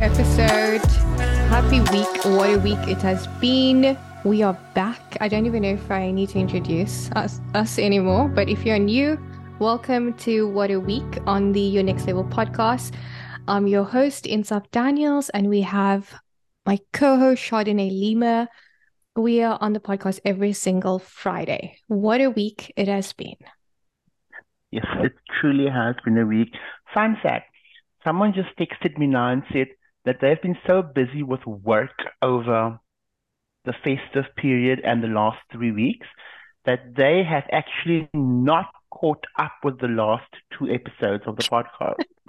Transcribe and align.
episode. 0.00 0.84
Happy 1.48 1.80
week. 1.80 2.24
What 2.24 2.50
a 2.50 2.58
week 2.58 2.78
it 2.88 3.00
has 3.02 3.26
been. 3.40 3.96
We 4.24 4.42
are 4.42 4.58
back. 4.74 5.16
I 5.20 5.28
don't 5.28 5.46
even 5.46 5.62
know 5.62 5.70
if 5.70 5.90
I 5.90 6.10
need 6.10 6.30
to 6.30 6.38
introduce 6.38 7.10
us, 7.12 7.40
us 7.54 7.78
anymore, 7.78 8.28
but 8.28 8.48
if 8.48 8.64
you're 8.66 8.78
new, 8.78 9.18
welcome 9.58 10.12
to 10.14 10.48
What 10.48 10.70
a 10.70 10.78
Week 10.78 11.18
on 11.26 11.52
the 11.52 11.60
Your 11.60 11.82
Next 11.82 12.06
Level 12.06 12.24
podcast. 12.24 12.94
I'm 13.48 13.66
your 13.66 13.84
host, 13.84 14.24
Insap 14.24 14.70
Daniels, 14.70 15.28
and 15.30 15.48
we 15.48 15.62
have 15.62 16.12
my 16.66 16.78
co 16.92 17.18
host, 17.18 17.42
Chardonnay 17.42 17.90
Lima. 17.90 18.48
We 19.14 19.42
are 19.42 19.58
on 19.60 19.72
the 19.72 19.80
podcast 19.80 20.20
every 20.24 20.52
single 20.52 20.98
Friday. 20.98 21.78
What 21.88 22.20
a 22.20 22.28
week 22.28 22.72
it 22.76 22.88
has 22.88 23.12
been. 23.12 23.36
Yes, 24.70 24.86
it 25.00 25.12
truly 25.40 25.70
has 25.70 25.94
been 26.04 26.18
a 26.18 26.26
week. 26.26 26.52
Fun 26.92 27.16
fact 27.22 27.50
someone 28.06 28.32
just 28.32 28.56
texted 28.56 28.96
me 28.98 29.06
now 29.06 29.32
and 29.32 29.42
said 29.52 29.66
that 30.06 30.18
they've 30.20 30.40
been 30.40 30.56
so 30.66 30.82
busy 30.82 31.22
with 31.22 31.44
work 31.44 31.98
over 32.22 32.80
the 33.64 33.74
festive 33.84 34.34
period 34.36 34.80
and 34.84 35.02
the 35.02 35.08
last 35.08 35.38
three 35.52 35.72
weeks 35.72 36.06
that 36.64 36.94
they 36.96 37.22
have 37.28 37.44
actually 37.52 38.08
not 38.14 38.66
caught 38.90 39.24
up 39.38 39.52
with 39.62 39.78
the 39.80 39.88
last 39.88 40.30
two 40.56 40.68
episodes 40.70 41.24
of 41.26 41.36
the 41.36 41.42
podcast. 41.42 41.96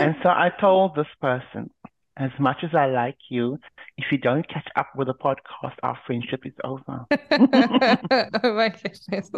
and 0.00 0.16
so 0.22 0.28
I 0.28 0.50
told 0.60 0.94
this 0.96 1.06
person, 1.20 1.70
as 2.16 2.30
much 2.38 2.58
as 2.62 2.70
I 2.74 2.86
like 2.86 3.16
you, 3.30 3.58
if 3.96 4.06
you 4.10 4.18
don't 4.18 4.46
catch 4.48 4.68
up 4.76 4.88
with 4.96 5.06
the 5.06 5.14
podcast, 5.14 5.74
our 5.82 5.98
friendship 6.06 6.44
is 6.44 6.52
over. 6.62 7.06
oh 8.42 8.54
my 8.54 8.68
goodness. 8.68 9.30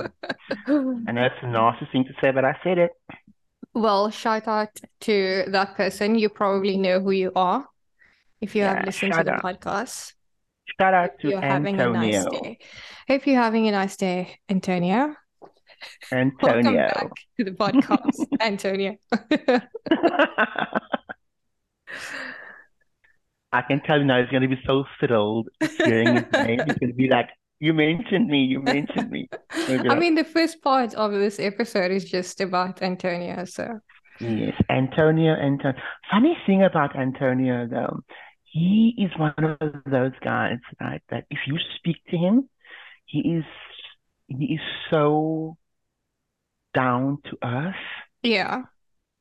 and 0.66 1.16
that's 1.16 1.34
a 1.42 1.46
nasty 1.46 1.86
thing 1.92 2.04
to 2.04 2.12
say, 2.20 2.32
but 2.32 2.44
I 2.44 2.56
said 2.64 2.78
it. 2.78 2.90
Well, 3.74 4.10
shout 4.10 4.46
out 4.46 4.70
to 5.02 5.44
that 5.48 5.74
person. 5.76 6.14
You 6.16 6.28
probably 6.28 6.76
know 6.76 7.00
who 7.00 7.10
you 7.10 7.32
are 7.34 7.66
if 8.40 8.54
you 8.54 8.62
Yeah, 8.62 8.76
have 8.76 8.86
listened 8.86 9.12
to 9.14 9.24
the 9.24 9.32
out. 9.34 9.42
podcast. 9.42 10.12
Shout 10.80 10.94
out 10.94 11.18
to 11.20 11.28
You're 11.28 11.40
having 11.40 11.80
a 11.80 11.88
nice 11.90 12.14
Antonio. 12.14 12.42
day. 12.42 12.58
Hope 13.08 13.26
you're 13.26 13.36
having 13.42 13.68
a 13.68 13.72
nice 13.72 13.96
day, 13.96 14.38
Antonio. 14.48 15.14
Antonio. 16.12 16.38
Welcome 16.40 16.66
Antonio. 16.68 16.88
back 16.94 17.10
to 17.36 17.44
the 17.44 17.50
podcast, 17.50 18.26
Antonio. 18.40 18.96
I 23.52 23.62
can 23.62 23.80
tell 23.82 23.98
you 23.98 24.04
now, 24.04 24.20
he's 24.20 24.30
going 24.30 24.42
to 24.42 24.48
be 24.48 24.60
so 24.66 24.84
thrilled 24.98 25.48
hearing 25.84 26.14
his 26.16 26.24
name. 26.32 26.60
He's 26.66 26.78
going 26.78 26.90
to 26.90 26.94
be 26.96 27.08
like, 27.08 27.28
"You 27.60 27.72
mentioned 27.72 28.28
me. 28.28 28.44
You 28.44 28.60
mentioned 28.62 29.10
me." 29.10 29.28
He'll 29.66 29.90
I 29.90 29.94
mean, 29.94 30.14
the 30.14 30.24
first 30.24 30.62
part 30.62 30.94
of 30.94 31.12
this 31.12 31.38
episode 31.38 31.90
is 31.90 32.04
just 32.04 32.40
about 32.40 32.82
Antonio. 32.82 33.44
So, 33.44 33.80
Yes, 34.20 34.54
Antonio. 34.68 35.34
Antonio. 35.34 35.78
Funny 36.10 36.36
thing 36.46 36.62
about 36.62 36.96
Antonio, 36.96 37.66
though, 37.66 38.00
he 38.44 38.94
is 38.98 39.10
one 39.18 39.34
of 39.60 39.82
those 39.86 40.12
guys, 40.22 40.58
right? 40.80 41.02
That 41.10 41.24
if 41.30 41.38
you 41.46 41.58
speak 41.78 41.96
to 42.10 42.16
him, 42.16 42.48
he 43.06 43.20
is 43.20 43.44
he 44.28 44.54
is 44.54 44.60
so 44.90 45.56
down 46.74 47.18
to 47.24 47.38
earth. 47.42 47.74
yeah. 48.22 48.62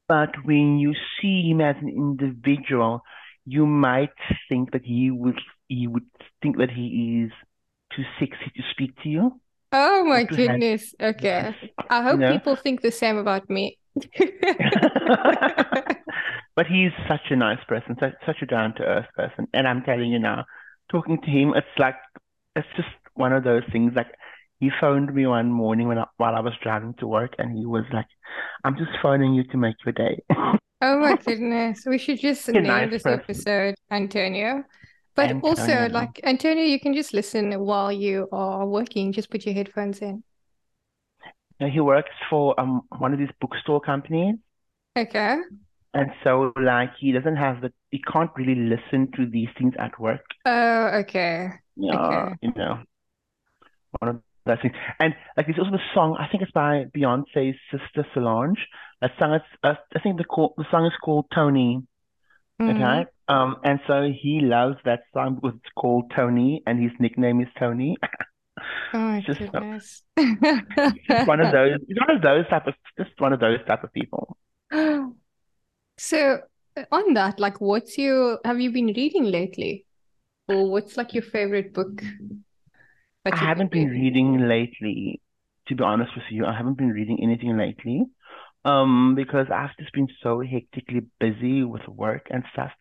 But 0.07 0.31
when 0.45 0.79
you 0.79 0.93
see 1.21 1.49
him 1.49 1.61
as 1.61 1.75
an 1.81 1.89
individual, 1.89 3.01
you 3.45 3.65
might 3.65 4.13
think 4.49 4.71
that 4.71 4.83
he 4.83 5.11
would 5.11 5.39
he 5.67 5.87
would 5.87 6.05
think 6.41 6.57
that 6.57 6.69
he 6.69 7.23
is 7.25 7.31
too 7.95 8.03
sexy 8.19 8.51
to 8.55 8.63
speak 8.71 8.91
to 9.03 9.09
you. 9.09 9.39
Oh 9.71 10.03
my 10.05 10.21
Or 10.21 10.25
to 10.27 10.35
have- 10.35 10.47
goodness. 10.47 10.93
Okay. 11.01 11.55
I 11.89 12.03
hope 12.03 12.19
know? 12.19 12.31
people 12.31 12.55
think 12.55 12.81
the 12.81 12.91
same 12.91 13.17
about 13.17 13.49
me. 13.49 13.77
But 16.55 16.67
he's 16.67 16.91
such 17.07 17.31
a 17.31 17.35
nice 17.35 17.57
person, 17.67 17.95
such 17.99 18.13
such 18.27 18.43
a 18.43 18.45
down 18.45 18.75
to 18.75 18.83
earth 18.83 19.07
person. 19.15 19.47
And 19.55 19.67
I'm 19.67 19.81
telling 19.81 20.11
you 20.11 20.19
now, 20.19 20.45
talking 20.91 21.19
to 21.19 21.27
him, 21.27 21.53
it's 21.55 21.65
like 21.79 21.95
it's 22.55 22.67
just 22.75 22.89
one 23.15 23.33
of 23.33 23.43
those 23.43 23.63
things. 23.71 23.93
Like 23.95 24.11
he 24.59 24.69
phoned 24.79 25.13
me 25.15 25.25
one 25.25 25.49
morning 25.51 25.87
when 25.87 25.97
I, 25.97 26.05
while 26.17 26.35
I 26.35 26.41
was 26.41 26.53
driving 26.61 26.93
to 26.99 27.07
work, 27.07 27.33
and 27.39 27.57
he 27.57 27.65
was 27.65 27.85
like, 27.91 28.05
"I'm 28.63 28.77
just 28.77 28.91
phoning 29.01 29.33
you 29.33 29.43
to 29.45 29.57
make 29.57 29.77
your 29.83 29.93
day." 29.93 30.21
Oh 30.29 30.99
my 30.99 31.15
goodness. 31.25 31.85
We 31.87 31.97
should 31.97 32.19
just 32.19 32.47
name 32.47 32.63
nice 32.65 32.91
this 32.91 33.01
person. 33.01 33.19
episode 33.19 33.75
Antonio. 33.89 34.63
But 35.15 35.37
also, 35.41 35.89
like, 35.89 36.19
Antonio, 36.23 36.63
you 36.65 36.79
can 36.79 36.93
just 36.93 37.13
listen 37.13 37.59
while 37.65 37.91
you 37.91 38.27
are 38.31 38.65
working. 38.67 39.11
Just 39.11 39.29
put 39.31 39.45
your 39.45 39.55
headphones 39.55 40.01
in. 40.01 40.23
Now, 41.59 41.67
he 41.69 41.79
works 41.79 42.11
for 42.29 42.59
um 42.59 42.81
one 42.99 43.13
of 43.13 43.19
these 43.19 43.31
bookstore 43.41 43.81
companies. 43.81 44.35
Okay. 44.95 45.37
And 45.95 46.11
so, 46.23 46.53
like, 46.55 46.91
he 46.99 47.11
doesn't 47.11 47.35
have 47.37 47.61
the, 47.61 47.73
he 47.91 47.99
can't 48.01 48.29
really 48.35 48.55
listen 48.55 49.11
to 49.13 49.25
these 49.25 49.49
things 49.57 49.73
at 49.79 49.99
work. 49.99 50.23
Oh, 50.45 50.87
okay. 51.01 51.49
Yeah, 51.75 52.29
Okay. 52.29 52.33
you 52.41 52.51
know, 52.55 52.83
one 53.99 54.09
of 54.09 54.21
those 54.45 54.57
things. 54.61 54.73
And 54.99 55.13
like, 55.37 55.47
there's 55.47 55.59
also 55.59 55.73
a 55.75 55.85
song, 55.93 56.17
I 56.19 56.27
think 56.27 56.43
it's 56.43 56.51
by 56.51 56.85
Beyonce's 56.95 57.55
sister 57.71 58.05
Solange. 58.13 58.57
That 59.01 59.11
song, 59.19 59.33
it's, 59.33 59.45
uh, 59.63 59.75
I 59.95 59.99
think 59.99 60.17
the 60.17 60.23
call, 60.23 60.53
the 60.57 60.65
song 60.71 60.85
is 60.85 60.93
called 61.03 61.25
Tony. 61.33 61.81
Mhm. 62.59 63.03
Okay. 63.03 63.05
Um, 63.27 63.57
and 63.63 63.79
so 63.87 64.09
he 64.11 64.41
loves 64.41 64.77
that 64.85 65.01
song 65.13 65.35
because 65.35 65.57
it's 65.57 65.73
called 65.75 66.11
Tony, 66.15 66.61
and 66.67 66.81
his 66.81 66.91
nickname 66.99 67.41
is 67.41 67.47
Tony. 67.57 67.95
Oh 68.93 68.99
my 68.99 69.21
Just, 69.25 69.39
goodness. 69.39 70.03
Just 70.17 71.27
one 71.27 71.39
of 71.39 71.51
those, 71.51 71.77
one 72.07 72.15
of 72.15 72.21
those 72.21 72.47
type 72.49 72.67
of, 72.67 72.73
just 72.97 73.11
one 73.19 73.33
of 73.33 73.39
those 73.39 73.59
type 73.67 73.83
of 73.83 73.93
people. 73.93 74.37
So, 75.97 76.39
on 76.91 77.13
that, 77.13 77.39
like, 77.39 77.61
what's 77.61 77.97
your, 77.97 78.39
have 78.43 78.59
you 78.59 78.71
been 78.71 78.87
reading 78.87 79.25
lately? 79.25 79.85
Or 80.47 80.69
what's 80.69 80.97
like 80.97 81.13
your 81.13 81.23
favorite 81.23 81.73
book 81.73 82.03
I 83.25 83.35
haven't 83.35 83.71
been 83.71 83.89
reading 83.89 84.47
lately, 84.47 85.21
to 85.67 85.75
be 85.75 85.83
honest 85.83 86.11
with 86.15 86.25
you. 86.29 86.45
I 86.45 86.55
haven't 86.55 86.77
been 86.77 86.89
reading 86.89 87.19
anything 87.21 87.57
lately, 87.57 88.05
um, 88.65 89.15
because 89.15 89.47
I've 89.53 89.75
just 89.79 89.93
been 89.93 90.09
so 90.21 90.41
hectically 90.41 91.01
busy 91.19 91.63
with 91.63 91.87
work 91.87 92.27
and 92.29 92.43
stuff. 92.51 92.71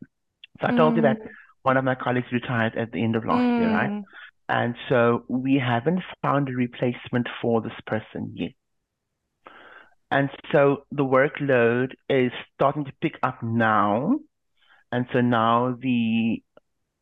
So 0.63 0.69
I 0.69 0.77
told 0.77 0.97
you 0.97 1.03
that 1.03 1.19
one 1.63 1.77
of 1.77 1.85
my 1.85 1.95
colleagues 1.95 2.27
retired 2.33 2.77
at 2.77 2.93
the 2.93 3.03
end 3.03 3.17
of 3.17 3.25
last 3.25 3.43
year, 3.43 3.71
right? 3.73 3.91
Mm. 3.91 4.03
And 4.49 4.75
so 4.89 5.25
we 5.29 5.61
haven't 5.65 6.03
found 6.23 6.49
a 6.49 6.53
replacement 6.53 7.29
for 7.41 7.61
this 7.61 7.73
person 7.87 8.33
yet. 8.35 8.53
And 10.11 10.29
so 10.53 10.85
the 10.91 11.05
workload 11.05 11.93
is 12.09 12.33
starting 12.55 12.85
to 12.85 12.93
pick 13.01 13.15
up 13.23 13.43
now. 13.43 14.19
And 14.91 15.07
so 15.13 15.21
now 15.21 15.77
the 15.81 16.43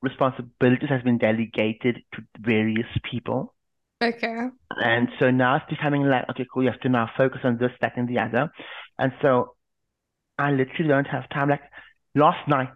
responsibilities 0.01 0.89
has 0.89 1.03
been 1.03 1.19
delegated 1.19 2.03
to 2.15 2.23
various 2.39 2.87
people. 3.11 3.55
Okay. 4.03 4.47
And 4.71 5.09
so 5.19 5.31
now 5.31 5.57
it's 5.57 5.67
becoming 5.69 6.05
like, 6.05 6.29
okay, 6.31 6.47
cool, 6.53 6.63
you 6.63 6.71
have 6.71 6.81
to 6.81 6.89
now 6.89 7.11
focus 7.17 7.41
on 7.45 7.59
this, 7.59 7.73
that, 7.81 7.97
and 7.97 8.09
the 8.09 8.21
other. 8.21 8.51
And 8.99 9.13
so 9.21 9.57
I 10.39 10.53
literally 10.53 10.89
don't 10.89 11.09
have 11.09 11.29
time. 11.31 11.49
Like 11.51 11.63
last 12.15 12.49
night, 12.49 12.73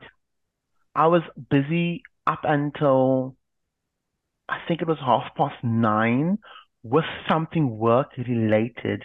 I 0.95 1.07
was 1.09 1.23
busy 1.51 2.03
up 2.27 2.41
until 2.45 3.37
I 4.49 4.59
think 4.67 4.81
it 4.83 4.89
was 4.89 4.99
half 5.01 5.35
past 5.37 5.63
nine 5.63 6.39
with 6.83 7.05
something 7.29 7.79
work 7.79 8.17
related, 8.17 9.05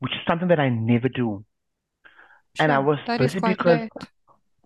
which 0.00 0.12
is 0.12 0.20
something 0.26 0.48
that 0.48 0.60
I 0.60 0.68
never 0.68 1.08
do. 1.08 1.44
And 2.58 2.72
I 2.72 2.78
Sure. 2.78 2.86
was 2.86 2.98
busy 3.18 3.40
because 3.40 3.80
late. 3.80 3.92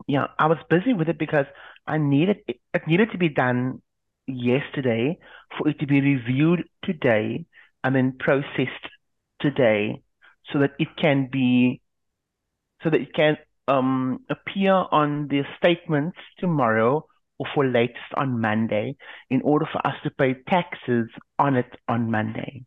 yeah, 0.06 0.26
I 0.38 0.47
was 0.47 0.59
busy 0.71 0.93
with 0.93 1.09
it 1.09 1.19
because 1.19 1.47
I 1.87 1.99
needed 1.99 2.38
it, 2.49 2.60
it 2.75 2.87
needed 2.87 3.10
to 3.12 3.19
be 3.19 3.28
done 3.28 3.82
yesterday 4.26 5.19
for 5.56 5.69
it 5.69 5.79
to 5.81 5.87
be 5.87 6.00
reviewed 6.00 6.64
today 6.85 7.46
and 7.85 7.94
then 7.94 8.17
processed 8.19 8.87
today 9.40 10.02
so 10.52 10.61
that 10.61 10.73
it 10.79 10.88
can 10.96 11.29
be 11.31 11.81
so 12.82 12.90
that 12.90 13.00
it 13.00 13.14
can 13.14 13.37
um 13.68 14.20
appear 14.30 14.72
on 14.72 15.28
the 15.28 15.42
statements 15.58 16.16
tomorrow 16.38 17.06
or 17.38 17.46
for 17.54 17.66
latest 17.66 18.12
on 18.16 18.40
Monday 18.40 18.96
in 19.30 19.42
order 19.42 19.66
for 19.70 19.86
us 19.86 19.94
to 20.04 20.10
pay 20.10 20.34
taxes 20.48 21.08
on 21.38 21.56
it 21.56 21.70
on 21.88 22.10
Monday. 22.10 22.64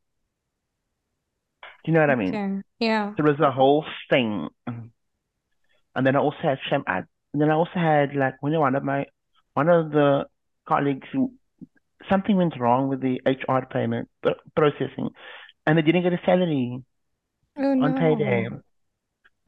Do 1.84 1.92
you 1.92 1.94
know 1.94 2.02
what 2.02 2.10
I 2.10 2.16
mean? 2.16 2.30
Okay. 2.30 2.62
Yeah. 2.80 3.14
There 3.16 3.26
was 3.26 3.40
a 3.40 3.52
whole 3.52 3.86
thing. 4.10 4.50
And 5.96 6.06
then 6.06 6.16
I 6.16 6.20
also 6.20 6.38
had 6.42 6.60
Shem 6.70 6.84
and 6.88 7.06
then 7.34 7.50
I 7.50 7.54
also 7.54 7.76
had 7.76 8.16
like 8.16 8.36
when 8.42 8.58
one 8.60 8.76
of 8.76 8.84
my 8.84 9.06
one 9.54 9.70
of 9.70 9.92
the 9.92 10.26
colleagues 10.68 11.08
who 11.12 11.34
something 12.10 12.36
went 12.38 12.60
wrong 12.60 12.88
with 12.88 13.02
the 13.02 13.20
HR 13.26 13.66
payment 13.72 14.08
processing 14.56 15.10
and 15.66 15.78
they 15.78 15.82
didn't 15.82 16.04
get 16.04 16.14
a 16.14 16.22
salary 16.26 16.82
Oh 17.58 17.64
on 17.64 17.94
payday. 17.94 18.48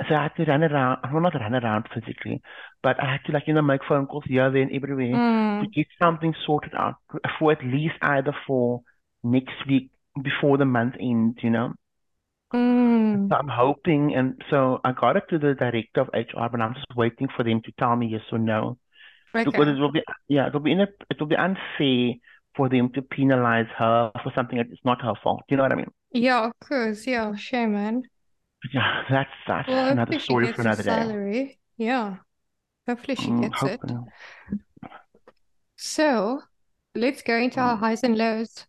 So 0.09 0.15
I 0.15 0.23
had 0.23 0.35
to 0.37 0.45
run 0.45 0.63
around, 0.63 0.99
well 1.11 1.21
not 1.21 1.35
run 1.35 1.55
around 1.55 1.87
physically, 1.93 2.41
but 2.83 3.01
I 3.01 3.11
had 3.13 3.21
to 3.25 3.31
like, 3.33 3.43
you 3.47 3.53
know, 3.53 3.61
make 3.61 3.81
phone 3.87 4.07
calls 4.07 4.23
here, 4.27 4.51
there 4.51 4.61
and 4.61 4.71
everywhere 4.73 5.19
to 5.61 5.67
Mm. 5.67 5.73
get 5.75 5.87
something 6.01 6.33
sorted 6.45 6.73
out 6.75 6.95
for 7.39 7.51
at 7.51 7.63
least 7.63 7.95
either 8.01 8.33
for 8.47 8.81
next 9.23 9.55
week 9.67 9.91
before 10.21 10.57
the 10.57 10.65
month 10.65 10.95
ends, 10.99 11.37
you 11.43 11.49
know. 11.51 11.73
Mm, 12.53 13.31
So 13.31 13.35
I'm 13.37 13.47
hoping, 13.47 14.13
and 14.15 14.41
so 14.49 14.79
I 14.83 14.91
got 14.91 15.15
it 15.15 15.23
to 15.29 15.39
the 15.39 15.53
director 15.55 16.01
of 16.01 16.09
HR, 16.13 16.49
but 16.49 16.61
I'm 16.61 16.73
just 16.73 16.95
waiting 16.95 17.27
for 17.35 17.43
them 17.43 17.61
to 17.63 17.71
tell 17.79 17.95
me 17.95 18.07
yes 18.07 18.21
or 18.31 18.37
no. 18.39 18.77
Because 19.43 19.67
it 19.69 19.79
will 19.79 19.91
be, 19.91 20.03
yeah, 20.29 20.47
it 20.47 20.53
will 20.53 20.61
be 20.61 20.73
in 20.73 20.81
a, 20.81 20.87
it 21.09 21.19
will 21.19 21.27
be 21.27 21.37
unfair 21.37 22.15
for 22.55 22.69
them 22.69 22.91
to 22.93 23.01
penalize 23.03 23.67
her 23.77 24.11
for 24.23 24.31
something 24.35 24.57
that 24.57 24.71
is 24.71 24.79
not 24.85 25.01
her 25.03 25.13
fault. 25.23 25.43
You 25.49 25.57
know 25.57 25.63
what 25.63 25.73
I 25.73 25.75
mean? 25.75 25.91
Yeah, 26.13 26.45
of 26.47 26.59
course. 26.61 27.05
Yeah, 27.07 27.35
shame, 27.35 27.73
man. 27.73 28.03
Yeah, 28.73 29.03
that's 29.09 29.29
that's 29.47 29.67
Well, 29.67 29.89
another 29.89 30.19
story 30.23 30.47
for 30.55 30.61
another 30.61 30.83
day. 30.83 30.87
salary. 30.87 31.59
Yeah, 31.77 32.17
hopefully 32.87 33.15
she 33.15 33.29
Mm, 33.29 33.33
gets 33.33 33.65
it. 33.65 33.79
So 35.75 36.43
let's 36.95 37.21
go 37.21 37.37
into 37.37 37.59
our 37.59 37.75
Mm. 37.75 37.77
highs 37.77 38.03
and 38.03 38.17
lows. 38.17 38.65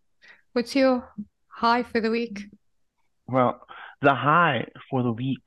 What's 0.52 0.76
your 0.76 1.12
high 1.48 1.84
for 1.84 2.00
the 2.00 2.10
week? 2.10 2.50
Well, 3.26 3.66
the 4.00 4.14
high 4.14 4.68
for 4.90 5.02
the 5.02 5.12
week, 5.12 5.42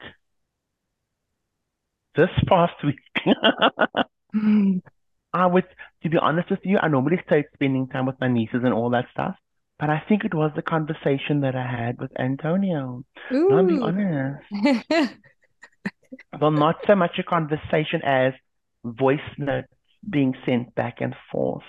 this 2.16 2.30
past 2.48 2.74
week. 2.84 3.00
I 5.34 5.46
would, 5.46 5.66
to 6.04 6.10
be 6.10 6.18
honest 6.18 6.50
with 6.50 6.60
you, 6.64 6.78
I 6.80 6.88
normally 6.88 7.20
start 7.26 7.46
spending 7.54 7.88
time 7.88 8.06
with 8.06 8.20
my 8.20 8.28
nieces 8.28 8.62
and 8.64 8.74
all 8.74 8.90
that 8.92 9.06
stuff, 9.12 9.36
but 9.80 9.90
I 9.90 10.02
think 10.08 10.24
it 10.26 10.34
was 10.34 10.52
the 10.56 10.62
conversation 10.62 11.42
that 11.42 11.56
I 11.56 11.66
had 11.66 12.00
with 12.00 12.12
Antonio. 12.20 13.04
No, 13.32 13.58
I'll 13.58 13.68
be 13.68 13.80
honest. 13.80 14.44
Well, 16.40 16.52
not 16.52 16.78
so 16.88 16.96
much 16.96 17.18
a 17.20 17.24
conversation 17.24 18.02
as 18.04 18.34
voice 18.84 19.20
notes 19.38 19.68
being 20.08 20.34
sent 20.46 20.76
back 20.76 21.02
and 21.02 21.16
forth. 21.32 21.64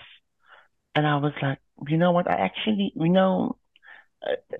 And 0.94 1.06
I 1.06 1.17
was 1.17 1.32
like, 1.43 1.58
you 1.88 1.97
know 1.99 2.12
what? 2.12 2.31
I 2.31 2.35
actually, 2.35 2.93
you 2.97 3.08
know, 3.08 3.58
uh, 4.23 4.56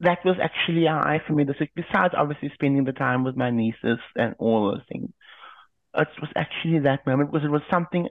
that 0.00 0.24
was 0.24 0.36
actually 0.42 0.86
a 0.86 0.92
high 0.92 1.20
for 1.26 1.32
me 1.32 1.44
this 1.44 1.56
week. 1.58 1.70
Besides, 1.74 2.14
obviously, 2.16 2.50
spending 2.54 2.84
the 2.84 2.92
time 2.92 3.24
with 3.24 3.36
my 3.36 3.50
nieces 3.50 3.98
and 4.14 4.34
all 4.38 4.70
those 4.70 4.82
things. 4.90 5.10
It 5.96 6.08
was 6.20 6.30
actually 6.36 6.80
that 6.80 7.06
moment 7.06 7.32
because 7.32 7.46
it 7.46 7.50
was 7.50 7.62
something 7.70 8.08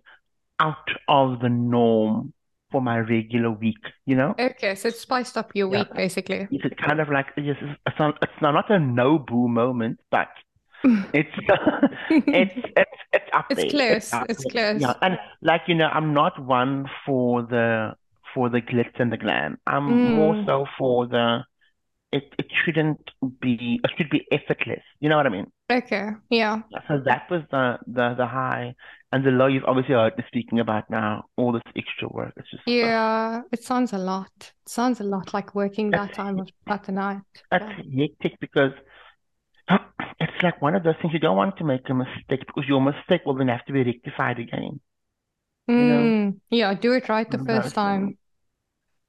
out 0.60 0.90
of 1.08 1.40
the 1.40 1.50
norm 1.50 2.34
for 2.76 2.82
my 2.82 3.00
regular 3.00 3.52
week, 3.52 3.84
you 4.06 4.16
know? 4.18 4.36
Okay, 4.40 4.76
so 4.76 4.88
it 4.90 4.96
spiced 4.98 5.38
up 5.38 5.52
your 5.56 5.68
Yeah. 5.70 5.84
week 5.84 5.94
basically. 5.94 6.48
It's 6.52 6.66
kind 6.86 7.00
of 7.02 7.10
like, 7.10 7.28
yes, 7.38 7.58
it's, 7.62 7.80
it's 7.88 8.00
not, 8.00 8.18
it's 8.22 8.42
not 8.42 8.72
a 8.72 8.80
no-boo 8.80 9.48
moment, 9.50 10.00
but 10.12 10.30
it's 11.14 11.30
it's 12.34 12.52
it's 12.78 12.92
it's 13.14 13.26
up 13.34 13.48
It's 13.50 13.56
there. 13.56 13.72
close. 13.72 14.14
up 14.14 14.28
It's 14.30 14.46
close. 14.46 14.88
Yeah, 14.88 14.94
and 15.02 15.18
like 15.42 15.62
you 15.68 15.76
know, 15.76 15.88
I'm 15.88 16.14
not 16.14 16.40
one 16.44 16.88
for 17.06 17.44
the 17.44 17.94
for 18.34 18.50
the 18.50 18.62
glitz 18.62 19.00
and 19.00 19.12
the 19.12 19.18
glam. 19.18 19.58
I'm 19.68 20.02
more 20.04 20.36
Mm, 20.36 20.46
so 20.46 20.66
for 20.78 21.08
the 21.08 21.44
it 22.12 22.34
it 22.40 22.48
shouldn't 22.66 23.12
be 23.42 23.82
it 23.84 23.92
should 23.98 24.10
be 24.12 24.28
effortless. 24.32 24.84
You 25.02 25.10
know 25.10 25.18
what 25.18 25.28
I 25.28 25.30
mean? 25.30 25.52
Okay, 25.70 26.10
yeah. 26.30 26.62
So 26.88 27.00
that 27.06 27.30
was 27.30 27.42
the 27.52 27.78
the 27.88 28.16
the 28.18 28.26
high 28.28 28.76
and 29.12 29.26
the 29.26 29.32
low. 29.32 29.48
You've 29.48 29.66
obviously 29.66 29.96
heard 29.96 30.14
speaking 30.28 30.60
about 30.60 30.90
now. 30.90 31.26
All 31.38 31.52
this 31.52 31.62
extra 31.76 32.08
work. 32.10 32.34
It's 32.38 32.50
just. 32.52 32.64
Yeah, 32.68 33.42
it 33.52 33.64
sounds 33.64 33.94
a 33.94 33.98
lot. 33.98 34.32
It 34.40 34.70
sounds 34.70 35.00
a 35.00 35.04
lot 35.04 35.34
like 35.34 35.54
working 35.56 35.92
that 35.92 36.10
it's 36.10 36.18
time 36.18 36.40
of 36.40 36.50
that 36.68 36.84
the 36.86 36.92
night. 36.92 37.22
That's 37.52 37.66
Yeah. 37.66 37.84
hectic 37.98 38.40
because 38.40 38.72
it's 40.20 40.44
like 40.44 40.62
one 40.62 40.76
of 40.76 40.84
those 40.84 40.96
things 41.02 41.14
you 41.14 41.20
don't 41.20 41.38
want 41.38 41.58
to 41.58 41.64
make 41.64 41.90
a 41.90 41.94
mistake 41.94 42.46
because 42.48 42.66
your 42.68 42.82
mistake 42.82 43.22
will 43.26 43.36
then 43.36 43.48
have 43.50 43.66
to 43.66 43.74
be 43.74 43.84
rectified 43.84 44.40
again. 44.40 44.80
You 45.76 45.86
know? 45.86 46.14
Mm, 46.14 46.40
yeah, 46.50 46.74
do 46.74 46.94
it 46.94 47.10
right 47.10 47.30
the 47.30 47.38
One 47.38 47.42
of 47.42 47.52
those 47.52 47.64
first 47.64 47.76
time. 47.76 48.18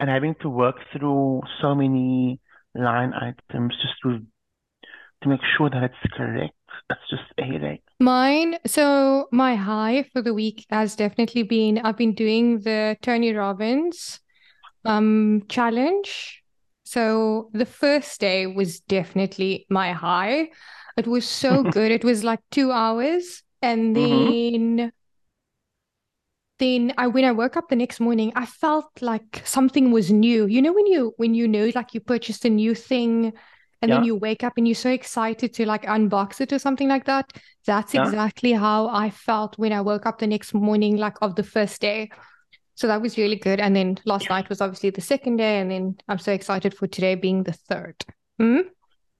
and 0.00 0.10
having 0.10 0.34
to 0.42 0.48
work 0.48 0.76
through 0.92 1.42
so 1.60 1.74
many 1.74 2.40
line 2.74 3.12
items 3.14 3.74
just 3.82 3.94
to 4.02 4.24
to 5.26 5.30
make 5.30 5.40
sure 5.56 5.70
that 5.70 5.84
it's 5.84 6.14
correct. 6.14 6.54
That's 6.88 7.00
just 7.10 7.22
a 7.38 7.42
headache. 7.44 7.82
Mine, 7.98 8.58
so 8.66 9.26
my 9.32 9.54
high 9.54 10.02
for 10.12 10.20
the 10.20 10.34
week 10.34 10.66
has 10.70 10.96
definitely 10.96 11.42
been 11.42 11.78
I've 11.78 11.96
been 11.96 12.14
doing 12.14 12.60
the 12.60 12.96
Tony 13.02 13.32
Robbins 13.32 14.20
um 14.84 15.44
challenge. 15.48 16.42
So 16.84 17.50
the 17.54 17.66
first 17.66 18.20
day 18.20 18.46
was 18.46 18.80
definitely 18.80 19.66
my 19.70 19.92
high. 19.92 20.50
It 20.96 21.06
was 21.06 21.26
so 21.28 21.64
good. 21.64 21.92
It 21.92 22.04
was 22.04 22.24
like 22.24 22.40
two 22.50 22.72
hours. 22.72 23.42
And 23.62 23.96
Mm-hmm. 23.96 24.32
then 24.36 24.92
then 26.58 26.92
I 26.96 27.06
when 27.08 27.24
I 27.24 27.32
woke 27.32 27.56
up 27.56 27.68
the 27.68 27.76
next 27.76 28.00
morning, 28.00 28.32
I 28.34 28.46
felt 28.46 28.86
like 29.02 29.42
something 29.44 29.92
was 29.92 30.10
new. 30.10 30.46
You 30.46 30.62
know 30.62 30.72
when 30.72 30.86
you 30.86 31.12
when 31.16 31.34
you 31.34 31.46
know 31.48 31.70
like 31.74 31.94
you 31.94 32.00
purchased 32.00 32.44
a 32.44 32.50
new 32.50 32.74
thing 32.74 33.32
and 33.86 33.98
then 34.00 34.04
you 34.04 34.16
wake 34.16 34.44
up 34.44 34.54
and 34.56 34.66
you're 34.66 34.74
so 34.74 34.90
excited 34.90 35.54
to 35.54 35.66
like 35.66 35.82
unbox 35.84 36.40
it 36.40 36.52
or 36.52 36.58
something 36.58 36.88
like 36.88 37.04
that. 37.04 37.32
That's 37.66 37.94
yeah. 37.94 38.04
exactly 38.04 38.52
how 38.52 38.88
I 38.88 39.10
felt 39.10 39.58
when 39.58 39.72
I 39.72 39.80
woke 39.80 40.06
up 40.06 40.18
the 40.18 40.26
next 40.26 40.54
morning, 40.54 40.96
like 40.96 41.16
of 41.22 41.34
the 41.34 41.42
first 41.42 41.80
day. 41.80 42.10
So 42.74 42.86
that 42.88 43.00
was 43.00 43.16
really 43.16 43.36
good. 43.36 43.58
And 43.60 43.74
then 43.74 43.98
last 44.04 44.28
night 44.28 44.48
was 44.48 44.60
obviously 44.60 44.90
the 44.90 45.00
second 45.00 45.36
day, 45.38 45.60
and 45.60 45.70
then 45.70 45.96
I'm 46.08 46.18
so 46.18 46.32
excited 46.32 46.76
for 46.76 46.86
today 46.86 47.14
being 47.14 47.42
the 47.42 47.52
third. 47.52 47.96
Hmm? 48.38 48.60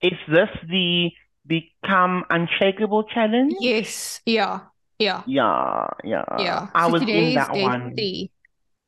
Is 0.02 0.18
this 0.28 0.50
the 0.69 1.10
Become 1.46 2.24
Unshakable 2.28 3.04
challenge? 3.04 3.54
Yes. 3.60 4.20
Yeah. 4.26 4.60
Yeah. 4.98 5.22
Yeah, 5.26 5.86
yeah. 6.04 6.24
Yeah. 6.38 6.66
I 6.74 6.86
So 6.86 6.92
was 6.92 7.02
in 7.02 7.34
that 7.34 7.52
one. 7.52 7.94
three. 7.94 8.30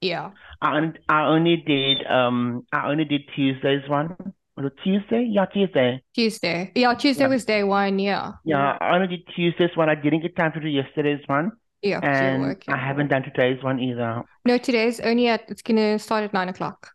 Yeah. 0.01 0.31
I 0.61 0.93
I 1.09 1.27
only 1.27 1.57
did 1.57 2.07
um 2.07 2.67
I 2.73 2.91
only 2.91 3.05
did 3.05 3.23
Tuesday's 3.35 3.89
one. 3.89 4.17
Was 4.59 4.67
it 4.67 4.73
Tuesday? 4.83 5.25
Yeah, 5.31 5.47
Tuesday. 5.47 6.03
Tuesday. 6.17 6.73
Yeah, 6.75 6.95
Tuesday 6.95 7.25
Yeah. 7.25 7.29
was 7.29 7.45
day 7.45 7.63
one. 7.63 8.01
Yeah. 8.01 8.33
Yeah, 8.45 8.77
I 8.81 8.97
only 8.97 9.07
did 9.07 9.29
Tuesday's 9.37 9.77
one. 9.77 9.89
I 9.89 9.95
didn't 9.95 10.23
get 10.23 10.35
time 10.35 10.51
to 10.53 10.61
do 10.61 10.67
yesterday's 10.67 11.21
one, 11.29 11.53
Yeah, 11.83 12.01
because 12.01 12.21
you're 12.21 12.31
and 12.33 12.57
I 12.69 12.77
haven't 12.77 13.07
done 13.09 13.23
today's 13.23 13.63
one 13.63 13.79
either. 13.79 14.25
No, 14.45 14.59
today's 14.59 14.99
only 14.99 15.29
at 15.29 15.45
it's 15.49 15.63
gonna 15.63 15.97
start 16.01 16.25
at 16.25 16.33
nine 16.33 16.49
o'clock. 16.49 16.91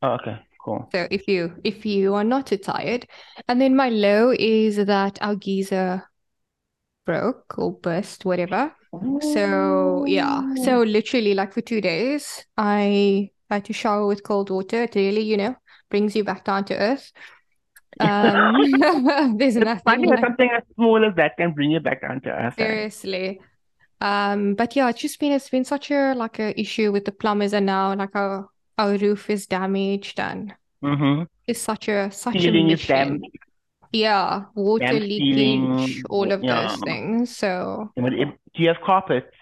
Oh, 0.00 0.12
okay, 0.12 0.38
cool. 0.64 0.88
So 0.94 1.06
if 1.10 1.28
you 1.28 1.52
if 1.62 1.84
you 1.84 2.14
are 2.14 2.24
not 2.24 2.46
too 2.46 2.56
tired, 2.56 3.06
and 3.48 3.60
then 3.60 3.76
my 3.76 3.90
low 3.90 4.32
is 4.38 4.76
that 4.76 5.18
our 5.20 5.36
geyser 5.36 6.08
broke 7.04 7.58
or 7.58 7.72
burst, 7.72 8.24
whatever. 8.24 8.72
So 9.20 10.04
yeah, 10.06 10.54
so 10.54 10.82
literally 10.82 11.34
like 11.34 11.52
for 11.52 11.60
two 11.60 11.80
days, 11.80 12.46
I 12.56 13.30
had 13.50 13.64
to 13.66 13.72
shower 13.72 14.06
with 14.06 14.22
cold 14.22 14.50
water. 14.50 14.88
Really, 14.94 15.22
you 15.22 15.36
know, 15.36 15.56
brings 15.90 16.16
you 16.16 16.24
back 16.24 16.44
down 16.44 16.64
to 16.66 16.76
earth. 16.76 17.12
Um, 18.00 18.58
there's 19.38 19.56
It's 19.58 19.70
nothing 19.70 19.82
funny 19.84 20.08
like 20.08 20.20
something 20.20 20.50
as 20.50 20.62
small 20.74 21.04
as 21.04 21.14
that 21.16 21.36
can 21.36 21.52
bring 21.52 21.70
you 21.70 21.80
back 21.80 22.00
down 22.02 22.20
to 22.22 22.30
earth, 22.30 22.60
eh? 22.60 22.78
seriously. 23.02 23.40
Um, 24.00 24.54
but 24.54 24.76
yeah, 24.76 24.90
it's 24.90 25.00
just 25.00 25.20
been 25.20 25.32
it's 25.32 25.50
been 25.50 25.64
such 25.64 25.90
a 25.90 26.14
like 26.14 26.38
a 26.38 26.58
issue 26.60 26.92
with 26.92 27.04
the 27.04 27.12
plumbers, 27.12 27.52
and 27.54 27.66
now 27.66 27.94
like 27.94 28.14
our 28.16 28.48
our 28.78 28.96
roof 28.96 29.30
is 29.30 29.46
damaged, 29.46 30.20
and 30.20 30.54
Mm-hmm. 30.82 31.22
it's 31.46 31.60
such 31.60 31.88
a 31.88 32.10
such 32.12 32.48
a 32.48 32.52
Ceiling 32.52 32.52
mission. 32.52 33.22
Yeah, 33.92 34.46
water 34.54 35.00
damp 35.00 35.00
leakage, 35.00 36.02
ceiling. 36.02 36.04
all 36.10 36.32
of 36.32 36.40
Yeah. 36.42 36.46
those 36.46 36.78
things. 36.78 37.36
So 37.36 37.94
Do 37.96 38.02
you 38.62 38.68
have 38.68 38.82
carpets? 38.84 39.34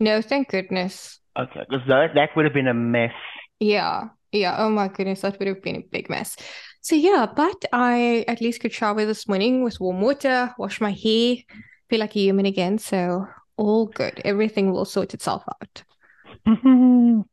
no, 0.00 0.20
thank 0.22 0.48
goodness. 0.48 1.20
Okay, 1.38 1.60
because 1.68 1.86
that 1.88 2.14
that 2.14 2.30
would 2.34 2.46
have 2.46 2.54
been 2.54 2.68
a 2.68 2.74
mess. 2.74 3.12
Yeah, 3.60 4.08
yeah. 4.36 4.56
Oh 4.58 4.70
my 4.70 4.88
goodness, 4.88 5.22
that 5.22 5.38
would 5.38 5.48
have 5.48 5.62
been 5.62 5.76
a 5.76 5.84
big 5.90 6.08
mess. 6.08 6.36
So 6.80 6.94
yeah, 6.94 7.26
but 7.34 7.64
I 7.72 8.24
at 8.28 8.40
least 8.40 8.60
could 8.60 8.72
shower 8.72 9.04
this 9.04 9.26
morning 9.28 9.64
with 9.64 9.80
warm 9.80 10.00
water, 10.00 10.54
wash 10.58 10.80
my 10.80 10.92
hair, 10.92 11.36
feel 11.88 12.00
like 12.00 12.14
a 12.16 12.20
human 12.20 12.46
again. 12.46 12.78
So 12.78 13.26
all 13.56 13.86
good. 13.86 14.20
Everything 14.24 14.72
will 14.72 14.84
sort 14.84 15.14
itself 15.14 15.44
out. 15.48 15.82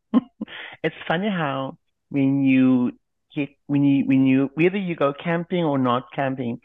It's 0.84 0.96
funny 1.08 1.30
how 1.30 1.78
when 2.10 2.44
you 2.44 2.92
get 3.36 3.50
when 3.68 3.84
you 3.84 4.06
when 4.06 4.26
you 4.26 4.50
whether 4.56 4.78
you 4.78 4.96
go 4.96 5.14
camping 5.14 5.64
or 5.64 5.78
not 5.78 6.12
camping, 6.14 6.60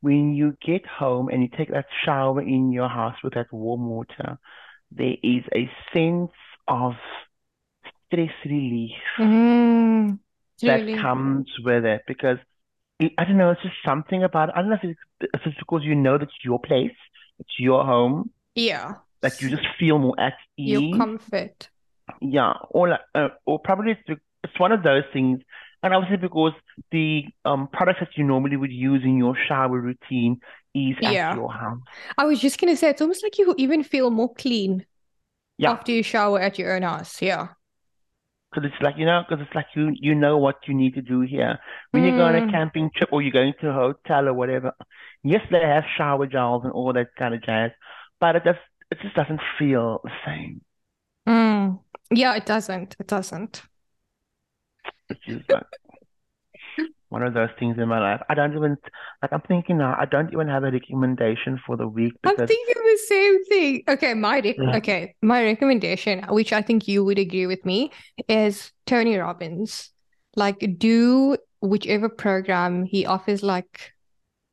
when 0.00 0.34
you 0.34 0.56
get 0.64 0.86
home 0.86 1.28
and 1.28 1.42
you 1.42 1.48
take 1.56 1.70
that 1.70 1.86
shower 2.04 2.40
in 2.40 2.72
your 2.72 2.88
house 2.88 3.16
with 3.22 3.34
that 3.34 3.52
warm 3.52 3.88
water, 3.88 4.38
there 4.90 5.16
is 5.22 5.42
a 5.54 5.70
sense 5.92 6.32
of 6.66 6.94
stress 8.08 8.30
relief 8.46 8.92
Mm, 9.18 10.18
that 10.66 10.82
comes 11.00 11.46
with 11.64 11.84
it 11.84 12.02
because 12.06 12.38
I 13.00 13.10
I 13.18 13.24
don't 13.24 13.38
know, 13.38 13.50
it's 13.50 13.62
just 13.62 13.76
something 13.84 14.24
about 14.24 14.50
it. 14.50 14.54
I 14.56 14.60
don't 14.62 14.70
know 14.70 14.76
if 14.82 14.84
it's, 14.84 15.00
if 15.34 15.40
it's 15.46 15.58
because 15.58 15.82
you 15.84 15.94
know 15.94 16.18
that 16.18 16.24
it's 16.24 16.44
your 16.44 16.60
place, 16.60 16.96
it's 17.38 17.54
your 17.58 17.84
home, 17.84 18.30
Yeah. 18.54 18.96
Like 19.22 19.40
you 19.40 19.50
just 19.50 19.66
feel 19.78 19.98
more 19.98 20.18
at 20.20 20.34
Your 20.64 20.82
ease. 20.82 20.90
comfort. 20.90 21.70
Yeah, 22.20 22.54
or 22.70 22.88
like, 22.88 23.00
uh, 23.14 23.28
or 23.46 23.58
probably 23.60 23.92
it's, 23.92 24.20
it's 24.42 24.58
one 24.58 24.72
of 24.72 24.82
those 24.82 25.04
things, 25.12 25.40
and 25.82 25.94
obviously 25.94 26.16
because 26.16 26.52
the 26.90 27.24
um 27.44 27.68
products 27.72 28.00
that 28.00 28.08
you 28.16 28.24
normally 28.24 28.56
would 28.56 28.72
use 28.72 29.02
in 29.04 29.16
your 29.18 29.36
shower 29.46 29.78
routine 29.80 30.40
is 30.74 30.96
at 31.04 31.20
your 31.32 31.52
house. 31.52 31.80
I 32.16 32.24
was 32.24 32.40
just 32.40 32.58
gonna 32.60 32.76
say 32.76 32.90
it's 32.90 33.00
almost 33.00 33.22
like 33.22 33.38
you 33.38 33.54
even 33.58 33.82
feel 33.84 34.10
more 34.10 34.32
clean 34.34 34.86
Yeah, 35.58 35.70
after 35.70 35.92
you 35.92 36.02
shower 36.02 36.40
at 36.40 36.58
your 36.58 36.74
own 36.74 36.82
house. 36.82 37.22
Yeah. 37.22 37.48
Because 38.50 38.70
it's 38.72 38.82
like, 38.82 38.94
you 38.96 39.04
know, 39.06 39.22
because 39.28 39.44
it's 39.44 39.54
like 39.54 39.66
you 39.76 39.90
you 39.94 40.14
know 40.14 40.38
what 40.38 40.56
you 40.66 40.74
need 40.74 40.94
to 40.94 41.02
do 41.02 41.20
here. 41.20 41.58
When 41.90 42.02
you 42.04 42.12
go 42.12 42.24
on 42.26 42.34
a 42.34 42.40
Mm, 42.40 42.50
camping 42.50 42.90
trip 42.96 43.10
or 43.12 43.20
you're 43.22 43.32
going 43.32 43.52
to 43.60 43.70
a 43.70 43.72
hotel 43.74 44.28
or 44.28 44.34
whatever, 44.34 44.72
yes, 45.22 45.42
they 45.50 45.60
have 45.60 45.84
shower 45.96 46.26
gels 46.26 46.64
and 46.64 46.72
all 46.72 46.92
that 46.94 47.08
kind 47.18 47.34
of 47.34 47.42
jazz, 47.44 47.72
but 48.20 48.36
it 48.36 48.44
just 48.44 48.60
it 48.90 48.98
just 49.02 49.14
doesn't 49.16 49.40
feel 49.58 50.00
the 50.04 50.10
same, 50.26 50.62
mm. 51.26 51.80
Yeah, 52.10 52.34
it 52.36 52.46
doesn't. 52.46 52.96
It 52.98 53.06
doesn't. 53.06 53.62
Which 57.10 57.22
is 57.22 57.22
like 57.22 57.22
one 57.22 57.22
of 57.22 57.34
those 57.34 57.50
things 57.58 57.76
in 57.78 57.88
my 57.88 57.98
life. 57.98 58.20
I 58.28 58.34
don't 58.34 58.54
even 58.54 58.76
like 59.22 59.32
I'm 59.32 59.40
thinking 59.42 59.78
now, 59.78 59.96
I 59.98 60.04
don't 60.04 60.32
even 60.32 60.48
have 60.48 60.64
a 60.64 60.70
recommendation 60.70 61.60
for 61.66 61.76
the 61.76 61.88
week 61.88 62.12
I'm 62.24 62.36
thinking 62.36 62.74
the 62.74 62.98
same 63.06 63.44
thing. 63.44 63.82
Okay, 63.88 64.14
my 64.14 64.40
rec 64.40 64.56
yeah, 64.58 64.76
okay, 64.76 65.14
my 65.22 65.44
recommendation, 65.44 66.24
which 66.28 66.52
I 66.52 66.62
think 66.62 66.88
you 66.88 67.04
would 67.04 67.18
agree 67.18 67.46
with 67.46 67.64
me, 67.64 67.90
is 68.28 68.72
Tony 68.86 69.16
Robbins. 69.16 69.90
Like, 70.36 70.76
do 70.78 71.36
whichever 71.60 72.08
program 72.08 72.84
he 72.84 73.06
offers, 73.06 73.42
like 73.42 73.92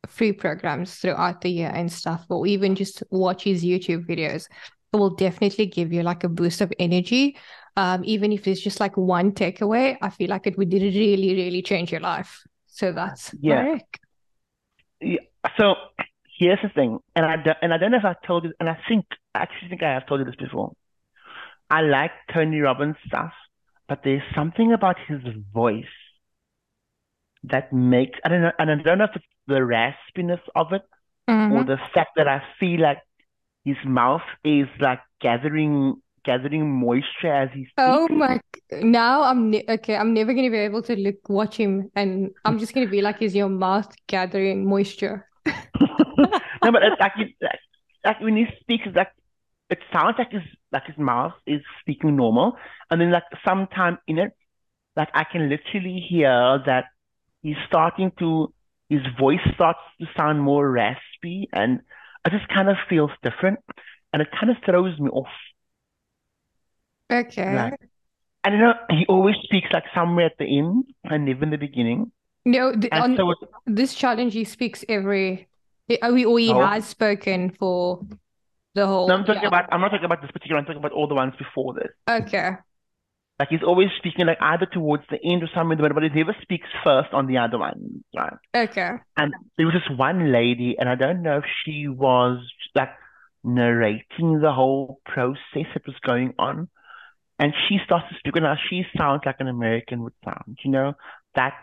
free 0.07 0.31
programs 0.31 0.95
throughout 0.95 1.41
the 1.41 1.49
year 1.49 1.71
and 1.73 1.91
stuff, 1.91 2.25
or 2.29 2.47
even 2.47 2.75
just 2.75 3.03
watch 3.11 3.43
his 3.43 3.63
YouTube 3.63 4.07
videos. 4.07 4.47
It 4.93 4.97
will 4.97 5.15
definitely 5.15 5.65
give 5.65 5.91
you 5.91 6.03
like 6.03 6.23
a 6.23 6.29
boost 6.29 6.61
of 6.61 6.71
energy. 6.79 7.37
Um, 7.77 8.03
even 8.05 8.31
if 8.31 8.47
it's 8.47 8.61
just 8.61 8.79
like 8.79 8.97
one 8.97 9.33
takeaway, 9.33 9.97
I 10.01 10.09
feel 10.09 10.29
like 10.29 10.47
it 10.47 10.57
would 10.57 10.71
really, 10.73 11.35
really 11.35 11.61
change 11.61 11.91
your 11.91 12.01
life. 12.01 12.43
So 12.67 12.91
that's 12.93 13.33
yeah. 13.41 13.67
Yeah. 15.01 15.19
So 15.57 15.75
here's 16.39 16.59
the 16.61 16.69
thing, 16.69 16.99
and 17.15 17.25
I 17.25 17.35
don't, 17.37 17.57
and 17.61 17.73
I 17.73 17.77
don't 17.77 17.91
know 17.91 17.97
if 17.97 18.05
I 18.05 18.15
told 18.25 18.43
you, 18.45 18.53
and 18.59 18.69
I 18.69 18.77
think 18.87 19.05
I 19.33 19.39
actually 19.39 19.69
think 19.69 19.83
I 19.83 19.93
have 19.93 20.07
told 20.07 20.19
you 20.19 20.25
this 20.25 20.35
before. 20.35 20.73
I 21.69 21.81
like 21.81 22.11
Tony 22.33 22.61
Robbins 22.61 22.97
stuff, 23.07 23.33
but 23.87 24.01
there's 24.03 24.23
something 24.35 24.73
about 24.73 24.97
his 25.07 25.21
voice 25.53 25.85
that 27.43 27.71
makes 27.71 28.19
I 28.23 28.29
don't 28.29 28.41
know, 28.41 28.51
and 28.59 28.71
I 28.71 28.75
don't 28.75 28.97
know 28.97 29.05
if 29.05 29.15
it's 29.15 29.25
the 29.47 29.55
raspiness 29.61 30.41
of 30.55 30.73
it 30.73 30.81
or 31.49 31.63
hmm 31.63 31.65
the 31.65 31.77
fact 31.93 32.11
that 32.17 32.27
I 32.27 32.43
feel 32.59 32.81
like 32.81 32.99
his 33.65 33.77
mouth 33.85 34.23
is 34.45 34.67
like 34.79 35.01
gathering 35.21 36.01
gathering 36.25 36.69
moisture 36.69 37.33
as 37.33 37.49
he 37.53 37.67
oh 37.77 38.07
speaks. 38.07 38.07
Oh 38.09 38.15
my, 38.15 38.39
now 38.71 39.23
I'm 39.23 39.49
ne 39.51 39.63
okay. 39.69 39.95
I'm 39.95 40.13
never 40.13 40.33
gonna 40.33 40.49
be 40.49 40.57
able 40.57 40.81
to 40.83 40.95
look, 40.95 41.29
watch 41.29 41.57
him, 41.57 41.91
and 41.95 42.31
I'm 42.45 42.57
just 42.59 42.73
gonna 42.73 42.87
be 42.87 43.01
like, 43.01 43.21
is 43.21 43.35
your 43.35 43.49
mouth 43.49 43.93
gathering 44.07 44.67
moisture? 44.67 45.27
No, 46.63 46.71
but 46.71 46.83
it's 46.83 46.99
like, 46.99 47.13
like 47.41 47.59
like 48.03 48.19
when 48.21 48.35
he 48.37 48.45
speaks, 48.61 48.83
it's 48.85 48.95
like 48.95 49.11
it 49.69 49.79
sounds 49.93 50.15
like 50.17 50.31
his 50.31 50.43
like 50.71 50.85
his 50.85 50.97
mouth 50.97 51.33
is 51.45 51.61
speaking 51.81 52.15
normal, 52.15 52.57
and 52.89 52.99
then 53.01 53.11
like 53.11 53.23
sometime 53.45 53.97
in 54.07 54.19
it, 54.19 54.31
like 54.95 55.09
I 55.13 55.25
can 55.25 55.49
literally 55.49 56.05
hear 56.09 56.61
that 56.65 56.85
he's 57.41 57.57
starting 57.67 58.11
to 58.19 58.53
his 58.89 59.01
voice 59.19 59.39
starts 59.55 59.79
to 60.01 60.07
sound 60.17 60.41
more 60.41 60.69
raspy, 60.69 61.49
and 61.53 61.81
it 62.25 62.31
just 62.31 62.47
kind 62.49 62.69
of 62.69 62.77
feels 62.89 63.11
different, 63.23 63.59
and 64.13 64.21
it 64.21 64.29
kind 64.39 64.51
of 64.51 64.57
throws 64.65 64.99
me 64.99 65.09
off. 65.09 65.27
Okay. 67.11 67.55
Like, 67.55 67.79
and 68.43 68.55
you 68.55 68.61
know, 68.61 68.73
he 68.89 69.05
always 69.07 69.35
speaks 69.43 69.67
like 69.73 69.85
somewhere 69.93 70.27
at 70.27 70.37
the 70.37 70.45
end 70.45 70.85
and 71.05 71.25
never 71.25 71.43
in 71.43 71.49
the 71.51 71.57
beginning, 71.57 72.11
No, 72.45 72.71
th 72.73 72.89
and 72.91 73.03
on 73.03 73.15
so 73.17 73.31
it, 73.31 73.37
this 73.65 73.95
challenge, 73.95 74.33
he 74.33 74.43
speaks 74.43 74.85
every, 74.87 75.47
we 75.89 75.97
oh, 76.01 76.13
or 76.31 76.39
he 76.39 76.53
oh, 76.53 76.61
has 76.61 76.85
spoken 76.87 77.49
for 77.59 78.05
the 78.75 78.85
whole. 78.85 79.07
no, 79.07 79.15
I'm 79.15 79.25
talking 79.25 79.41
yeah. 79.43 79.47
about 79.47 79.65
I'm 79.71 79.81
not 79.81 79.89
talking 79.89 80.05
about 80.05 80.21
this 80.21 80.31
particular. 80.31 80.59
I'm 80.59 80.65
talking 80.65 80.79
about 80.79 80.91
all 80.91 81.07
the 81.07 81.15
ones 81.15 81.33
before 81.37 81.73
this. 81.73 81.91
Okay. 82.07 82.51
Like 83.39 83.49
he's 83.49 83.63
always 83.63 83.89
speaking 83.97 84.27
like 84.27 84.37
either 84.41 84.65
towards 84.65 85.03
the 85.09 85.19
end 85.23 85.43
or 85.43 85.49
somewhere 85.53 85.73
in 85.73 85.77
the 85.77 85.83
middle, 85.83 85.95
but 85.95 86.03
he 86.03 86.09
never 86.09 86.35
speaks 86.41 86.67
first 86.83 87.13
on 87.13 87.27
the 87.27 87.37
other 87.37 87.57
one, 87.57 88.03
right? 88.15 88.33
Okay. 88.55 88.91
And 89.17 89.33
there 89.57 89.65
was 89.65 89.75
this 89.75 89.97
one 89.97 90.31
lady, 90.31 90.77
and 90.79 90.87
I 90.87 90.95
don't 90.95 91.21
know 91.21 91.37
if 91.39 91.45
she 91.63 91.87
was 91.87 92.39
like 92.75 92.91
narrating 93.43 94.39
the 94.39 94.53
whole 94.53 95.01
process 95.05 95.67
that 95.73 95.85
was 95.85 95.95
going 96.05 96.33
on. 96.39 96.69
And 97.39 97.53
she 97.67 97.79
starts 97.83 98.07
to 98.09 98.15
speak, 98.19 98.35
and 98.37 98.43
now 98.43 98.55
she 98.69 98.85
sounds 98.97 99.21
like 99.25 99.35
an 99.39 99.47
American 99.47 100.03
would 100.03 100.13
sound, 100.23 100.57
you 100.63 100.71
know, 100.71 100.93
that 101.35 101.53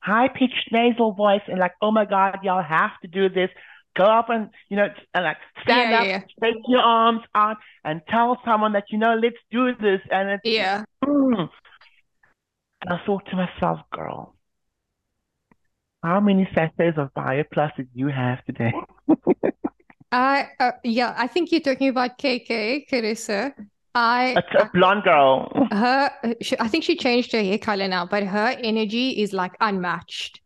high-pitched 0.00 0.70
nasal 0.72 1.12
voice, 1.12 1.42
and 1.48 1.58
like, 1.58 1.74
oh 1.80 1.90
my 1.92 2.04
God, 2.04 2.38
y'all 2.42 2.62
have 2.62 2.92
to 3.02 3.08
do 3.08 3.28
this. 3.28 3.50
Go 3.96 4.04
up 4.04 4.28
and, 4.30 4.50
you 4.68 4.76
know, 4.76 4.88
and 5.14 5.24
like 5.24 5.38
stand 5.62 5.92
Yeah, 5.92 6.00
up, 6.00 6.08
yeah, 6.08 6.22
take 6.42 6.56
your 6.68 6.80
arms 6.82 7.22
out, 7.34 7.56
and 7.84 8.02
tell 8.08 8.38
someone 8.44 8.72
that, 8.72 8.84
you 8.90 8.98
know, 8.98 9.14
let's 9.14 9.36
do 9.50 9.74
this. 9.80 10.00
And 10.10 10.30
it's, 10.30 10.44
yeah. 10.44 10.84
mm. 11.04 11.48
And 12.82 12.92
I 12.94 13.04
thought 13.04 13.26
to 13.26 13.36
myself, 13.36 13.80
girl, 13.92 14.34
how 16.02 16.20
many 16.20 16.48
sachets 16.54 16.96
of 16.98 17.12
Bioplus 17.14 17.76
did 17.76 17.88
you 17.94 18.08
have 18.08 18.44
today? 18.46 18.72
I, 20.12 20.48
uh, 20.60 20.72
yeah, 20.84 21.14
I 21.16 21.26
think 21.26 21.52
you're 21.52 21.60
talking 21.60 21.88
about 21.88 22.18
KK, 22.18 22.88
Carissa. 22.88 23.54
I, 23.96 24.36
It's 24.36 24.54
a 24.54 24.58
I 24.58 24.62
uh, 24.64 24.68
blonde 24.74 25.04
girl. 25.04 25.50
her, 25.72 26.10
she, 26.42 26.54
I 26.60 26.68
think 26.68 26.84
she 26.84 26.96
changed 26.96 27.32
her 27.32 27.42
hair 27.42 27.58
color 27.58 27.88
now, 27.88 28.04
but 28.04 28.24
her 28.24 28.54
energy 28.62 29.22
is 29.22 29.32
like 29.32 29.56
unmatched. 29.60 30.40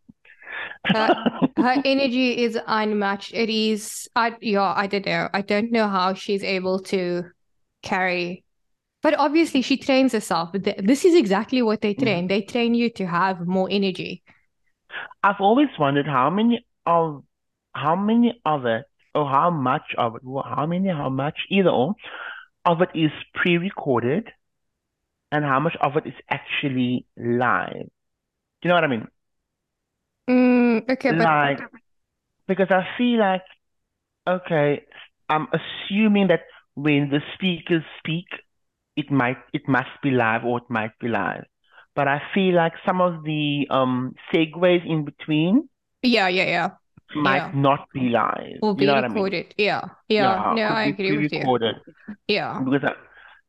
Her, 0.87 1.09
her 1.57 1.83
energy 1.85 2.45
is 2.45 2.57
unmatched. 2.69 3.35
It 3.35 3.51
is, 3.51 4.09
I, 4.15 4.37
yeah, 4.41 4.73
I 4.77 4.87
don't 4.87 5.05
know. 5.05 5.29
I 5.35 5.43
don't 5.43 5.73
know 5.73 5.89
how 5.89 6.15
she's 6.15 6.45
able 6.45 6.79
to 6.85 7.25
carry, 7.83 8.45
but 9.03 9.19
obviously 9.19 9.63
she 9.63 9.77
trains 9.77 10.13
herself. 10.13 10.51
This 10.53 11.05
is 11.05 11.17
exactly 11.17 11.61
what 11.61 11.81
they 11.81 11.95
train. 11.95 12.29
They 12.29 12.43
train 12.43 12.75
you 12.75 12.89
to 12.91 13.07
have 13.07 13.49
more 13.49 13.69
energy. 13.69 14.23
I've 15.25 15.41
always 15.41 15.69
wondered 15.77 16.07
how 16.07 16.31
many 16.31 16.65
of 16.87 17.25
how 17.73 17.97
many 17.97 18.41
of 18.45 18.65
it 18.67 18.85
or 19.15 19.29
how 19.29 19.51
much 19.51 19.95
of 19.99 20.17
it, 20.17 20.23
how 20.25 20.67
many, 20.67 20.89
how 20.89 21.09
much, 21.09 21.37
either 21.51 21.71
or, 21.71 21.95
of 22.65 22.83
it 22.83 22.91
is 22.95 23.13
pre-recorded 23.35 24.29
and 25.33 25.45
how 25.45 25.61
much 25.61 25.77
of 25.81 25.97
it 25.97 26.07
is 26.07 26.15
actually 26.29 27.07
live. 27.17 27.73
Do 28.63 28.65
you 28.65 28.69
know 28.69 28.75
what 28.75 28.85
I 28.85 28.89
mean? 28.89 29.09
Mm, 30.29 30.89
okay, 30.91 31.13
but 31.13 31.29
because 32.47 32.69
I 32.71 32.87
feel 32.99 33.19
like, 33.21 33.43
okay, 34.29 34.85
I'm 35.29 35.49
assuming 35.53 36.29
that 36.29 36.43
when 36.75 37.11
the 37.11 37.21
speakers 37.35 37.83
speak, 37.99 38.27
it 38.97 39.11
might, 39.11 39.39
it 39.53 39.69
must 39.69 39.91
be 40.03 40.11
live 40.11 40.45
or 40.45 40.59
it 40.59 40.71
might 40.71 40.99
be 41.01 41.09
live. 41.09 41.45
But 41.95 42.09
I 42.09 42.23
feel 42.35 42.55
like 42.55 42.75
some 42.87 43.01
of 43.01 43.25
the 43.25 43.67
um 43.71 44.15
segues 44.33 44.87
in 44.87 45.05
between 45.05 45.69
yeah, 46.03 46.29
yeah, 46.29 46.45
yeah, 46.45 46.71
might 47.15 47.47
yeah. 47.47 47.51
not 47.55 47.89
be 47.93 48.09
live. 48.11 48.63
Will 48.63 48.75
You 48.77 48.77
be 48.77 48.87
know 48.87 48.95
what 48.95 49.05
I 49.05 49.09
mean? 49.09 49.25
recorded. 49.25 49.55
Yeah, 49.59 49.89
yeah. 50.09 50.41
Yeah, 50.45 50.53
No, 50.53 50.63
I 50.63 50.85
agree 50.85 51.17
with 51.17 51.33
you. 51.33 51.49
Yeah. 52.29 52.61
because 52.65 52.85
I, 52.85 52.93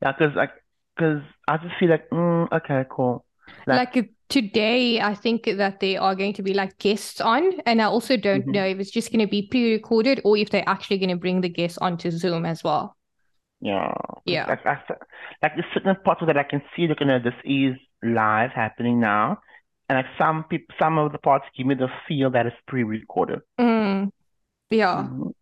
yeah, 0.01 0.11
because 0.13 0.35
like, 0.35 0.51
because 0.95 1.21
I 1.47 1.57
just 1.57 1.75
feel 1.79 1.89
like, 1.89 2.09
mm, 2.09 2.51
okay, 2.51 2.85
cool. 2.89 3.25
Like, 3.67 3.95
Like 3.95 4.09
today, 4.29 5.01
I 5.01 5.13
think 5.15 5.45
that 5.45 5.79
there 5.79 6.01
are 6.01 6.15
going 6.15 6.33
to 6.33 6.43
be 6.43 6.53
like 6.53 6.77
guests 6.79 7.21
on, 7.21 7.59
and 7.65 7.81
I 7.81 7.85
also 7.85 8.17
don't 8.17 8.45
mhm. 8.47 8.53
know 8.53 8.65
if 8.65 8.79
it's 8.79 8.91
just 8.91 9.11
going 9.11 9.25
to 9.25 9.27
be 9.29 9.47
pre-recorded 9.47 10.21
or 10.23 10.37
if 10.37 10.49
they're 10.49 10.67
actually 10.67 10.97
going 10.99 11.09
to 11.09 11.15
bring 11.17 11.41
the 11.41 11.49
guests 11.49 11.77
onto 11.79 12.11
Zoom 12.11 12.45
as 12.45 12.63
well. 12.63 12.97
Yeah. 13.59 13.93
Yeah. 14.25 14.45
like 14.47 14.65
I, 14.65 14.79
like 15.41 15.53
there's 15.55 15.65
certain 15.73 15.95
parts 16.03 16.21
that 16.25 16.37
I 16.37 16.43
can 16.43 16.61
see, 16.75 16.87
like, 16.87 16.99
you 16.99 17.05
know, 17.07 17.19
this 17.19 17.33
is 17.45 17.75
live 18.03 18.51
happening 18.51 18.99
now, 18.99 19.39
and 19.91 19.97
like 19.97 20.05
some 20.17 20.45
people, 20.45 20.73
some 20.79 20.97
of 20.97 21.11
the 21.11 21.17
parts 21.17 21.43
give 21.57 21.67
me 21.67 21.75
the 21.75 21.89
feel 22.07 22.31
that 22.31 22.45
it's 22.45 22.55
pre-recorded. 22.65 23.41
Mm, 23.59 24.11
yeah. 24.69 25.09
Mhm. 25.09 25.33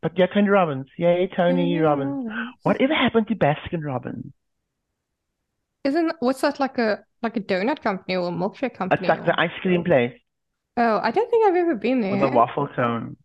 But 0.00 0.16
yeah, 0.16 0.26
Tony 0.26 0.48
Robbins, 0.48 0.86
yay, 0.96 1.28
Tony 1.34 1.76
Robbins. 1.80 2.30
Whatever 2.62 2.94
happened 2.94 3.26
to 3.26 3.34
Baskin 3.34 3.82
Robbins? 3.84 4.32
Isn't 5.82 6.12
what's 6.20 6.42
that 6.42 6.60
like 6.60 6.78
a 6.78 7.04
like 7.22 7.36
a 7.36 7.40
donut 7.40 7.82
company 7.82 8.14
or 8.14 8.28
a 8.28 8.30
milkshake 8.30 8.74
company? 8.74 9.00
It's 9.00 9.08
like 9.08 9.26
the 9.26 9.38
ice 9.40 9.50
cream 9.60 9.82
place 9.82 10.12
oh, 10.76 11.00
I 11.02 11.10
don't 11.10 11.30
think 11.30 11.46
I've 11.48 11.56
ever 11.56 11.74
been 11.74 12.00
there. 12.00 12.12
with 12.12 12.20
the 12.20 12.28
waffle 12.28 12.68
cone. 12.68 13.16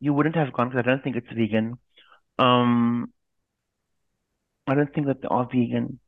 You 0.00 0.12
wouldn't 0.12 0.36
have 0.36 0.52
gone 0.52 0.68
because 0.68 0.84
I 0.84 0.88
don't 0.88 1.02
think 1.02 1.16
it's 1.16 1.32
vegan. 1.34 1.78
Um, 2.38 3.12
I 4.66 4.74
don't 4.74 4.92
think 4.94 5.06
that 5.06 5.22
they 5.22 5.28
are 5.28 5.46
vegan, 5.46 5.98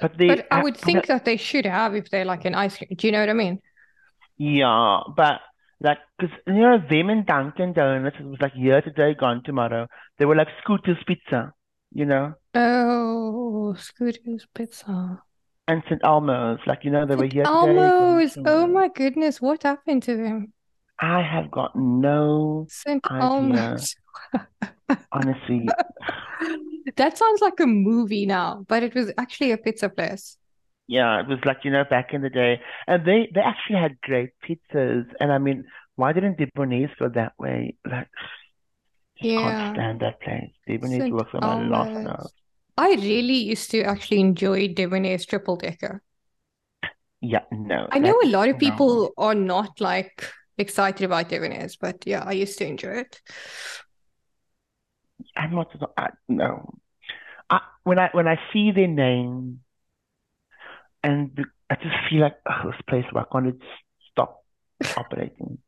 but 0.00 0.12
they, 0.18 0.28
But 0.28 0.46
I 0.50 0.62
would 0.62 0.76
think 0.76 1.06
that 1.06 1.24
they 1.24 1.36
should 1.36 1.66
have 1.66 1.94
if 1.94 2.10
they're 2.10 2.24
like 2.24 2.44
an 2.44 2.54
ice 2.54 2.76
cream. 2.76 2.90
Do 2.96 3.06
you 3.06 3.12
know 3.12 3.20
what 3.20 3.28
I 3.30 3.34
mean? 3.34 3.60
yeah, 4.38 5.00
but 5.16 5.40
like, 5.80 5.98
cause 6.20 6.30
you 6.46 6.54
know, 6.54 6.78
them 6.78 7.10
and 7.10 7.26
Dunkin' 7.26 7.72
Donuts, 7.72 8.16
it 8.20 8.26
was 8.26 8.40
like 8.40 8.52
here 8.52 8.80
today, 8.82 9.14
gone 9.14 9.42
tomorrow. 9.44 9.86
They 10.18 10.24
were 10.24 10.36
like 10.36 10.48
Scooter's 10.62 11.02
Pizza, 11.06 11.52
you 11.92 12.04
know, 12.06 12.34
Oh, 12.54 13.74
Scooter's 13.74 14.46
Pizza. 14.54 15.22
and 15.68 15.82
St. 15.88 16.02
Elmo's, 16.04 16.60
like, 16.66 16.84
you 16.84 16.90
know, 16.90 17.06
they 17.06 17.16
were 17.16 17.26
St. 17.26 17.32
here 17.32 17.46
today, 17.46 17.92
gone 17.96 18.18
Elmo's. 18.18 18.36
Oh 18.44 18.66
my 18.66 18.88
goodness, 18.88 19.40
what 19.40 19.62
happened 19.62 20.02
to 20.04 20.16
them? 20.16 20.54
I 21.00 21.22
have 21.22 21.50
got 21.50 21.74
no 21.74 22.68
St. 22.68 23.04
idea, 23.10 23.82
Elmo's. 23.82 23.94
honestly. 25.12 25.76
That 26.96 27.18
sounds 27.18 27.40
like 27.40 27.60
a 27.60 27.66
movie 27.66 28.26
now, 28.26 28.64
but 28.68 28.82
it 28.82 28.94
was 28.94 29.12
actually 29.18 29.52
a 29.52 29.58
pizza 29.58 29.88
place. 29.88 30.36
Yeah, 30.86 31.20
it 31.20 31.28
was 31.28 31.38
like, 31.44 31.58
you 31.62 31.70
know, 31.70 31.84
back 31.88 32.12
in 32.12 32.22
the 32.22 32.30
day. 32.30 32.60
And 32.86 33.04
they 33.04 33.30
they 33.34 33.40
actually 33.40 33.78
had 33.78 34.00
great 34.00 34.30
pizzas. 34.44 35.06
And 35.20 35.32
I 35.32 35.38
mean, 35.38 35.64
why 35.96 36.12
didn't 36.12 36.38
Debonairs 36.38 36.90
go 36.98 37.08
that 37.10 37.32
way? 37.38 37.76
Like, 37.88 38.08
just 39.22 39.38
can't 39.38 39.76
stand 39.76 40.00
that 40.00 40.20
place. 40.20 40.50
Debonairs 40.68 40.98
St. 40.98 41.14
works 41.14 41.30
on 41.34 41.40
my 41.40 41.68
last 41.68 41.92
nerve. 41.92 42.26
I 42.76 42.94
really 42.94 43.34
used 43.34 43.70
to 43.72 43.82
actually 43.82 44.20
enjoy 44.20 44.68
Debonair's 44.68 45.26
triple 45.26 45.56
decker. 45.56 46.02
Yeah, 47.20 47.44
no, 47.52 47.86
I 47.92 47.98
know 47.98 48.18
a 48.24 48.28
lot 48.28 48.48
of 48.48 48.54
no. 48.54 48.58
people 48.58 49.10
are 49.18 49.34
not 49.34 49.80
like 49.80 50.32
excited 50.56 51.04
about 51.04 51.28
Debonair's, 51.28 51.76
but 51.76 52.02
yeah, 52.06 52.24
I 52.24 52.32
used 52.32 52.58
to 52.58 52.66
enjoy 52.66 53.04
it. 53.04 53.20
I'm 55.40 55.54
not. 55.54 55.68
I, 55.96 56.08
no. 56.28 56.74
I, 57.48 57.60
when 57.84 57.98
I 57.98 58.10
when 58.12 58.28
I 58.28 58.38
see 58.52 58.70
their 58.72 58.88
name, 58.88 59.60
and 61.02 61.38
I 61.70 61.74
just 61.76 61.96
feel 62.08 62.20
like 62.20 62.36
oh, 62.48 62.70
this 62.70 62.80
place. 62.88 63.06
Why 63.12 63.24
can't 63.32 63.48
it 63.48 63.60
stop 64.10 64.44
operating? 64.96 65.58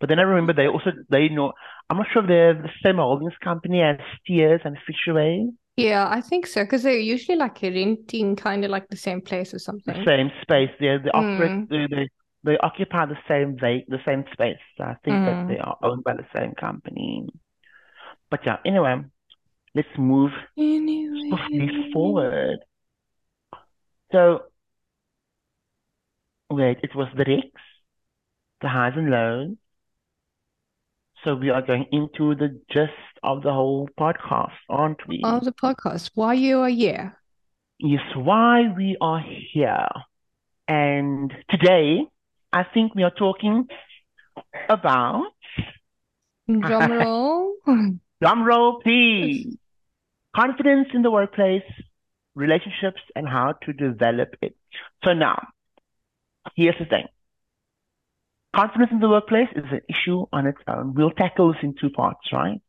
But 0.00 0.08
then 0.08 0.18
I 0.20 0.22
remember 0.22 0.52
they 0.52 0.68
also 0.68 0.92
they 1.10 1.28
know. 1.28 1.52
I'm 1.90 1.96
not 1.96 2.06
sure 2.12 2.22
if 2.22 2.28
they're 2.28 2.54
the 2.54 2.70
same 2.82 2.96
holdings 2.96 3.32
company 3.42 3.82
as 3.82 3.98
Steers 4.22 4.60
and 4.64 4.76
Fishaways, 4.86 5.50
Yeah, 5.76 6.06
I 6.08 6.20
think 6.20 6.46
so, 6.46 6.64
because 6.64 6.82
they're 6.82 6.98
usually 6.98 7.38
like 7.38 7.62
renting 7.62 8.36
kind 8.36 8.64
of 8.64 8.70
like 8.70 8.88
the 8.88 8.96
same 8.96 9.20
place 9.20 9.54
or 9.54 9.58
the 9.86 10.04
something. 10.04 10.04
same 10.06 10.30
space. 10.42 10.70
They 10.80 10.98
they 10.98 11.10
operate. 11.10 11.52
Mm, 11.52 11.68
They 11.68 11.86
they, 11.86 12.08
they 12.44 12.58
occupy 12.58 13.06
the 13.06 13.18
same 13.28 13.56
va 13.58 13.80
the 13.88 14.00
same 14.04 14.24
space. 14.32 14.58
So 14.76 14.84
I 14.84 14.96
think 15.04 15.24
that 15.24 15.38
mm. 15.44 15.48
they 15.48 15.58
are 15.58 15.76
owned 15.82 16.04
by 16.04 16.14
the 16.14 16.26
same 16.36 16.54
company. 16.54 17.28
But 18.30 18.40
yeah. 18.44 18.56
Anyway, 18.64 19.04
let's 19.74 19.88
move 19.98 20.32
Anyway. 20.56 21.90
forward. 21.92 22.58
So 24.12 24.44
wait, 26.50 26.78
it 26.82 26.94
was 26.94 27.08
the 27.16 27.24
Rex, 27.24 27.48
the 28.60 28.68
highs 28.68 28.94
and 28.96 29.10
lows. 29.10 29.56
So 31.24 31.34
we 31.34 31.50
are 31.50 31.62
going 31.62 31.86
into 31.90 32.34
the 32.34 32.60
gist 32.70 32.92
of 33.22 33.42
the 33.42 33.52
whole 33.52 33.88
podcast, 33.98 34.52
aren't 34.68 35.06
we? 35.08 35.20
Of 35.24 35.44
the 35.44 35.52
podcast, 35.52 36.10
why 36.14 36.34
you 36.34 36.60
are 36.60 36.68
here. 36.68 37.18
Yes, 37.78 38.02
why 38.14 38.72
we 38.76 38.96
are 39.00 39.22
here. 39.52 39.88
And 40.68 41.32
today, 41.50 42.06
I 42.52 42.64
think 42.64 42.94
we 42.94 43.02
are 43.02 43.10
talking 43.10 43.66
about 44.68 45.24
Drum 46.48 46.92
roll. 46.92 47.54
drum 48.20 48.44
roll, 48.44 48.80
please. 48.80 49.56
Confidence 50.34 50.88
in 50.94 51.02
the 51.02 51.10
workplace, 51.10 51.62
relationships, 52.34 53.00
and 53.16 53.28
how 53.28 53.54
to 53.62 53.72
develop 53.72 54.34
it. 54.42 54.56
So 55.04 55.12
now, 55.14 55.48
here's 56.54 56.78
the 56.78 56.84
thing. 56.84 57.06
Confidence 58.54 58.90
in 58.92 59.00
the 59.00 59.08
workplace 59.08 59.48
is 59.54 59.64
an 59.70 59.80
issue 59.88 60.26
on 60.32 60.46
its 60.46 60.58
own. 60.66 60.94
We'll 60.94 61.10
tackle 61.10 61.52
this 61.52 61.62
in 61.62 61.74
two 61.80 61.90
parts, 61.90 62.32
right? 62.32 62.60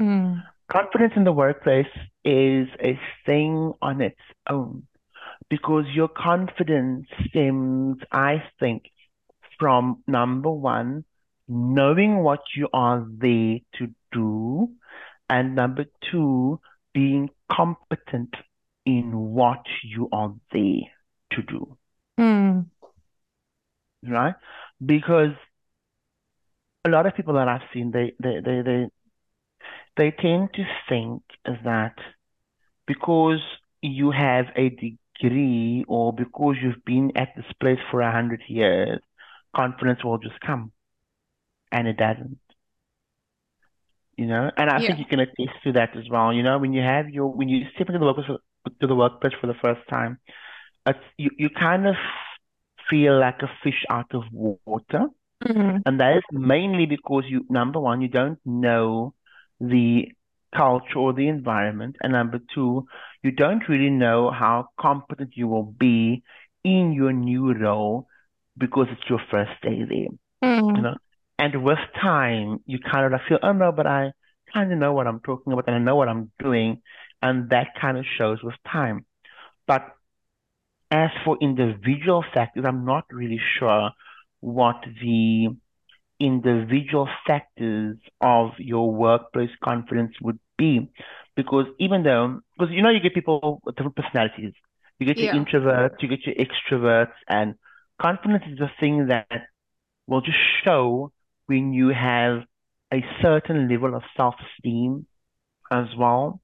Mm, 0.00 0.42
Confidence 0.70 1.12
in 1.16 1.24
the 1.24 1.32
workplace 1.32 1.92
is 2.24 2.68
a 2.80 2.98
thing 3.26 3.72
on 3.82 4.00
its 4.00 4.20
own 4.48 4.86
because 5.50 5.84
your 5.94 6.08
confidence 6.08 7.06
stems, 7.28 7.98
I 8.10 8.42
think, 8.58 8.84
from 9.58 10.02
number 10.06 10.50
one, 10.50 11.04
knowing 11.48 12.22
what 12.22 12.40
you 12.56 12.68
are 12.72 13.06
there 13.08 13.58
to 13.78 13.88
do, 14.12 14.70
and 15.28 15.54
number 15.54 15.86
two, 16.10 16.60
being 16.92 17.30
competent 17.50 18.34
in 18.86 19.16
what 19.16 19.62
you 19.82 20.08
are 20.12 20.34
there 20.52 20.82
to 21.32 21.42
do, 21.42 21.76
mm, 22.18 22.66
right? 24.06 24.34
Because 24.84 25.32
a 26.84 26.90
lot 26.90 27.06
of 27.06 27.14
people 27.14 27.34
that 27.34 27.48
I've 27.48 27.62
seen, 27.72 27.90
they 27.90 28.12
they 28.22 28.40
they 28.44 28.62
they 28.62 28.86
they 29.96 30.10
tend 30.10 30.50
to 30.54 30.64
think 30.88 31.22
that 31.44 31.94
because 32.86 33.40
you 33.80 34.10
have 34.10 34.46
a 34.56 34.68
degree 34.70 35.84
or 35.88 36.12
because 36.12 36.56
you've 36.62 36.84
been 36.84 37.12
at 37.16 37.28
this 37.36 37.46
place 37.60 37.78
for 37.90 38.00
a 38.00 38.12
hundred 38.12 38.42
years, 38.48 39.00
confidence 39.54 40.04
will 40.04 40.18
just 40.18 40.40
come. 40.40 40.72
And 41.72 41.88
it 41.88 41.96
doesn't. 41.96 42.38
You 44.16 44.26
know, 44.26 44.50
and 44.56 44.70
I 44.70 44.80
think 44.86 44.98
you 44.98 45.06
can 45.06 45.20
attest 45.20 45.62
to 45.64 45.72
that 45.72 45.96
as 45.96 46.04
well. 46.10 46.32
You 46.32 46.42
know, 46.42 46.58
when 46.58 46.72
you 46.72 46.82
have 46.82 47.08
your 47.10 47.28
when 47.28 47.48
you 47.48 47.66
step 47.74 47.88
into 47.88 47.98
the 47.98 48.04
workplace 48.06 48.26
for, 48.26 48.70
to 48.80 48.86
the 48.86 48.94
workplace 48.94 49.32
for 49.40 49.46
the 49.46 49.54
first 49.62 49.80
time, 49.90 50.18
it's 50.86 50.98
you, 51.18 51.30
you 51.38 51.50
kind 51.50 51.86
of 51.86 51.96
feel 52.90 53.18
like 53.18 53.40
a 53.42 53.50
fish 53.62 53.84
out 53.90 54.12
of 54.14 54.22
water. 54.32 55.06
Mm, 55.44 55.82
And 55.86 56.00
that 56.00 56.16
is 56.18 56.22
mainly 56.32 56.86
because 56.86 57.24
you, 57.28 57.46
number 57.48 57.80
one, 57.80 58.00
you 58.02 58.08
don't 58.08 58.38
know 58.44 59.14
the 59.60 60.08
culture 60.56 60.98
or 60.98 61.12
the 61.12 61.28
environment. 61.28 61.96
And 62.02 62.12
number 62.12 62.40
two, 62.54 62.86
you 63.22 63.32
don't 63.32 63.68
really 63.68 63.90
know 63.90 64.30
how 64.30 64.68
competent 64.80 65.30
you 65.36 65.48
will 65.48 65.64
be 65.64 66.22
in 66.64 66.92
your 66.92 67.12
new 67.12 67.54
role 67.54 68.08
because 68.56 68.88
it's 68.90 69.08
your 69.08 69.20
first 69.30 69.52
day 69.62 69.84
there, 69.88 70.08
you 70.74 70.82
mm, 70.82 70.82
know? 70.82 70.96
And 71.38 71.64
with 71.64 71.78
time, 72.00 72.58
you 72.66 72.78
kind 72.78 73.06
of 73.06 73.12
like 73.12 73.22
feel, 73.28 73.38
oh 73.42 73.52
no, 73.52 73.72
but 73.72 73.86
I 73.86 74.12
kind 74.52 74.72
of 74.72 74.78
know 74.78 74.92
what 74.92 75.06
I'm 75.06 75.20
talking 75.20 75.52
about 75.52 75.66
and 75.66 75.76
I 75.76 75.78
know 75.78 75.96
what 75.96 76.08
I'm 76.08 76.30
doing. 76.38 76.80
And 77.20 77.50
that 77.50 77.68
kind 77.80 77.98
of 77.98 78.04
shows 78.18 78.42
with 78.42 78.54
time. 78.70 79.04
But 79.66 79.82
as 80.90 81.10
for 81.24 81.36
individual 81.40 82.24
factors, 82.32 82.64
I'm 82.66 82.84
not 82.84 83.06
really 83.10 83.40
sure 83.58 83.90
what 84.40 84.76
the 85.02 85.48
individual 86.20 87.08
factors 87.26 87.96
of 88.20 88.50
your 88.58 88.92
workplace 88.92 89.50
confidence 89.62 90.12
would 90.22 90.38
be. 90.56 90.90
Because 91.34 91.66
even 91.80 92.04
though, 92.04 92.40
because 92.56 92.72
you 92.72 92.82
know, 92.82 92.90
you 92.90 93.00
get 93.00 93.14
people 93.14 93.60
with 93.64 93.74
different 93.74 93.96
personalities. 93.96 94.52
You 94.98 95.06
get 95.06 95.18
your 95.18 95.34
yeah. 95.34 95.42
introverts, 95.42 96.00
you 96.00 96.08
get 96.08 96.20
your 96.24 96.36
extroverts, 96.36 97.12
and 97.28 97.56
confidence 98.00 98.44
is 98.52 98.60
a 98.60 98.70
thing 98.78 99.08
that 99.08 99.26
will 100.06 100.20
just 100.20 100.38
show 100.64 101.10
when 101.46 101.72
you 101.72 101.88
have 101.88 102.42
a 102.92 103.04
certain 103.22 103.68
level 103.68 103.94
of 103.94 104.02
self-esteem 104.16 105.06
as 105.70 105.86
well. 105.98 106.40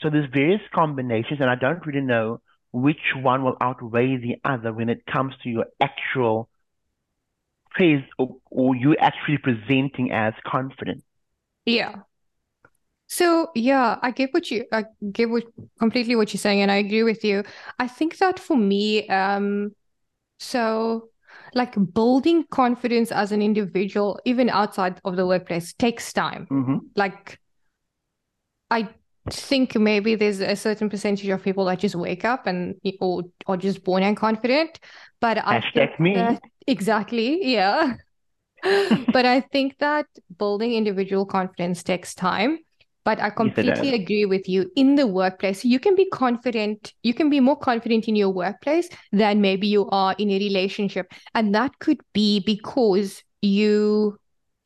So 0.00 0.10
there's 0.10 0.30
various 0.32 0.60
combinations, 0.74 1.40
and 1.40 1.48
I 1.48 1.54
don't 1.54 1.84
really 1.86 2.00
know 2.00 2.40
which 2.72 3.14
one 3.16 3.44
will 3.44 3.56
outweigh 3.60 4.16
the 4.16 4.36
other 4.44 4.72
when 4.72 4.88
it 4.88 5.06
comes 5.06 5.34
to 5.42 5.48
your 5.48 5.66
actual 5.80 6.48
praise 7.70 8.02
or, 8.18 8.36
or 8.50 8.74
you 8.74 8.96
actually 8.96 9.38
presenting 9.38 10.10
as 10.10 10.34
confident. 10.44 11.04
Yeah. 11.64 11.94
So 13.06 13.50
yeah, 13.54 13.98
I 14.02 14.10
get 14.10 14.34
what 14.34 14.50
you 14.50 14.64
I 14.72 14.86
get 15.12 15.30
what 15.30 15.44
completely 15.78 16.16
what 16.16 16.32
you're 16.32 16.40
saying, 16.40 16.62
and 16.62 16.70
I 16.70 16.76
agree 16.76 17.04
with 17.04 17.24
you. 17.24 17.44
I 17.78 17.86
think 17.86 18.18
that 18.18 18.40
for 18.40 18.56
me, 18.56 19.06
um, 19.08 19.74
so 20.38 21.10
like 21.54 21.74
building 21.94 22.44
confidence 22.50 23.12
as 23.12 23.32
an 23.32 23.42
individual, 23.42 24.18
even 24.24 24.50
outside 24.50 25.00
of 25.04 25.16
the 25.16 25.26
workplace, 25.26 25.72
takes 25.74 26.12
time. 26.12 26.48
hmm 26.50 26.94
Like 26.96 27.38
I 28.70 28.88
think 29.30 29.74
maybe 29.76 30.14
there's 30.14 30.40
a 30.40 30.56
certain 30.56 30.90
percentage 30.90 31.28
of 31.28 31.42
people 31.42 31.64
that 31.66 31.78
just 31.78 31.94
wake 31.94 32.24
up 32.24 32.46
and 32.46 32.74
or 33.00 33.22
are 33.46 33.56
just 33.56 33.84
born 33.84 34.02
and 34.02 34.16
confident, 34.16 34.78
but 35.20 35.38
I 35.38 35.60
think 35.74 35.86
Hashtag 35.86 35.98
me. 35.98 36.14
that 36.14 36.42
exactly, 36.66 37.52
yeah. 37.52 37.94
But 39.12 39.26
I 39.26 39.40
think 39.40 39.78
that 39.78 40.06
building 40.38 40.74
individual 40.74 41.26
confidence 41.26 41.82
takes 41.82 42.14
time. 42.14 42.58
But 43.04 43.20
I 43.20 43.30
completely 43.30 43.94
agree 43.94 44.24
with 44.24 44.48
you. 44.48 44.70
In 44.76 44.94
the 44.94 45.06
workplace, 45.06 45.64
you 45.64 45.78
can 45.78 45.94
be 45.94 46.06
confident, 46.10 46.94
you 47.02 47.12
can 47.12 47.28
be 47.28 47.40
more 47.40 47.56
confident 47.56 48.08
in 48.08 48.16
your 48.16 48.30
workplace 48.30 48.88
than 49.12 49.40
maybe 49.40 49.66
you 49.66 49.88
are 49.90 50.14
in 50.18 50.30
a 50.30 50.38
relationship. 50.38 51.12
And 51.34 51.54
that 51.54 51.78
could 51.80 52.00
be 52.12 52.40
because 52.40 53.22
you 53.42 54.16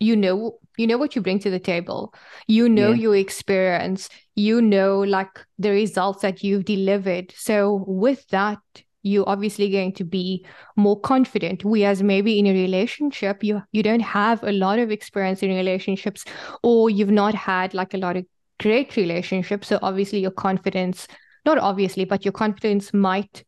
you 0.01 0.15
know 0.15 0.59
you 0.77 0.87
know 0.87 0.97
what 0.97 1.17
you 1.17 1.23
bring 1.23 1.41
to 1.41 1.51
the 1.51 1.59
table. 1.59 2.15
You 2.47 2.69
know 2.69 2.93
Yes. 2.93 3.01
your 3.01 3.17
experience. 3.17 4.09
You 4.37 4.63
know 4.63 5.01
like 5.01 5.45
the 5.59 5.71
results 5.71 6.23
that 6.23 6.45
you've 6.45 6.65
delivered. 6.65 7.33
So 7.37 7.85
with 7.89 8.27
that, 8.29 8.59
you're 9.09 9.29
obviously 9.29 9.71
going 9.71 9.93
to 9.95 10.05
be 10.05 10.45
more 10.77 11.01
confident. 11.01 11.65
Whereas 11.65 12.03
maybe 12.03 12.39
in 12.39 12.47
a 12.47 12.53
relationship, 12.53 13.43
you 13.45 13.63
you 13.73 13.83
don't 13.83 14.01
have 14.01 14.43
a 14.45 14.53
lot 14.53 14.79
of 14.79 14.91
experience 14.91 15.43
in 15.43 15.51
relationships, 15.55 16.25
or 16.63 16.91
you've 16.91 17.11
not 17.11 17.35
had 17.35 17.75
like 17.75 17.95
a 17.95 17.99
lot 17.99 18.17
of 18.17 18.27
great 18.61 18.97
relationships. 18.97 19.69
So 19.69 19.79
obviously 19.83 20.21
your 20.21 20.31
confidence, 20.33 21.07
not 21.47 21.59
obviously, 21.59 22.05
but 22.05 22.25
your 22.25 22.33
confidence 22.33 22.93
might 22.95 23.45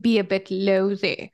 be 0.00 0.18
a 0.18 0.24
bit 0.24 0.50
low 0.50 0.94
there. 0.94 1.30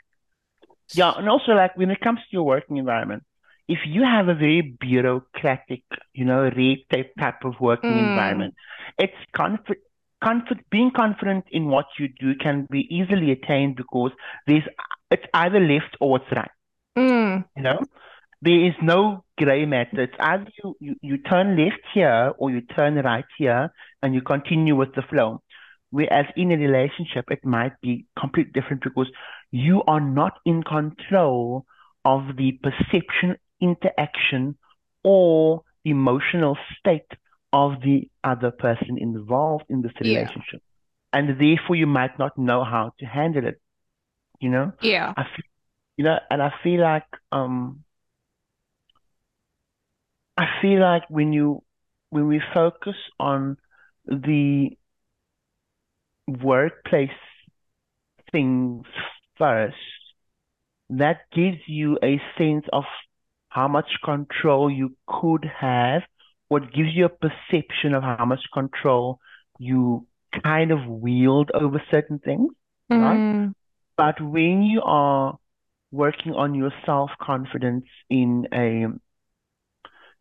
Yeah, 0.93 1.13
and 1.17 1.29
also 1.29 1.53
like 1.53 1.77
when 1.77 1.91
it 1.91 2.01
comes 2.01 2.19
to 2.21 2.27
your 2.33 2.43
working 2.45 2.77
environment, 2.77 3.23
if 3.69 3.79
you 3.87 4.03
have 4.03 4.29
a 4.29 4.35
very 4.35 4.77
bureaucratic, 4.81 5.85
you 6.13 6.25
know, 6.25 6.43
red 6.43 6.79
tape 6.91 7.13
type 7.19 7.45
of 7.45 7.55
working 7.61 7.99
Mm, 7.99 7.99
environment, 7.99 8.55
it's 8.99 9.15
conf 9.35 9.61
Comfort, 10.23 10.59
being 10.71 10.91
confident 10.95 11.45
in 11.51 11.67
what 11.67 11.87
you 11.99 12.09
do 12.09 12.35
can 12.35 12.67
be 12.71 12.87
easily 12.95 13.33
attained 13.33 13.77
because 13.77 14.13
there's 14.47 14.65
it's 15.11 15.25
either 15.33 15.61
left 15.61 15.97
or 16.01 16.19
it's 16.19 16.33
right. 16.37 16.51
Mm. 16.97 17.45
You 17.57 17.63
know, 17.63 17.79
there 18.43 18.67
is 18.67 18.75
no 18.83 19.25
gray 19.39 19.65
matter. 19.65 20.03
It's 20.03 20.15
either 20.21 20.47
you, 20.63 20.77
you, 20.81 20.97
you 21.03 21.19
turn 21.19 21.57
left 21.57 21.83
here 21.95 22.33
or 22.39 22.51
you 22.51 22.61
turn 22.61 22.97
right 22.97 23.25
here 23.39 23.73
and 24.03 24.15
you 24.15 24.21
continue 24.21 24.77
with 24.77 24.95
the 24.95 25.03
flow. 25.03 25.43
Whereas 25.91 26.27
in 26.37 26.53
a 26.53 26.57
relationship, 26.57 27.27
it 27.31 27.45
might 27.45 27.81
be 27.81 28.07
completely 28.19 28.53
different 28.53 28.83
because 28.85 29.09
you 29.51 29.83
are 29.89 30.01
not 30.01 30.39
in 30.47 30.63
control 30.63 31.67
of 32.05 32.37
the 32.37 32.53
perception, 32.63 33.37
interaction, 33.61 34.57
or 35.03 35.63
emotional 35.85 36.57
state 36.79 37.07
of 37.53 37.81
the 37.83 38.09
other 38.23 38.51
person 38.51 38.99
involved 38.99 39.65
in 39.69 39.83
this 39.83 39.93
Yeah. 40.01 40.21
relationship. 40.21 40.63
And 41.13 41.41
therefore, 41.41 41.77
you 41.77 41.87
might 41.87 42.19
not 42.19 42.39
know 42.39 42.65
how 42.65 42.93
to 43.01 43.07
handle 43.07 43.47
it. 43.47 43.61
You 44.41 44.51
know, 44.51 44.73
Yeah. 44.81 45.13
I 45.17 45.25
feel, 45.25 45.45
you 45.97 46.05
know, 46.05 46.19
and 46.31 46.43
I 46.43 46.53
feel 46.63 46.81
like, 46.81 47.07
um, 47.33 47.85
I 50.37 50.47
feel 50.63 50.81
like 50.81 51.03
when 51.11 51.33
you, 51.33 51.63
when 52.11 52.27
we 52.29 52.41
focus 52.55 52.97
on 53.19 53.57
the 54.07 54.71
workplace 56.27 57.11
things 58.33 58.87
first, 59.37 59.77
that 60.91 61.19
gives 61.33 61.59
you 61.67 61.99
a 62.03 62.21
sense 62.39 62.65
of 62.73 62.85
how 63.49 63.69
much 63.69 63.91
control 64.05 64.71
you 64.71 64.97
could 65.07 65.45
have, 65.61 66.03
it 66.59 66.73
gives 66.73 66.91
you 66.93 67.07
a 67.07 67.09
perception 67.09 67.95
of 67.95 68.03
how 68.03 68.25
much 68.25 68.41
control 68.53 69.21
you 69.59 70.07
kind 70.43 70.71
of 70.73 70.87
wield 70.87 71.51
over 71.55 71.83
certain 71.91 72.19
things, 72.19 72.51
right? 72.89 73.19
Mm. 73.19 73.55
But 73.97 74.21
when 74.21 74.63
you 74.63 74.83
are 74.83 75.39
working 75.93 76.33
on 76.33 76.55
your 76.55 76.73
self-confidence 76.87 77.85
in 78.09 78.47
a 78.53 78.87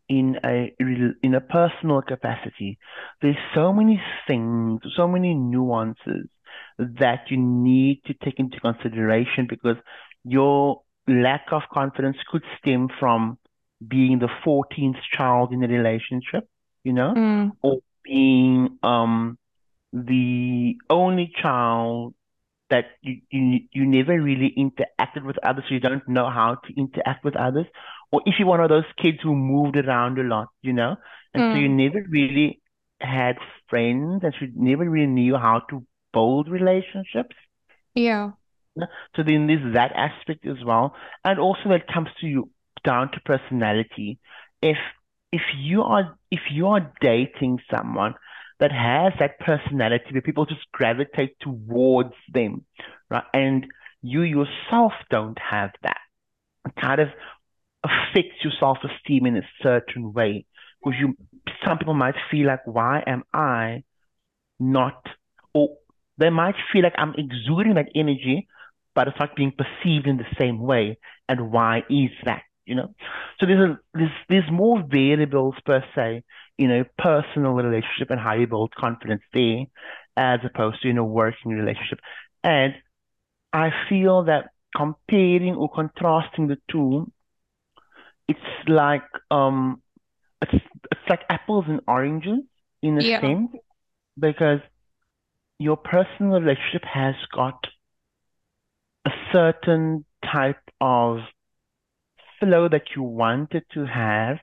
in 0.08 0.36
a 0.44 0.74
in 1.22 1.34
a 1.34 1.40
personal 1.40 2.02
capacity, 2.02 2.78
there's 3.22 3.36
so 3.54 3.72
many 3.72 4.02
things, 4.26 4.80
so 4.96 5.06
many 5.06 5.34
nuances 5.34 6.28
that 6.78 7.22
you 7.28 7.36
need 7.36 8.02
to 8.06 8.14
take 8.14 8.38
into 8.38 8.58
consideration 8.60 9.46
because 9.48 9.76
your 10.24 10.82
lack 11.06 11.46
of 11.52 11.62
confidence 11.72 12.16
could 12.30 12.42
stem 12.58 12.88
from 12.98 13.38
being 13.86 14.18
the 14.18 14.28
14th 14.44 14.98
child 15.16 15.52
in 15.52 15.62
a 15.64 15.68
relationship, 15.68 16.48
you 16.84 16.92
know, 16.92 17.16
Mm. 17.16 17.52
or 17.62 17.78
being 18.04 18.78
um 18.82 19.38
the 19.92 20.76
only 20.90 21.32
child 21.42 22.14
that 22.70 22.86
you, 23.02 23.20
you 23.30 23.60
you 23.72 23.86
never 23.86 24.20
really 24.20 24.52
interacted 24.56 25.24
with 25.24 25.36
others, 25.44 25.64
so 25.68 25.74
you 25.74 25.80
don't 25.80 26.06
know 26.08 26.30
how 26.30 26.56
to 26.64 26.74
interact 26.76 27.24
with 27.24 27.36
others. 27.36 27.66
Or 28.12 28.22
if 28.26 28.34
you're 28.38 28.48
one 28.48 28.60
of 28.60 28.68
those 28.68 28.84
kids 29.00 29.18
who 29.22 29.34
moved 29.34 29.76
around 29.76 30.18
a 30.18 30.22
lot, 30.22 30.48
you 30.62 30.72
know, 30.72 30.96
and 31.34 31.44
so 31.50 31.58
you 31.58 31.68
Mm. 31.68 31.76
never 31.76 32.04
really 32.08 32.60
had 33.00 33.36
friends 33.68 34.22
and 34.24 34.34
you 34.40 34.48
never 34.54 34.88
really 34.88 35.06
knew 35.06 35.36
how 35.36 35.60
to 35.70 35.84
build 36.12 36.48
relationships. 36.48 37.36
Yeah. 37.94 38.32
So 39.16 39.22
then 39.22 39.46
there's 39.46 39.74
that 39.74 39.92
aspect 39.94 40.46
as 40.46 40.62
well. 40.64 40.94
And 41.24 41.38
also 41.38 41.60
when 41.68 41.80
it 41.80 41.86
comes 41.92 42.08
to 42.20 42.26
you 42.26 42.50
down 42.84 43.10
to 43.12 43.20
personality. 43.20 44.18
If 44.62 44.78
if 45.32 45.42
you 45.58 45.82
are 45.82 46.16
if 46.30 46.40
you 46.50 46.68
are 46.68 46.92
dating 47.00 47.60
someone 47.74 48.14
that 48.58 48.72
has 48.72 49.12
that 49.18 49.38
personality 49.40 50.06
where 50.12 50.22
people 50.22 50.44
just 50.46 50.70
gravitate 50.72 51.36
towards 51.40 52.14
them, 52.32 52.64
right? 53.08 53.24
And 53.32 53.66
you 54.02 54.22
yourself 54.22 54.92
don't 55.10 55.38
have 55.38 55.70
that. 55.82 56.00
It 56.66 56.72
kind 56.80 57.00
of 57.00 57.08
affects 57.82 58.42
your 58.42 58.52
self 58.58 58.78
esteem 58.84 59.26
in 59.26 59.36
a 59.36 59.48
certain 59.62 60.12
way. 60.12 60.46
Because 60.82 60.98
you 60.98 61.16
some 61.64 61.78
people 61.78 61.94
might 61.94 62.14
feel 62.30 62.46
like, 62.46 62.66
why 62.66 63.02
am 63.06 63.24
I 63.32 63.84
not 64.58 65.06
or 65.54 65.76
they 66.18 66.30
might 66.30 66.54
feel 66.72 66.82
like 66.82 66.94
I'm 66.98 67.14
exuding 67.16 67.74
that 67.74 67.88
energy, 67.94 68.46
but 68.94 69.08
it's 69.08 69.18
not 69.18 69.34
being 69.34 69.52
perceived 69.52 70.06
in 70.06 70.18
the 70.18 70.26
same 70.38 70.60
way. 70.60 70.98
And 71.28 71.50
why 71.50 71.78
is 71.88 72.10
that? 72.24 72.42
You 72.70 72.76
know? 72.76 72.94
So 73.40 73.46
there's 73.46 73.70
a 73.70 73.80
there's 73.94 74.16
there's 74.30 74.50
more 74.50 74.82
variables 74.88 75.56
per 75.66 75.84
se 75.94 76.22
in 76.58 76.70
a 76.70 76.84
personal 76.98 77.52
relationship 77.52 78.10
and 78.10 78.20
how 78.20 78.34
you 78.34 78.46
build 78.46 78.74
confidence 78.76 79.22
there 79.34 79.64
as 80.16 80.40
opposed 80.44 80.82
to 80.82 80.88
in 80.88 80.98
a 80.98 81.04
working 81.04 81.52
relationship. 81.52 82.00
And 82.44 82.74
I 83.52 83.70
feel 83.88 84.24
that 84.24 84.50
comparing 84.76 85.56
or 85.56 85.68
contrasting 85.70 86.48
the 86.48 86.58
two, 86.70 87.10
it's 88.28 88.68
like 88.68 89.02
um 89.30 89.82
it's 90.42 90.54
it's 90.92 91.08
like 91.08 91.22
apples 91.28 91.66
and 91.68 91.80
oranges 91.88 92.40
in 92.82 92.98
a 92.98 93.04
Yeah. 93.04 93.20
sense 93.20 93.50
because 94.18 94.60
your 95.58 95.76
personal 95.76 96.40
relationship 96.40 96.84
has 96.84 97.14
got 97.34 97.66
a 99.06 99.10
certain 99.32 100.04
type 100.24 100.62
of 100.80 101.18
flow 102.40 102.68
that 102.68 102.84
you 102.96 103.02
wanted 103.02 103.64
to 103.74 103.86
have. 103.86 104.38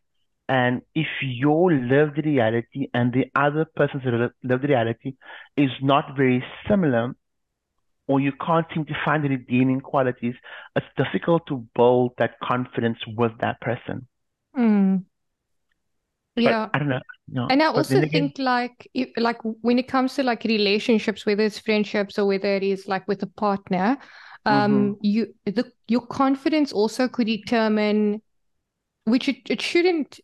And 0.49 0.81
if 0.95 1.07
your 1.21 1.73
lived 1.73 2.17
reality 2.25 2.87
and 2.93 3.11
the 3.13 3.25
other 3.35 3.65
person's 3.75 4.03
li- 4.05 4.29
lived 4.43 4.63
reality 4.63 5.15
is 5.57 5.71
not 5.81 6.15
very 6.15 6.43
similar, 6.69 7.13
or 8.07 8.19
you 8.19 8.31
can't 8.45 8.65
seem 8.73 8.85
to 8.85 8.93
find 9.03 9.23
the 9.23 9.29
redeeming 9.29 9.81
qualities, 9.81 10.35
it's 10.75 10.85
difficult 10.95 11.45
to 11.47 11.65
build 11.75 12.13
that 12.17 12.39
confidence 12.41 12.99
with 13.07 13.33
that 13.41 13.59
person. 13.61 14.07
Mm. 14.55 15.05
But 16.35 16.43
Yeah. 16.43 16.69
I 16.73 16.79
don't 16.79 16.89
know. 16.89 17.01
No, 17.29 17.47
And 17.49 17.61
I 17.61 17.67
but 17.67 17.77
also 17.77 17.99
again, 17.99 18.11
think 18.11 18.39
like 18.39 18.87
if, 18.93 19.09
like 19.17 19.37
when 19.43 19.79
it 19.79 19.87
comes 19.87 20.15
to 20.15 20.23
like 20.23 20.43
relationships, 20.45 21.25
whether 21.25 21.43
it's 21.43 21.59
friendships 21.59 22.17
or 22.17 22.25
whether 22.25 22.55
it 22.55 22.63
is 22.63 22.87
like 22.87 23.07
with 23.07 23.21
a 23.23 23.27
partner, 23.27 23.97
um, 24.45 24.97
you 25.01 25.33
the 25.45 25.71
your 25.87 26.05
confidence 26.07 26.71
also 26.71 27.07
could 27.07 27.27
determine 27.27 28.21
which 29.05 29.29
it, 29.29 29.37
it 29.49 29.61
shouldn't 29.61 30.19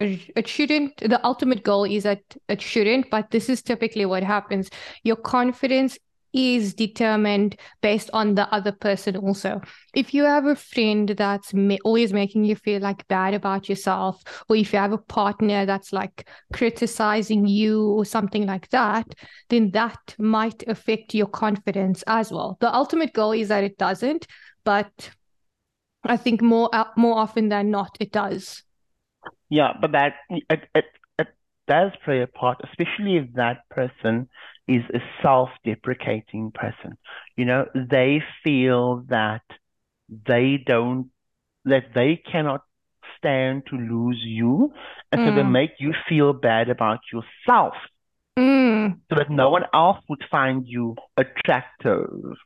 it 0.00 0.48
shouldn't 0.48 0.96
the 0.98 1.24
ultimate 1.24 1.62
goal 1.62 1.84
is 1.84 2.04
that 2.04 2.22
it 2.48 2.62
shouldn't, 2.62 3.10
but 3.10 3.30
this 3.30 3.48
is 3.50 3.62
typically 3.62 4.06
what 4.06 4.22
happens. 4.22 4.70
Your 5.04 5.16
confidence 5.16 5.98
is 6.32 6.74
determined 6.74 7.56
based 7.80 8.10
on 8.12 8.34
the 8.34 8.52
other 8.54 8.72
person 8.72 9.16
also. 9.16 9.60
If 9.94 10.14
you 10.14 10.24
have 10.24 10.46
a 10.46 10.54
friend 10.54 11.08
that's 11.08 11.52
ma 11.54 11.76
always 11.84 12.12
making 12.12 12.44
you 12.44 12.56
feel 12.56 12.80
like 12.80 13.06
bad 13.08 13.34
about 13.34 13.68
yourself, 13.68 14.22
or 14.48 14.56
if 14.56 14.72
you 14.72 14.78
have 14.78 14.92
a 14.92 14.98
partner 14.98 15.66
that's 15.66 15.92
like 15.92 16.28
criticizing 16.52 17.46
you 17.46 17.88
or 17.90 18.04
something 18.04 18.46
like 18.46 18.68
that, 18.70 19.06
then 19.48 19.70
that 19.72 20.14
might 20.18 20.66
affect 20.68 21.14
your 21.14 21.26
confidence 21.26 22.04
as 22.06 22.30
well. 22.30 22.56
The 22.60 22.74
ultimate 22.74 23.12
goal 23.12 23.32
is 23.32 23.48
that 23.48 23.64
it 23.64 23.78
doesn't, 23.78 24.26
but 24.64 25.10
I 26.04 26.16
think 26.16 26.40
more 26.42 26.68
uh, 26.72 26.84
more 26.96 27.18
often 27.18 27.48
than 27.48 27.70
not, 27.70 27.96
it 28.00 28.12
does. 28.12 28.62
Yeah, 29.48 29.72
but 29.80 29.92
that 29.92 30.14
does 31.74 31.90
play 32.04 32.20
a 32.22 32.26
part, 32.40 32.58
especially 32.68 33.14
if 33.22 33.26
that 33.42 33.58
person 33.78 34.14
is 34.76 34.82
a 34.94 35.00
self-deprecating 35.22 36.44
person. 36.62 36.90
You 37.38 37.44
know, 37.50 37.62
they 37.94 38.12
feel 38.44 38.84
that 39.16 39.42
they 40.30 40.48
don't 40.72 41.10
that 41.72 41.86
they 41.94 42.12
cannot 42.32 42.62
stand 43.16 43.56
to 43.70 43.76
lose 43.76 44.20
you, 44.40 44.72
and 45.12 45.20
so 45.24 45.30
they 45.36 45.42
Mm. 45.42 45.52
make 45.60 45.74
you 45.84 45.92
feel 46.08 46.32
bad 46.32 46.66
about 46.76 47.00
yourself, 47.12 47.74
Mm. 48.38 49.00
so 49.08 49.16
that 49.18 49.30
no 49.30 49.50
one 49.50 49.66
else 49.74 49.98
would 50.08 50.24
find 50.30 50.66
you 50.66 50.96
attractive, 51.16 52.36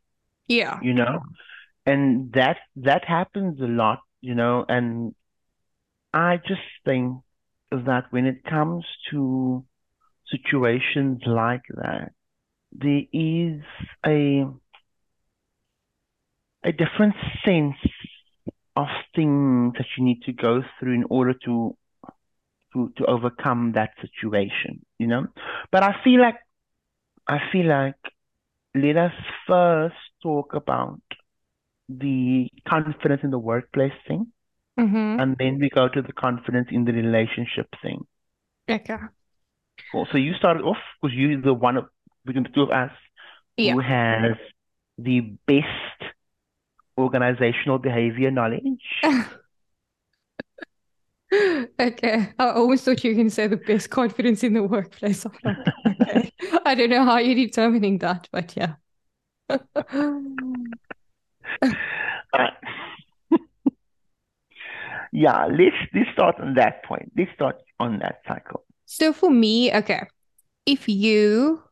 Yeah. 0.49 0.79
you 0.83 0.95
know? 0.95 1.15
And 1.87 2.33
that 2.33 2.59
that 2.77 3.05
happens 3.05 3.61
a 3.61 3.71
lot, 3.83 4.01
you 4.21 4.35
know, 4.35 4.65
and 4.69 5.15
I 6.13 6.39
just 6.39 6.67
think 6.85 7.23
that 7.70 8.05
when 8.11 8.27
it 8.27 8.44
comes 8.44 8.85
to 9.11 9.64
situations 10.31 11.22
like 11.27 11.64
that, 11.77 12.12
there 12.72 13.03
is 13.12 13.62
a 14.07 14.44
a 16.64 16.72
different 16.72 17.14
sense 17.44 17.77
of 18.77 18.88
things 19.14 19.74
that 19.79 19.87
you 19.96 20.05
need 20.05 20.22
to 20.22 20.33
go 20.33 20.62
through 20.79 20.94
in 20.94 21.05
order 21.11 21.35
to 21.44 21.77
to 22.72 22.92
to 22.96 23.07
overcome 23.07 23.72
that 23.72 23.90
situation, 24.00 24.85
you 24.98 25.07
know? 25.07 25.27
But 25.70 25.83
I 25.83 25.94
feel 26.03 26.20
like 26.20 26.37
I 27.29 27.38
feel 27.53 27.66
like 27.66 27.96
let 28.74 28.96
us 28.96 29.12
first 29.46 29.96
talk 30.22 30.55
about 30.55 31.00
the 31.88 32.48
confidence 32.68 33.20
in 33.24 33.31
the 33.31 33.38
workplace 33.38 33.92
thing, 34.09 34.29
Mm-hmm. 34.79 35.21
and 35.21 35.37
then 35.39 35.59
we 35.61 35.71
go 35.71 35.89
to 35.89 36.03
the 36.03 36.13
confidence 36.13 36.69
in 36.73 36.85
the 36.85 36.93
relationship 36.93 37.69
thing. 37.81 38.05
Okay. 38.69 38.97
Well, 39.93 40.09
so 40.11 40.19
you 40.19 40.35
started 40.35 40.63
off 40.65 40.79
because 41.01 41.15
you're 41.17 41.41
the 41.41 41.55
one 41.55 41.77
of 41.77 41.87
between 42.25 42.43
the 42.45 42.51
two 42.51 42.63
of 42.63 42.71
us 42.71 42.91
Yeah. 43.57 43.75
who 43.75 43.81
has 43.81 44.37
the 44.99 45.21
best 45.47 46.13
organizational 46.99 47.79
behavior 47.79 48.31
knowledge. 48.31 48.83
Okay. 51.81 52.33
I 52.39 52.51
always 52.51 52.83
thought 52.83 53.03
you 53.03 53.11
were 53.11 53.15
going 53.17 53.29
to 53.29 53.35
say 53.35 53.49
the 53.49 53.57
best 53.57 53.91
confidence 53.91 54.45
in 54.45 54.53
the 54.53 54.63
workplace. 54.63 55.25
Like, 55.43 55.57
okay. 56.03 56.31
I 56.65 56.77
don't 56.77 56.91
know 56.91 57.05
how 57.05 57.19
you're 57.19 57.35
determining 57.35 57.99
that, 57.99 58.29
but 58.31 58.55
yeah. 58.57 58.75
Uh, 62.33 62.49
yeah, 65.14 65.46
let's 65.46 65.77
let's 65.94 66.11
start 66.12 66.40
on 66.40 66.55
that 66.55 66.85
point. 66.85 67.12
Let's 67.16 67.31
start 67.35 67.57
on 67.79 68.00
that 68.00 68.16
cycle. 68.27 68.64
So 68.85 69.12
for 69.12 69.31
me, 69.31 69.72
okay, 69.72 70.03
if 70.66 70.88
you, 70.88 71.62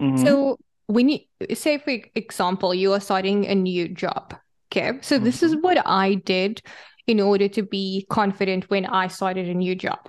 Mhm. 0.00 0.18
so 0.18 0.56
when 0.86 1.10
you, 1.10 1.18
say 1.54 1.76
for 1.78 1.94
example, 2.14 2.74
you 2.74 2.92
are 2.94 3.00
starting 3.00 3.46
a 3.46 3.54
new 3.54 3.86
job, 3.86 4.34
okay, 4.72 4.98
so 5.02 5.18
this 5.18 5.42
is 5.42 5.56
what 5.60 5.78
I 5.86 6.14
did 6.14 6.62
in 7.06 7.20
order 7.20 7.48
to 7.48 7.62
be 7.62 8.06
confident 8.08 8.70
when 8.70 8.86
I 8.86 9.08
started 9.08 9.46
a 9.48 9.54
new 9.54 9.74
job. 9.74 10.08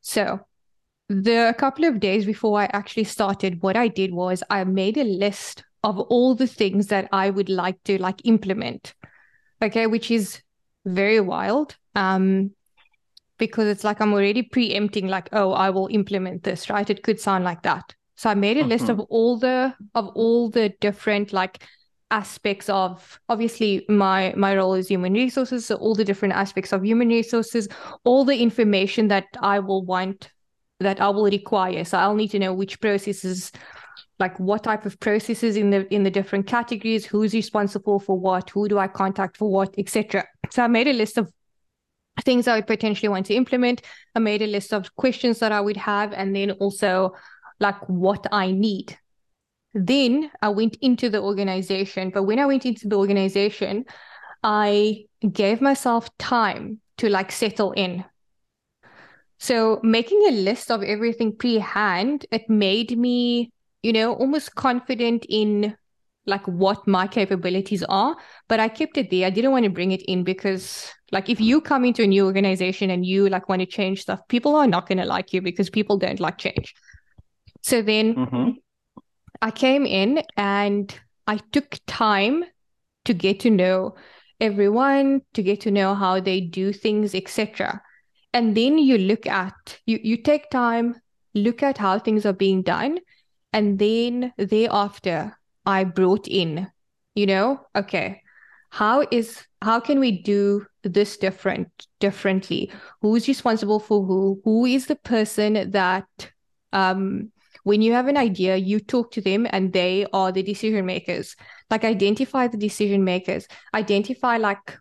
So 0.00 0.40
the 1.10 1.54
couple 1.58 1.84
of 1.84 2.00
days 2.00 2.24
before 2.24 2.58
I 2.60 2.70
actually 2.72 3.04
started, 3.04 3.62
what 3.62 3.76
I 3.76 3.88
did 3.88 4.14
was 4.14 4.42
I 4.48 4.64
made 4.64 4.96
a 4.96 5.04
list 5.04 5.64
of 5.82 5.98
all 5.98 6.34
the 6.34 6.46
things 6.46 6.86
that 6.86 7.08
I 7.12 7.28
would 7.28 7.50
like 7.50 7.82
to 7.84 8.00
like 8.00 8.22
implement, 8.24 8.94
okay, 9.60 9.86
which 9.86 10.10
is 10.10 10.40
very 10.84 11.20
wild. 11.20 11.76
Um, 11.94 12.52
because 13.38 13.66
it's 13.66 13.84
like 13.84 14.00
I'm 14.00 14.12
already 14.12 14.42
preempting, 14.42 15.08
like, 15.08 15.28
oh, 15.32 15.52
I 15.52 15.70
will 15.70 15.88
implement 15.90 16.44
this, 16.44 16.70
right? 16.70 16.88
It 16.88 17.02
could 17.02 17.20
sound 17.20 17.44
like 17.44 17.62
that. 17.62 17.94
So 18.16 18.30
I 18.30 18.34
made 18.34 18.56
a 18.58 18.64
list 18.64 18.88
of 18.88 19.00
all 19.00 19.38
the 19.38 19.74
of 19.94 20.08
all 20.14 20.48
the 20.48 20.68
different 20.80 21.32
like 21.32 21.64
aspects 22.10 22.68
of 22.68 23.18
obviously 23.28 23.84
my 23.88 24.32
my 24.36 24.54
role 24.54 24.74
is 24.74 24.88
human 24.88 25.14
resources, 25.14 25.66
so 25.66 25.74
all 25.76 25.96
the 25.96 26.04
different 26.04 26.34
aspects 26.34 26.72
of 26.72 26.84
human 26.84 27.08
resources, 27.08 27.68
all 28.04 28.24
the 28.24 28.40
information 28.40 29.08
that 29.08 29.26
I 29.40 29.58
will 29.58 29.84
want 29.84 30.30
that 30.80 31.00
I 31.00 31.08
will 31.08 31.24
require. 31.24 31.84
So 31.84 31.98
I'll 31.98 32.14
need 32.14 32.30
to 32.30 32.38
know 32.38 32.54
which 32.54 32.80
processes 32.80 33.50
like 34.18 34.38
what 34.38 34.64
type 34.64 34.86
of 34.86 34.98
processes 35.00 35.56
in 35.56 35.70
the 35.70 35.92
in 35.92 36.02
the 36.04 36.10
different 36.10 36.46
categories, 36.46 37.04
who's 37.04 37.34
responsible 37.34 37.98
for 37.98 38.18
what, 38.18 38.50
who 38.50 38.68
do 38.68 38.78
I 38.78 38.86
contact 38.88 39.36
for 39.36 39.50
what, 39.50 39.74
etc. 39.78 40.24
So 40.50 40.62
I 40.62 40.68
made 40.68 40.88
a 40.88 40.92
list 40.92 41.18
of 41.18 41.32
things 42.22 42.46
I 42.46 42.56
would 42.56 42.66
potentially 42.66 43.08
want 43.08 43.26
to 43.26 43.34
implement. 43.34 43.82
I 44.14 44.20
made 44.20 44.42
a 44.42 44.46
list 44.46 44.72
of 44.72 44.94
questions 44.96 45.40
that 45.40 45.52
I 45.52 45.60
would 45.60 45.76
have, 45.76 46.12
and 46.12 46.34
then 46.34 46.52
also 46.52 47.14
like 47.60 47.88
what 47.88 48.26
I 48.30 48.52
need. 48.52 48.96
Then 49.74 50.30
I 50.40 50.50
went 50.50 50.76
into 50.80 51.10
the 51.10 51.20
organization. 51.20 52.10
But 52.10 52.22
when 52.22 52.38
I 52.38 52.46
went 52.46 52.64
into 52.64 52.88
the 52.88 52.96
organization, 52.96 53.84
I 54.44 55.06
gave 55.32 55.60
myself 55.60 56.08
time 56.18 56.80
to 56.98 57.08
like 57.08 57.32
settle 57.32 57.72
in. 57.72 58.04
So 59.38 59.80
making 59.82 60.24
a 60.28 60.30
list 60.30 60.70
of 60.70 60.82
everything 60.82 61.36
pre-hand, 61.36 62.26
it 62.30 62.48
made 62.48 62.96
me, 62.96 63.50
you 63.84 63.92
know, 63.92 64.14
almost 64.14 64.54
confident 64.56 65.26
in 65.28 65.76
like 66.26 66.46
what 66.48 66.88
my 66.88 67.06
capabilities 67.06 67.84
are, 67.84 68.16
but 68.48 68.58
I 68.58 68.68
kept 68.68 68.96
it 68.96 69.10
there. 69.10 69.26
I 69.26 69.30
didn't 69.30 69.52
want 69.52 69.64
to 69.64 69.70
bring 69.70 69.92
it 69.92 70.02
in 70.08 70.24
because 70.24 70.90
like 71.12 71.28
if 71.28 71.40
you 71.40 71.60
come 71.60 71.84
into 71.84 72.02
a 72.02 72.06
new 72.06 72.24
organization 72.24 72.90
and 72.90 73.04
you 73.04 73.28
like 73.28 73.48
want 73.48 73.60
to 73.60 73.66
change 73.66 74.00
stuff, 74.02 74.20
people 74.28 74.56
are 74.56 74.66
not 74.66 74.88
going 74.88 74.98
to 74.98 75.04
like 75.04 75.34
you 75.34 75.42
because 75.42 75.68
people 75.68 75.98
don't 75.98 76.20
like 76.20 76.38
change. 76.38 76.74
So 77.62 77.82
then 77.82 78.16
Mhm. 78.16 78.58
I 79.42 79.50
came 79.50 79.86
in 79.86 80.22
and 80.36 80.98
I 81.26 81.36
took 81.52 81.78
time 81.86 82.44
to 83.04 83.14
get 83.14 83.40
to 83.40 83.50
know 83.50 83.96
everyone, 84.40 85.22
to 85.34 85.42
get 85.42 85.60
to 85.62 85.70
know 85.70 85.94
how 85.94 86.20
they 86.20 86.40
do 86.40 86.72
things, 86.72 87.14
etc. 87.14 87.82
And 88.32 88.56
then 88.56 88.78
you 88.78 88.98
look 88.98 89.26
at 89.26 89.78
you 89.86 90.00
you 90.02 90.16
take 90.16 90.50
time, 90.50 90.96
look 91.34 91.62
at 91.62 91.78
how 91.78 91.98
things 91.98 92.26
are 92.26 92.32
being 92.32 92.62
done, 92.62 92.98
and 93.54 93.78
then 93.78 94.32
thereafter 94.36 95.38
I 95.64 95.84
brought 95.84 96.26
in, 96.26 96.70
you 97.14 97.26
know, 97.26 97.60
okay, 97.76 98.20
how 98.70 99.06
is 99.12 99.46
how 99.62 99.78
can 99.78 100.00
we 100.00 100.20
do 100.22 100.66
this 100.82 101.16
different 101.16 101.68
differently? 102.00 102.72
Who's 103.00 103.28
responsible 103.28 103.78
for 103.78 104.04
who? 104.04 104.40
Who 104.44 104.66
is 104.66 104.86
the 104.86 104.96
person 104.96 105.70
that 105.70 106.04
um 106.72 107.30
when 107.62 107.80
you 107.80 107.92
have 107.92 108.08
an 108.08 108.16
idea, 108.16 108.56
you 108.56 108.80
talk 108.80 109.12
to 109.12 109.20
them 109.22 109.46
and 109.50 109.72
they 109.72 110.06
are 110.12 110.32
the 110.32 110.42
decision 110.42 110.84
makers. 110.84 111.36
Like 111.70 111.84
identify 111.84 112.48
the 112.48 112.58
decision 112.58 113.04
makers, 113.04 113.46
identify 113.72 114.36
like 114.36 114.78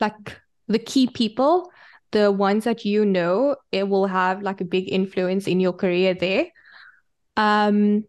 like 0.00 0.40
the 0.66 0.80
key 0.80 1.06
people, 1.06 1.70
the 2.10 2.32
ones 2.32 2.64
that 2.64 2.84
you 2.84 3.04
know 3.04 3.56
it 3.70 3.88
will 3.88 4.08
have 4.08 4.42
like 4.42 4.60
a 4.60 4.64
big 4.64 4.92
influence 4.92 5.46
in 5.46 5.60
your 5.60 5.72
career 5.72 6.12
there. 6.12 6.48
Um 7.36 8.04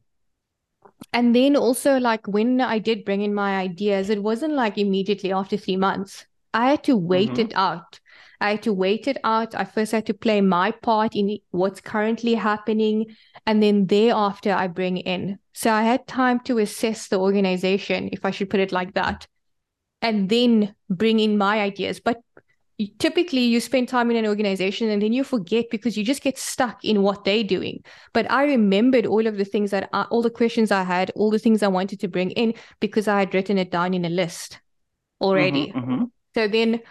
and 1.13 1.35
then 1.35 1.55
also 1.55 1.97
like 1.99 2.27
when 2.27 2.61
I 2.61 2.79
did 2.79 3.05
bring 3.05 3.21
in 3.21 3.33
my 3.33 3.57
ideas, 3.57 4.09
it 4.09 4.21
wasn't 4.21 4.53
like 4.53 4.77
immediately 4.77 5.31
after 5.31 5.57
three 5.57 5.77
months. 5.77 6.25
I 6.53 6.69
had 6.71 6.83
to 6.85 6.95
wait 6.97 7.35
Mhm. 7.35 7.39
it 7.39 7.53
out. 7.55 7.99
I 8.39 8.51
had 8.51 8.63
to 8.63 8.73
wait 8.73 9.07
it 9.07 9.17
out. 9.23 9.55
I 9.55 9.63
first 9.63 9.91
had 9.91 10.05
to 10.07 10.13
play 10.13 10.41
my 10.41 10.71
part 10.71 11.15
in 11.15 11.39
what's 11.51 11.81
currently 11.81 12.35
happening. 12.35 13.15
And 13.45 13.63
then 13.63 13.87
thereafter, 13.87 14.53
I 14.53 14.67
bring 14.67 14.97
in. 14.97 15.39
So 15.53 15.71
I 15.71 15.83
had 15.83 16.07
time 16.07 16.39
to 16.41 16.59
assess 16.59 17.07
the 17.07 17.19
organization, 17.19 18.09
if 18.11 18.25
I 18.25 18.31
should 18.31 18.49
put 18.49 18.59
it 18.59 18.71
like 18.71 18.93
that, 18.93 19.27
and 20.01 20.29
then 20.29 20.75
bring 20.89 21.19
in 21.19 21.37
my 21.37 21.61
ideas. 21.61 21.99
But 21.99 22.21
typically, 22.99 23.41
you 23.41 23.59
spend 23.59 23.89
time 23.89 24.11
in 24.11 24.17
an 24.17 24.27
organization 24.27 24.89
and 24.89 25.01
then 25.01 25.13
you 25.13 25.23
forget 25.23 25.65
because 25.71 25.97
you 25.97 26.03
just 26.03 26.21
get 26.21 26.37
stuck 26.37 26.83
in 26.85 27.01
what 27.01 27.23
they're 27.23 27.43
doing. 27.43 27.83
But 28.13 28.29
I 28.31 28.45
remembered 28.45 29.05
all 29.05 29.25
of 29.25 29.37
the 29.37 29.45
things 29.45 29.71
that, 29.71 29.89
I, 29.93 30.03
all 30.03 30.21
the 30.21 30.29
questions 30.29 30.71
I 30.71 30.83
had, 30.83 31.09
all 31.15 31.31
the 31.31 31.39
things 31.39 31.63
I 31.63 31.67
wanted 31.67 31.99
to 32.01 32.07
bring 32.07 32.31
in 32.31 32.53
because 32.79 33.07
I 33.07 33.19
had 33.19 33.33
written 33.33 33.57
it 33.57 33.71
down 33.71 33.93
in 33.93 34.05
a 34.05 34.09
list 34.09 34.59
already. 35.19 35.71
Mhm. 35.71 35.85
Mhm. 35.85 36.11
So 36.35 36.47
then, 36.47 36.81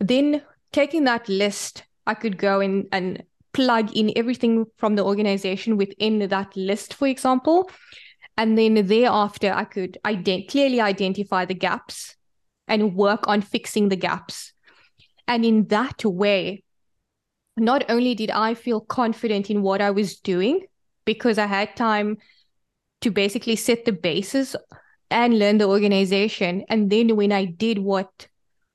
then 0.00 0.42
taking 0.72 1.04
that 1.04 1.28
list, 1.28 1.84
I 2.06 2.14
could 2.14 2.36
go 2.36 2.60
in 2.60 2.88
and 2.90 3.22
plug 3.52 3.96
in 3.96 4.12
everything 4.16 4.66
from 4.76 4.96
the 4.96 5.04
organization 5.04 5.76
within 5.76 6.18
that 6.18 6.56
list, 6.56 6.94
for 6.94 7.06
example. 7.08 7.70
And 8.36 8.58
then 8.58 8.86
thereafter, 8.86 9.52
I 9.54 9.64
could 9.64 9.98
ident- 10.04 10.48
clearly 10.48 10.80
identify 10.80 11.44
the 11.44 11.54
gaps 11.54 12.16
and 12.68 12.94
work 12.94 13.26
on 13.28 13.40
fixing 13.40 13.88
the 13.88 13.96
gaps. 13.96 14.52
And 15.28 15.44
in 15.44 15.66
that 15.68 16.04
way, 16.04 16.62
not 17.56 17.84
only 17.88 18.14
did 18.14 18.30
I 18.30 18.54
feel 18.54 18.80
confident 18.80 19.50
in 19.50 19.62
what 19.62 19.80
I 19.80 19.90
was 19.90 20.16
doing 20.20 20.66
because 21.04 21.38
I 21.38 21.46
had 21.46 21.74
time 21.76 22.18
to 23.00 23.10
basically 23.10 23.56
set 23.56 23.84
the 23.84 23.92
basis 23.92 24.56
and 25.10 25.38
learn 25.38 25.58
the 25.58 25.68
organization. 25.68 26.64
And 26.68 26.90
then 26.90 27.16
when 27.16 27.32
I 27.32 27.44
did 27.44 27.78
what, 27.78 28.28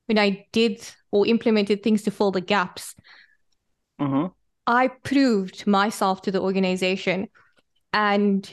when 0.08 0.18
I 0.18 0.48
did 0.52 0.88
or 1.12 1.28
implemented 1.28 1.84
things 1.84 2.04
to 2.04 2.12
fill 2.12 2.32
the 2.32 2.42
gaps, 2.42 2.96
Mhm. 4.00 4.32
I 4.66 4.88
proved 4.88 5.68
myself 5.68 6.22
to 6.24 6.32
the 6.32 6.42
organization. 6.42 7.30
And 7.94 8.52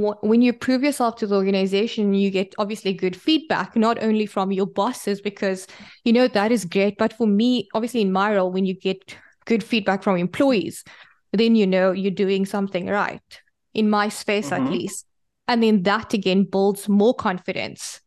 when 0.00 0.42
you 0.42 0.52
prove 0.52 0.82
yourself 0.82 1.16
to 1.16 1.26
the 1.26 1.36
organization, 1.36 2.14
you 2.14 2.30
get 2.30 2.54
obviously 2.58 2.92
good 2.92 3.16
feedback, 3.16 3.76
not 3.76 4.02
only 4.02 4.26
from 4.26 4.52
your 4.52 4.66
bosses, 4.66 5.20
because, 5.20 5.66
you 6.04 6.12
know, 6.12 6.28
that 6.28 6.50
is 6.52 6.64
great. 6.64 6.96
But 6.98 7.12
for 7.12 7.26
me, 7.26 7.68
obviously, 7.74 8.00
in 8.00 8.12
my 8.12 8.34
role, 8.34 8.52
when 8.52 8.64
you 8.64 8.74
get 8.74 9.16
good 9.44 9.62
feedback 9.62 10.02
from 10.02 10.16
employees, 10.16 10.84
then 11.32 11.54
you 11.54 11.66
know 11.66 11.92
you're 11.92 12.10
doing 12.10 12.46
something 12.46 12.86
right, 12.86 13.40
in 13.74 13.88
my 13.88 14.08
space 14.08 14.52
at 14.52 14.62
Mhm. 14.62 14.70
least. 14.72 15.06
And 15.46 15.62
then 15.62 15.82
that 15.82 16.14
again 16.14 16.44
builds 16.44 16.88
more 16.88 17.14
confidence. 17.14 18.00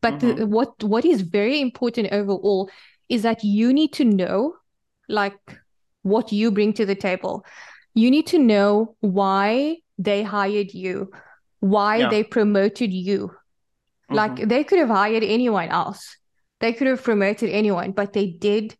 But 0.00 0.20
the, 0.20 0.34
Mhm. 0.34 0.48
what 0.48 0.82
what 0.82 1.04
is 1.04 1.20
very 1.22 1.60
important 1.60 2.12
overall 2.12 2.70
is 3.08 3.22
that 3.22 3.44
you 3.44 3.72
need 3.72 3.92
to 3.94 4.04
know, 4.04 4.54
like, 5.08 5.38
what 6.02 6.32
you 6.32 6.50
bring 6.50 6.72
to 6.72 6.86
the 6.86 6.94
table. 6.96 7.44
You 7.94 8.10
need 8.10 8.26
to 8.28 8.38
know 8.38 8.96
why 9.00 9.76
they 10.04 10.22
hired 10.22 10.74
you, 10.74 11.10
why 11.60 11.98
Yeah. 11.98 12.10
they 12.10 12.24
promoted 12.24 12.92
you. 12.92 13.30
Like 14.10 14.36
Mhm. 14.36 14.48
they 14.48 14.64
could 14.64 14.78
have 14.78 14.88
hired 14.90 15.22
anyone 15.22 15.68
else. 15.68 16.16
They 16.60 16.72
could 16.72 16.86
have 16.86 17.02
promoted 17.02 17.50
anyone, 17.50 17.92
but 17.92 18.12
they 18.12 18.26
did, 18.26 18.76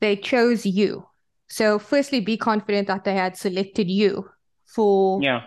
they 0.00 0.16
chose 0.16 0.64
you. 0.64 1.06
So 1.48 1.78
firstly, 1.78 2.20
be 2.20 2.36
confident 2.36 2.88
that 2.88 3.04
they 3.04 3.14
had 3.14 3.36
selected 3.36 3.90
you 3.90 4.28
for 4.66 5.20
Yeah. 5.22 5.46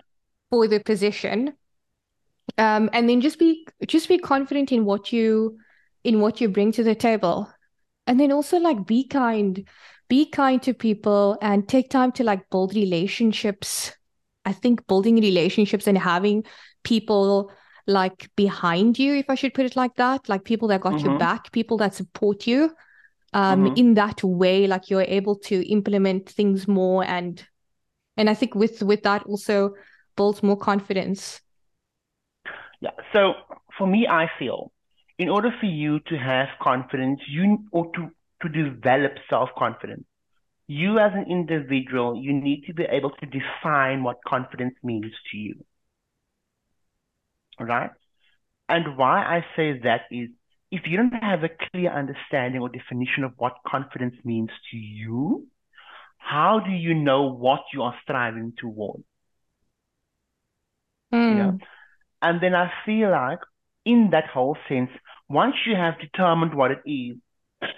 for 0.50 0.68
the 0.68 0.80
position. 0.80 1.54
Um, 2.58 2.88
and 2.92 3.08
then 3.08 3.20
just 3.20 3.38
be 3.38 3.66
just 3.86 4.08
be 4.08 4.18
confident 4.18 4.70
in 4.72 4.84
what 4.84 5.12
you 5.12 5.58
in 6.04 6.20
what 6.20 6.40
you 6.40 6.48
bring 6.48 6.72
to 6.72 6.84
the 6.84 6.94
table. 6.94 7.50
And 8.06 8.20
then 8.20 8.30
also 8.32 8.58
like 8.58 8.86
be 8.86 9.06
kind. 9.08 9.66
Be 10.08 10.24
kind 10.30 10.62
to 10.62 10.72
people 10.72 11.36
and 11.42 11.68
take 11.68 11.90
time 11.90 12.12
to 12.12 12.22
like 12.22 12.48
build 12.48 12.76
relationships 12.76 13.92
I 14.46 14.52
think 14.52 14.86
building 14.86 15.16
relationships 15.16 15.86
and 15.86 15.98
having 15.98 16.44
people 16.84 17.50
like 17.86 18.30
behind 18.36 18.98
you, 18.98 19.14
if 19.14 19.28
I 19.28 19.34
should 19.34 19.54
put 19.54 19.66
it 19.66 19.76
like 19.76 19.96
that, 19.96 20.28
like 20.28 20.44
people 20.44 20.68
that 20.68 20.80
got 20.80 20.94
mm-hmm. 20.94 21.10
your 21.10 21.18
back, 21.18 21.52
people 21.52 21.76
that 21.78 21.94
support 21.94 22.46
you. 22.46 22.74
Um, 23.32 23.64
mm-hmm. 23.64 23.74
in 23.76 23.94
that 23.94 24.22
way, 24.24 24.66
like 24.66 24.88
you're 24.88 25.02
able 25.02 25.36
to 25.40 25.68
implement 25.68 26.30
things 26.30 26.66
more 26.66 27.04
and 27.04 27.44
and 28.16 28.30
I 28.30 28.34
think 28.34 28.54
with 28.54 28.82
with 28.82 29.02
that 29.02 29.24
also 29.24 29.74
builds 30.16 30.42
more 30.42 30.56
confidence. 30.56 31.40
Yeah. 32.80 32.92
So 33.12 33.34
for 33.76 33.86
me, 33.86 34.06
I 34.08 34.30
feel 34.38 34.72
in 35.18 35.28
order 35.28 35.50
for 35.60 35.66
you 35.66 36.00
to 36.00 36.16
have 36.16 36.48
confidence, 36.60 37.20
you 37.28 37.58
or 37.72 37.90
to 37.92 38.10
to 38.42 38.48
develop 38.48 39.12
self 39.28 39.50
confidence, 39.58 40.06
you 40.66 40.98
as 40.98 41.12
an 41.14 41.26
individual, 41.30 42.20
you 42.20 42.32
need 42.32 42.64
to 42.66 42.74
be 42.74 42.84
able 42.84 43.10
to 43.10 43.26
define 43.26 44.02
what 44.02 44.18
confidence 44.26 44.74
means 44.82 45.12
to 45.30 45.36
you. 45.36 45.64
Right? 47.58 47.90
And 48.68 48.96
why 48.96 49.22
I 49.22 49.44
say 49.56 49.78
that 49.84 50.02
is 50.10 50.30
if 50.70 50.82
you 50.86 50.96
don't 50.96 51.12
have 51.22 51.44
a 51.44 51.48
clear 51.70 51.92
understanding 51.92 52.60
or 52.60 52.68
definition 52.68 53.24
of 53.24 53.32
what 53.36 53.54
confidence 53.66 54.16
means 54.24 54.50
to 54.72 54.76
you, 54.76 55.46
how 56.18 56.60
do 56.60 56.72
you 56.72 56.94
know 56.94 57.32
what 57.32 57.60
you 57.72 57.82
are 57.82 57.94
striving 58.02 58.52
towards? 58.58 59.04
Mm. 61.14 61.36
Yeah. 61.36 61.66
And 62.20 62.40
then 62.40 62.54
I 62.54 62.72
feel 62.84 63.10
like 63.10 63.38
in 63.84 64.08
that 64.10 64.26
whole 64.26 64.56
sense, 64.68 64.90
once 65.28 65.54
you 65.64 65.76
have 65.76 66.00
determined 66.00 66.54
what 66.54 66.72
it 66.72 66.82
is 66.84 67.16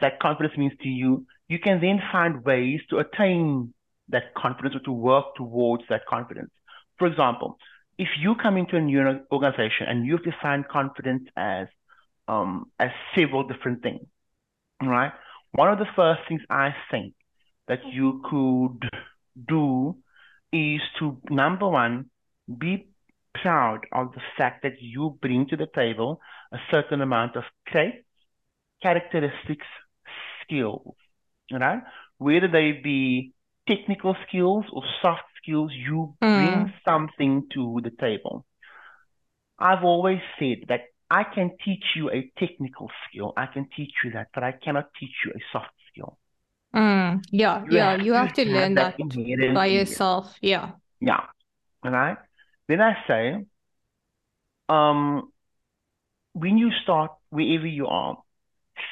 that 0.01 0.21
confidence 0.21 0.57
means 0.57 0.73
to 0.83 0.89
you, 0.89 1.27
you 1.49 1.59
can 1.59 1.81
then 1.81 2.01
find 2.13 2.45
ways 2.45 2.81
to 2.91 2.99
attain 2.99 3.73
that 4.09 4.35
confidence 4.35 4.75
or 4.77 4.81
to 4.81 4.93
work 4.93 5.35
towards 5.37 5.85
that 5.89 6.03
confidence. 6.09 6.51
For 6.99 7.07
example, 7.07 7.59
if 7.99 8.09
you 8.21 8.35
come 8.37 8.57
into 8.57 8.77
a 8.77 8.81
new 8.81 9.21
organization 9.33 9.87
and 9.89 10.07
you've 10.07 10.23
defined 10.23 10.69
confidence 10.69 11.25
as 11.37 11.67
um, 12.29 12.71
as 12.79 12.91
several 13.17 13.47
different 13.47 13.83
things, 13.83 14.07
right? 14.83 15.13
One 15.53 15.73
of 15.73 15.79
the 15.79 15.87
first 15.97 16.21
things 16.29 16.43
I 16.51 16.75
think 16.91 17.15
that 17.69 17.81
you 17.91 18.23
could 18.29 18.89
do 19.49 19.97
is 20.53 20.81
to 20.99 21.21
number 21.31 21.69
one, 21.69 22.11
be 22.59 22.89
proud 23.35 23.87
of 23.93 24.13
the 24.13 24.21
fact 24.37 24.63
that 24.63 24.81
you 24.81 25.19
bring 25.21 25.47
to 25.49 25.57
the 25.57 25.69
table 25.75 26.21
a 26.53 26.59
certain 26.71 27.01
amount 27.01 27.37
of 27.37 27.45
traits, 27.67 28.05
characteristics, 28.83 29.67
skills, 30.43 30.95
right? 31.53 31.83
Whether 32.19 32.49
they 32.49 32.73
be 32.73 33.33
technical 33.67 34.17
skills 34.27 34.65
or 34.73 34.83
soft 35.03 35.23
skills, 35.43 35.73
you 35.75 36.15
mm. 36.23 36.37
bring 36.37 36.73
something 36.85 37.49
to 37.55 37.81
the 37.83 37.91
table. 37.91 38.45
I've 39.59 39.85
always 39.85 40.21
said 40.39 40.67
that 40.69 40.83
I 41.11 41.25
can 41.25 41.53
teach 41.65 41.85
you 41.97 42.11
a 42.11 42.31
technical 42.39 42.91
skill. 43.09 43.33
I 43.37 43.47
can 43.47 43.69
teach 43.77 43.93
you 44.05 44.13
that, 44.13 44.29
but 44.35 44.45
I 44.45 44.53
cannot 44.53 44.91
teach 44.99 45.15
you 45.25 45.33
a 45.33 45.41
soft 45.53 45.73
skill. 45.91 46.19
Mm, 46.75 47.25
yeah, 47.31 47.65
you 47.65 47.77
yeah, 47.77 47.91
have 47.93 48.03
you 48.03 48.13
have 48.13 48.33
to, 48.35 48.45
learn 48.45 48.75
that, 48.75 48.97
that 48.99 49.55
by 49.55 49.67
yourself. 49.67 50.35
Yeah. 50.43 50.73
Yeah. 51.01 51.21
Right. 51.83 52.19
Then 52.69 52.81
I 52.83 52.95
say, 53.07 53.47
um, 54.69 55.33
when 56.35 56.59
you 56.59 56.71
start 56.83 57.13
wherever 57.31 57.67
you 57.67 57.87
are, 57.87 58.19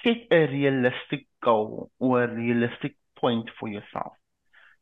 set 0.04 0.18
a 0.30 0.46
realistic 0.46 1.26
goal 1.42 1.90
or 1.98 2.24
a 2.24 2.34
realistic 2.34 2.96
point 3.18 3.48
for 3.58 3.68
yourself. 3.68 4.12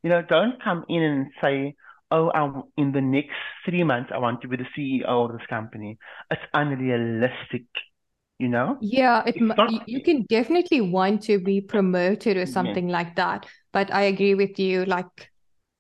You 0.03 0.11
know, 0.11 0.23
don't 0.23 0.63
come 0.63 0.85
in 0.89 1.03
and 1.03 1.27
say, 1.43 1.75
oh, 2.11 2.31
I'm, 2.33 2.65
in 2.77 2.93
the 2.93 3.01
next 3.01 3.37
three 3.65 3.85
months, 3.85 4.11
I 4.15 4.19
want 4.19 4.43
to 4.43 4.49
be 4.49 4.57
the 4.57 4.67
CEO 4.77 5.05
of 5.07 5.33
this 5.33 5.47
company. 5.49 5.99
It's 6.31 6.43
unrealistic 6.53 7.65
you 8.39 8.49
know 8.49 8.77
yeah 8.81 9.23
it, 9.27 9.41
not, 9.41 9.89
you 9.89 10.03
can 10.03 10.23
definitely 10.23 10.81
want 10.81 11.23
to 11.23 11.39
be 11.39 11.61
promoted 11.61 12.37
or 12.37 12.47
something 12.47 12.89
yeah. 12.89 12.99
like 12.99 13.15
that 13.17 13.47
but 13.73 13.93
i 13.95 14.03
agree 14.03 14.35
with 14.35 14.59
you 14.59 14.85
like 14.87 15.07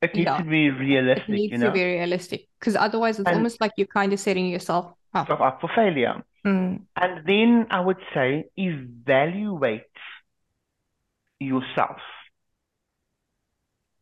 it 0.02 0.14
needs 0.14 0.26
yeah, 0.26 0.38
to 0.38 0.44
be 0.44 0.70
realistic 0.70 1.28
it 1.28 1.32
needs 1.32 1.52
you 1.52 1.58
know? 1.58 1.66
to 1.66 1.72
be 1.72 1.84
realistic 1.84 2.46
because 2.60 2.76
otherwise 2.76 3.18
it's 3.18 3.26
and 3.26 3.36
almost 3.36 3.60
like 3.60 3.72
you're 3.76 3.88
kind 3.88 4.12
of 4.12 4.20
setting 4.20 4.46
yourself 4.46 4.92
up, 5.14 5.30
up 5.30 5.60
for 5.60 5.70
failure. 5.74 6.22
Mm. 6.46 6.82
and 6.96 7.26
then 7.26 7.66
i 7.70 7.80
would 7.80 7.96
say 8.12 8.50
evaluate 8.58 9.82
yourself. 11.40 11.98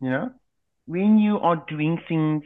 You 0.01 0.11
know 0.11 0.31
when 0.87 1.19
you 1.19 1.39
are 1.39 1.65
doing 1.69 1.99
things 2.09 2.43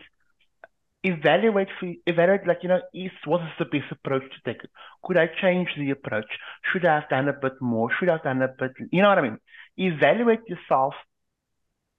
evaluate 1.03 1.69
for 1.79 1.91
evaluate 2.07 2.47
like 2.47 2.59
you 2.63 2.69
know 2.69 2.81
is 2.93 3.11
what 3.25 3.41
is 3.41 3.49
the 3.59 3.65
best 3.65 3.91
approach 3.91 4.23
to 4.23 4.53
take? 4.53 4.61
Could 5.05 5.17
i 5.17 5.27
change 5.41 5.69
the 5.77 5.91
approach? 5.91 6.27
Should 6.71 6.85
i 6.85 6.97
have 7.01 7.09
done 7.09 7.29
a 7.29 7.33
bit 7.33 7.55
more? 7.61 7.91
Should 7.99 8.09
i 8.09 8.13
have 8.13 8.25
done 8.25 8.43
a 8.43 8.49
bit 8.49 8.73
you 8.91 9.03
know 9.03 9.09
what 9.09 9.19
i 9.19 9.23
mean? 9.23 9.39
Evaluate 9.77 10.41
yourself 10.49 10.95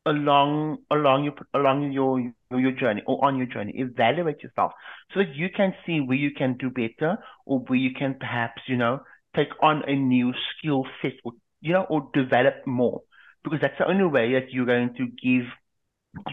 along 0.07 0.77
along 0.89 1.23
your 1.25 1.33
along 1.53 1.91
your 1.91 2.19
your 2.51 2.71
journey 2.71 3.03
or 3.05 3.23
on 3.23 3.37
your 3.37 3.45
journey 3.45 3.73
evaluate 3.75 4.41
yourself 4.41 4.71
so 5.13 5.19
that 5.19 5.35
you 5.35 5.49
can 5.55 5.73
see 5.85 5.99
where 5.99 6.17
you 6.17 6.31
can 6.31 6.55
do 6.57 6.69
better 6.69 7.17
or 7.45 7.59
where 7.67 7.77
you 7.77 7.91
can 7.93 8.15
perhaps 8.19 8.61
you 8.67 8.77
know 8.77 8.99
take 9.35 9.49
on 9.61 9.83
a 9.87 9.95
new 9.95 10.33
skill 10.49 10.85
set 11.01 11.13
or 11.23 11.33
you 11.61 11.73
know 11.73 11.85
or 11.89 12.09
develop 12.13 12.55
more 12.65 13.01
because 13.43 13.59
that's 13.61 13.77
the 13.77 13.87
only 13.87 14.05
way 14.05 14.33
that 14.33 14.51
you're 14.51 14.65
going 14.65 14.93
to 14.95 15.07
give 15.23 15.45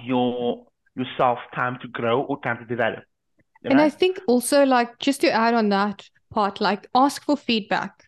your 0.05 0.67
yourself 0.97 1.39
time 1.55 1.79
to 1.83 1.89
grow 1.89 2.23
or 2.23 2.41
time 2.41 2.59
to 2.59 2.65
develop. 2.65 3.03
And 3.65 3.81
I 3.81 3.89
think 3.89 4.21
also 4.27 4.65
like 4.65 4.99
just 4.99 5.21
to 5.23 5.31
add 5.31 5.55
on 5.55 5.71
that 5.71 6.09
part, 6.31 6.61
like 6.61 6.87
ask 6.95 7.25
for 7.25 7.37
feedback. 7.37 8.05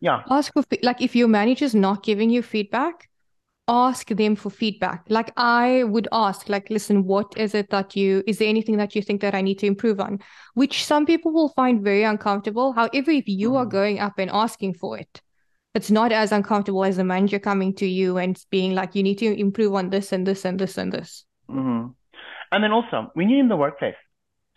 Yeah. 0.00 0.22
Ask 0.28 0.52
for 0.52 0.64
like 0.82 1.00
if 1.00 1.14
your 1.14 1.28
manager's 1.28 1.74
not 1.74 2.02
giving 2.02 2.28
you 2.28 2.42
feedback, 2.42 3.08
ask 3.68 4.08
them 4.08 4.36
for 4.36 4.50
feedback. 4.50 5.04
Like 5.08 5.32
I 5.36 5.84
would 5.84 6.08
ask, 6.12 6.48
like, 6.48 6.70
listen, 6.70 7.04
what 7.04 7.32
is 7.36 7.54
it 7.54 7.70
that 7.70 7.96
you 7.96 8.22
is 8.26 8.38
there 8.38 8.48
anything 8.48 8.76
that 8.76 8.94
you 8.94 9.02
think 9.02 9.20
that 9.20 9.34
I 9.34 9.42
need 9.42 9.58
to 9.60 9.66
improve 9.66 10.00
on? 10.00 10.20
Which 10.54 10.84
some 10.84 11.06
people 11.06 11.32
will 11.32 11.48
find 11.50 11.82
very 11.82 12.04
uncomfortable. 12.04 12.72
However, 12.72 13.10
if 13.10 13.28
you 13.28 13.52
mm. 13.52 13.56
are 13.56 13.66
going 13.66 13.98
up 13.98 14.18
and 14.18 14.30
asking 14.30 14.74
for 14.74 14.98
it, 14.98 15.20
it's 15.74 15.90
not 15.90 16.12
as 16.12 16.32
uncomfortable 16.32 16.84
as 16.84 16.96
the 16.96 17.04
manager 17.04 17.38
coming 17.38 17.74
to 17.74 17.86
you 17.86 18.18
and 18.18 18.42
being 18.50 18.74
like, 18.74 18.94
you 18.94 19.02
need 19.02 19.18
to 19.18 19.38
improve 19.38 19.74
on 19.74 19.90
this 19.90 20.12
and 20.12 20.26
this 20.26 20.44
and 20.44 20.58
this 20.58 20.78
and 20.78 20.92
this. 20.92 21.24
Mm-hmm. 21.50 21.88
And 22.52 22.64
then 22.64 22.72
also, 22.72 23.10
when 23.14 23.28
you're 23.28 23.40
in 23.40 23.48
the 23.48 23.56
workplace, 23.56 23.94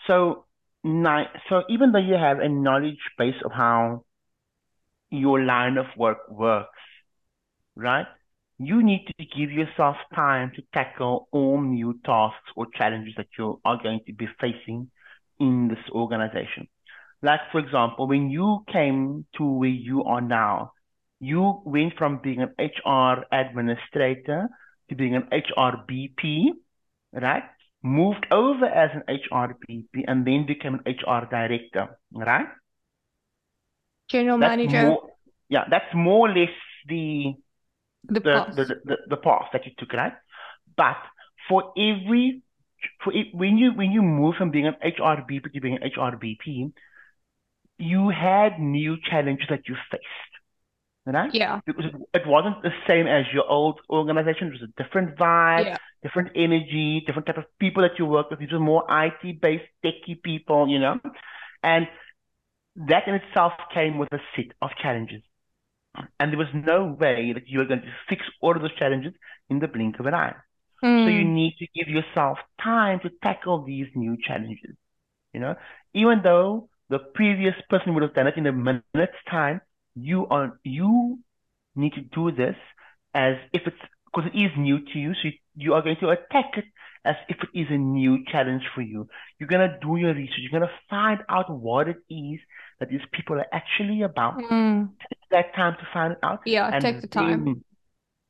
so 0.08 0.46
so 0.84 1.64
even 1.68 1.92
though 1.92 2.00
you 2.00 2.14
have 2.14 2.40
a 2.40 2.48
knowledge 2.48 3.00
base 3.18 3.36
of 3.44 3.52
how 3.52 4.06
your 5.10 5.44
line 5.44 5.78
of 5.78 5.88
work 5.98 6.20
works, 6.30 6.70
right? 7.76 8.06
You 8.60 8.84
need 8.84 9.08
to 9.08 9.26
give 9.26 9.52
yourself 9.52 9.96
time 10.14 10.52
to 10.56 10.62
tackle 10.74 11.28
all 11.32 11.62
new 11.62 12.00
tasks 12.06 12.52
or 12.56 12.68
challenges 12.76 13.14
that 13.18 13.28
you 13.38 13.60
are 13.66 13.82
going 13.82 14.02
to 14.06 14.14
be 14.14 14.28
facing 14.40 14.92
in 15.40 15.70
this 15.70 15.80
organization. 15.92 16.68
Like, 17.22 17.40
for 17.52 17.60
example, 17.60 18.08
when 18.08 18.30
you 18.30 18.64
came 18.72 19.26
to 19.38 19.44
where 19.44 19.70
you 19.70 20.04
are 20.04 20.22
now, 20.22 20.74
you 21.20 21.62
went 21.66 21.94
from 21.98 22.20
being 22.22 22.42
an 22.42 22.54
HR 22.60 23.26
administrator 23.32 24.50
to 24.90 24.96
being 24.96 25.16
an 25.16 25.28
HR 25.32 25.86
BP, 25.90 26.50
right? 27.14 27.44
moved 27.82 28.26
over 28.32 28.66
as 28.66 28.92
an 28.94 29.04
HRBP 29.08 30.04
and 30.08 30.26
then 30.28 30.46
became 30.46 30.76
an 30.76 30.82
HR 30.86 31.26
director, 31.30 31.98
right? 32.12 32.48
General 34.10 34.38
that's 34.38 34.58
manager. 34.58 34.82
More, 34.82 35.10
yeah, 35.50 35.66
that's 35.70 35.94
more 35.94 36.30
or 36.30 36.34
less 36.34 36.50
the 36.88 37.36
the, 38.06 38.14
the, 38.14 38.22
path. 38.22 38.56
The, 38.56 38.66
the, 38.86 38.98
the, 39.10 39.18
path 39.18 39.48
that 39.54 39.66
you 39.66 39.72
took, 39.78 39.94
right? 39.94 40.14
But 40.76 40.98
for 41.48 41.74
every 41.78 42.42
for 43.04 43.14
it, 43.14 43.28
when 43.34 43.58
you 43.58 43.74
when 43.74 43.92
you 43.92 44.02
move 44.02 44.36
from 44.36 44.52
being 44.52 44.68
an 44.68 44.76
HRBP 44.84 45.44
to 45.44 45.62
being 45.62 45.78
an 45.82 45.90
HRBP, 45.92 46.72
you 47.78 48.10
had 48.10 48.60
new 48.60 48.98
challenges 49.10 49.48
that 49.50 49.68
you 49.68 49.76
faced 49.92 50.06
right? 51.12 51.34
Yeah. 51.34 51.60
Because 51.66 51.86
it, 51.86 51.96
it, 52.14 52.28
wasn't 52.28 52.62
the 52.62 52.72
same 52.88 53.08
as 53.08 53.26
your 53.34 53.48
old 53.50 53.80
organization. 53.90 54.48
It 54.48 54.52
was 54.52 54.62
a 54.64 54.84
different 54.84 55.18
vibe, 55.18 55.66
yeah. 55.66 55.78
different 56.04 56.32
energy, 56.36 57.04
different 57.06 57.28
type 57.28 57.38
of 57.38 57.46
people 57.60 57.84
that 57.84 57.98
you 57.98 58.06
work 58.06 58.30
with. 58.30 58.40
These 58.40 58.52
were 58.52 58.60
more 58.60 58.86
IT 58.90 59.42
based, 59.42 59.66
techie 59.84 60.22
people, 60.22 60.68
you 60.68 60.80
know? 60.80 61.00
And 61.64 61.88
that 62.88 63.08
in 63.08 63.16
itself 63.16 63.54
came 63.74 63.98
with 63.98 64.12
a 64.14 64.20
set 64.36 64.48
of 64.62 64.72
challenges. 64.82 65.22
And 66.20 66.32
there 66.32 66.38
was 66.38 66.48
no 66.54 66.96
way 67.00 67.34
that 67.34 67.48
you 67.48 67.60
were 67.60 67.66
going 67.66 67.82
to 67.82 67.94
fix 68.08 68.22
all 68.42 68.56
of 68.56 68.62
those 68.62 68.76
challenges 68.76 69.14
in 69.50 69.60
the 69.60 69.68
blink 69.68 70.00
of 70.00 70.06
an 70.06 70.14
eye. 70.14 70.36
Mm. 70.84 71.06
So 71.06 71.10
you 71.10 71.26
hmm. 71.26 71.34
need 71.34 71.56
to 71.60 71.68
give 71.76 71.90
yourself 71.90 72.38
time 72.62 73.00
to 73.02 73.10
tackle 73.22 73.66
these 73.66 73.88
new 73.96 74.18
challenges. 74.26 74.76
You 75.34 75.42
know, 75.42 75.56
even 75.94 76.22
though 76.24 76.70
the 76.90 77.00
previous 77.00 77.56
person 77.70 77.94
would 77.94 78.04
have 78.04 78.14
done 78.14 78.28
it 78.28 78.38
in 78.38 78.48
a 78.48 78.52
minute's 78.52 79.24
time, 79.30 79.62
you 79.96 80.28
are 80.28 80.60
you 80.64 81.20
need 81.76 81.94
to 81.94 82.02
do 82.02 82.32
this 82.32 82.56
as 83.14 83.36
if 83.54 83.64
it's 83.66 83.78
because 84.06 84.30
it 84.34 84.38
is 84.38 84.52
new 84.58 84.80
to 84.80 85.00
you, 85.00 85.14
so 85.14 85.20
you, 85.26 85.34
you 85.56 85.74
are 85.74 85.82
going 85.82 85.98
to 85.98 86.10
attack 86.10 86.58
it 86.58 86.66
as 87.06 87.16
if 87.28 87.38
it 87.42 87.60
is 87.60 87.68
a 87.70 87.78
new 87.78 88.24
challenge 88.32 88.64
for 88.74 88.82
you. 88.82 89.08
You're 89.38 89.50
going 89.50 89.70
to 89.70 89.78
do 89.82 89.98
your 89.98 90.14
research. 90.14 90.40
You're 90.40 90.60
going 90.60 90.70
to 90.70 90.80
find 90.90 91.20
out 91.30 91.50
what 91.50 91.88
it 91.88 91.98
is 92.10 92.40
that 92.80 92.90
these 92.90 93.02
people 93.12 93.38
are 93.38 93.48
actually 93.52 94.02
about. 94.02 94.38
Mm. 94.38 94.90
Take 95.10 95.30
that 95.32 95.56
time 95.56 95.76
to 95.80 95.88
find 95.94 96.16
out. 96.24 96.42
Yeah, 96.46 96.70
and 96.72 96.82
take 96.82 97.02
the 97.02 97.08
time. 97.08 97.46
Then, 97.46 97.64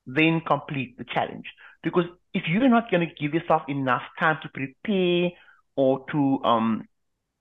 then 0.05 0.41
complete 0.45 0.97
the 0.97 1.05
challenge. 1.05 1.45
Because 1.83 2.05
if 2.33 2.43
you're 2.47 2.67
not 2.67 2.91
going 2.91 3.07
to 3.07 3.13
give 3.15 3.33
yourself 3.33 3.63
enough 3.67 4.01
time 4.19 4.37
to 4.43 4.49
prepare 4.49 5.31
or 5.75 6.05
to 6.11 6.43
um 6.43 6.87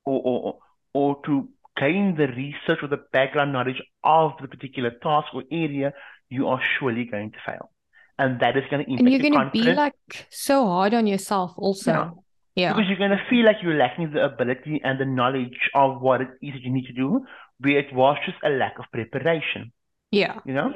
or 0.05 0.21
or, 0.25 0.59
or 0.95 1.21
to 1.25 1.49
gain 1.77 2.17
the 2.17 2.29
research 2.29 2.79
or 2.83 2.89
the 2.89 3.03
background 3.13 3.53
knowledge 3.53 3.83
of 4.05 4.33
the 4.41 4.49
particular 4.49 4.91
task 4.91 5.29
or 5.35 5.45
area, 5.51 5.93
you 6.29 6.49
are 6.49 6.61
surely 6.79 7.05
going 7.05 7.31
to 7.31 7.39
fail. 7.45 7.71
And 8.19 8.41
that 8.41 8.57
is 8.57 8.65
going 8.71 8.85
to 8.85 8.91
impact 8.91 9.01
And 9.01 9.11
you're 9.11 9.31
going 9.31 9.45
to 9.45 9.51
be 9.53 9.63
like 9.63 10.27
so 10.31 10.67
hard 10.67 10.93
on 10.93 11.07
yourself 11.07 11.53
also. 11.57 12.25
Yeah. 12.59 12.73
Because 12.73 12.89
you're 12.89 12.99
going 12.99 13.13
to 13.13 13.25
feel 13.31 13.45
like 13.45 13.59
you're 13.63 13.77
lacking 13.77 14.11
the 14.13 14.25
ability 14.25 14.81
and 14.83 14.99
the 14.99 15.05
knowledge 15.05 15.71
of 15.75 16.01
what 16.01 16.21
it 16.21 16.31
is 16.43 16.55
that 16.55 16.63
you 16.63 16.73
need 16.73 16.87
to 16.87 16.93
do, 16.93 17.25
where 17.61 17.79
it 17.79 17.95
was 17.95 18.17
just 18.27 18.39
a 18.43 18.51
lack 18.51 18.81
of 18.81 18.87
preparation, 18.93 19.71
Yeah. 20.11 20.41
you 20.45 20.55
know? 20.55 20.73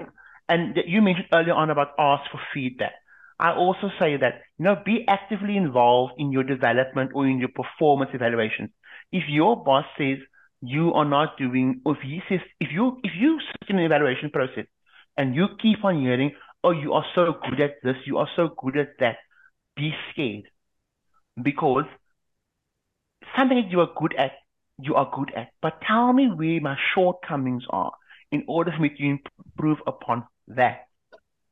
And 0.48 0.78
you 0.86 1.02
mentioned 1.02 1.26
earlier 1.32 1.54
on 1.54 1.70
about 1.70 1.94
ask 1.98 2.30
for 2.30 2.40
feedback. 2.54 2.92
I 3.40 3.52
also 3.52 3.90
say 3.98 4.16
that, 4.16 4.42
you 4.58 4.64
know, 4.64 4.76
be 4.84 5.04
actively 5.08 5.56
involved 5.56 6.14
in 6.18 6.30
your 6.30 6.44
development 6.44 7.10
or 7.14 7.26
in 7.26 7.40
your 7.40 7.48
performance 7.48 8.12
evaluations. 8.14 8.70
If 9.10 9.24
your 9.28 9.64
boss 9.64 9.86
says 9.98 10.18
you 10.60 10.94
are 10.94 11.04
not 11.04 11.36
doing, 11.36 11.80
or 11.84 11.96
if 11.96 12.02
he 12.02 12.22
says, 12.28 12.40
if 12.60 12.70
you, 12.70 13.00
if 13.02 13.12
you 13.18 13.40
sit 13.40 13.70
in 13.70 13.78
an 13.80 13.84
evaluation 13.84 14.30
process 14.30 14.66
and 15.16 15.34
you 15.34 15.48
keep 15.60 15.84
on 15.84 16.00
hearing, 16.00 16.30
oh, 16.62 16.70
you 16.70 16.92
are 16.92 17.06
so 17.16 17.34
good 17.50 17.60
at 17.60 17.82
this, 17.82 17.96
you 18.06 18.18
are 18.18 18.28
so 18.36 18.54
good 18.56 18.76
at 18.76 18.90
that, 19.00 19.16
be 19.74 19.92
scared 20.12 20.44
because 21.40 21.84
something 23.36 23.62
that 23.62 23.70
you 23.70 23.80
are 23.80 23.90
good 23.96 24.14
at, 24.14 24.32
you 24.80 24.94
are 24.94 25.10
good 25.14 25.32
at. 25.34 25.48
But 25.60 25.80
tell 25.86 26.12
me 26.12 26.28
where 26.28 26.60
my 26.60 26.76
shortcomings 26.94 27.64
are 27.70 27.92
in 28.30 28.44
order 28.48 28.72
for 28.72 28.82
me 28.82 28.90
to 28.90 29.18
improve 29.46 29.78
upon 29.86 30.24
that. 30.48 30.86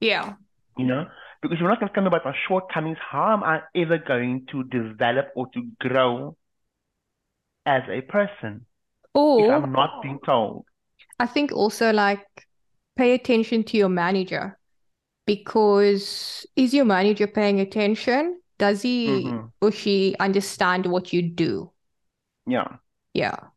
Yeah. 0.01 0.35
You 0.77 0.87
know, 0.87 1.07
because 1.43 1.59
you're 1.59 1.69
not 1.69 1.81
going 1.81 1.89
to 1.89 1.95
tell 1.95 2.03
me 2.03 2.09
about 2.09 2.25
my 2.25 2.35
shortcomings. 2.49 2.99
How 2.99 3.33
am 3.33 3.45
I 3.45 3.63
ever 3.75 3.99
going 3.99 4.47
to 4.53 4.65
develop 4.65 5.29
or 5.35 5.47
to 5.55 5.69
grow 5.79 6.37
as 7.67 7.83
a 7.89 8.01
person 8.01 8.67
if 9.15 9.47
Or 9.47 9.53
I'm 9.53 9.73
not 9.73 10.03
being 10.03 10.19
told? 10.25 10.65
I 11.19 11.27
think 11.27 11.53
also 11.53 11.93
like 11.93 12.27
pay 12.97 13.13
attention 13.13 13.65
to 13.65 13.77
your 13.77 13.89
manager 13.89 14.59
because 15.27 16.47
is 16.57 16.73
your 16.73 16.85
manager 16.85 17.27
paying 17.27 17.61
attention? 17.61 18.41
Does 18.61 18.83
he 18.83 18.97
Mhm. 19.09 19.53
or 19.63 19.73
she 19.73 20.15
understand 20.21 20.87
what 20.87 21.13
you 21.13 21.23
do? 21.23 21.73
Yeah. 22.47 22.79
Yeah. 23.15 23.51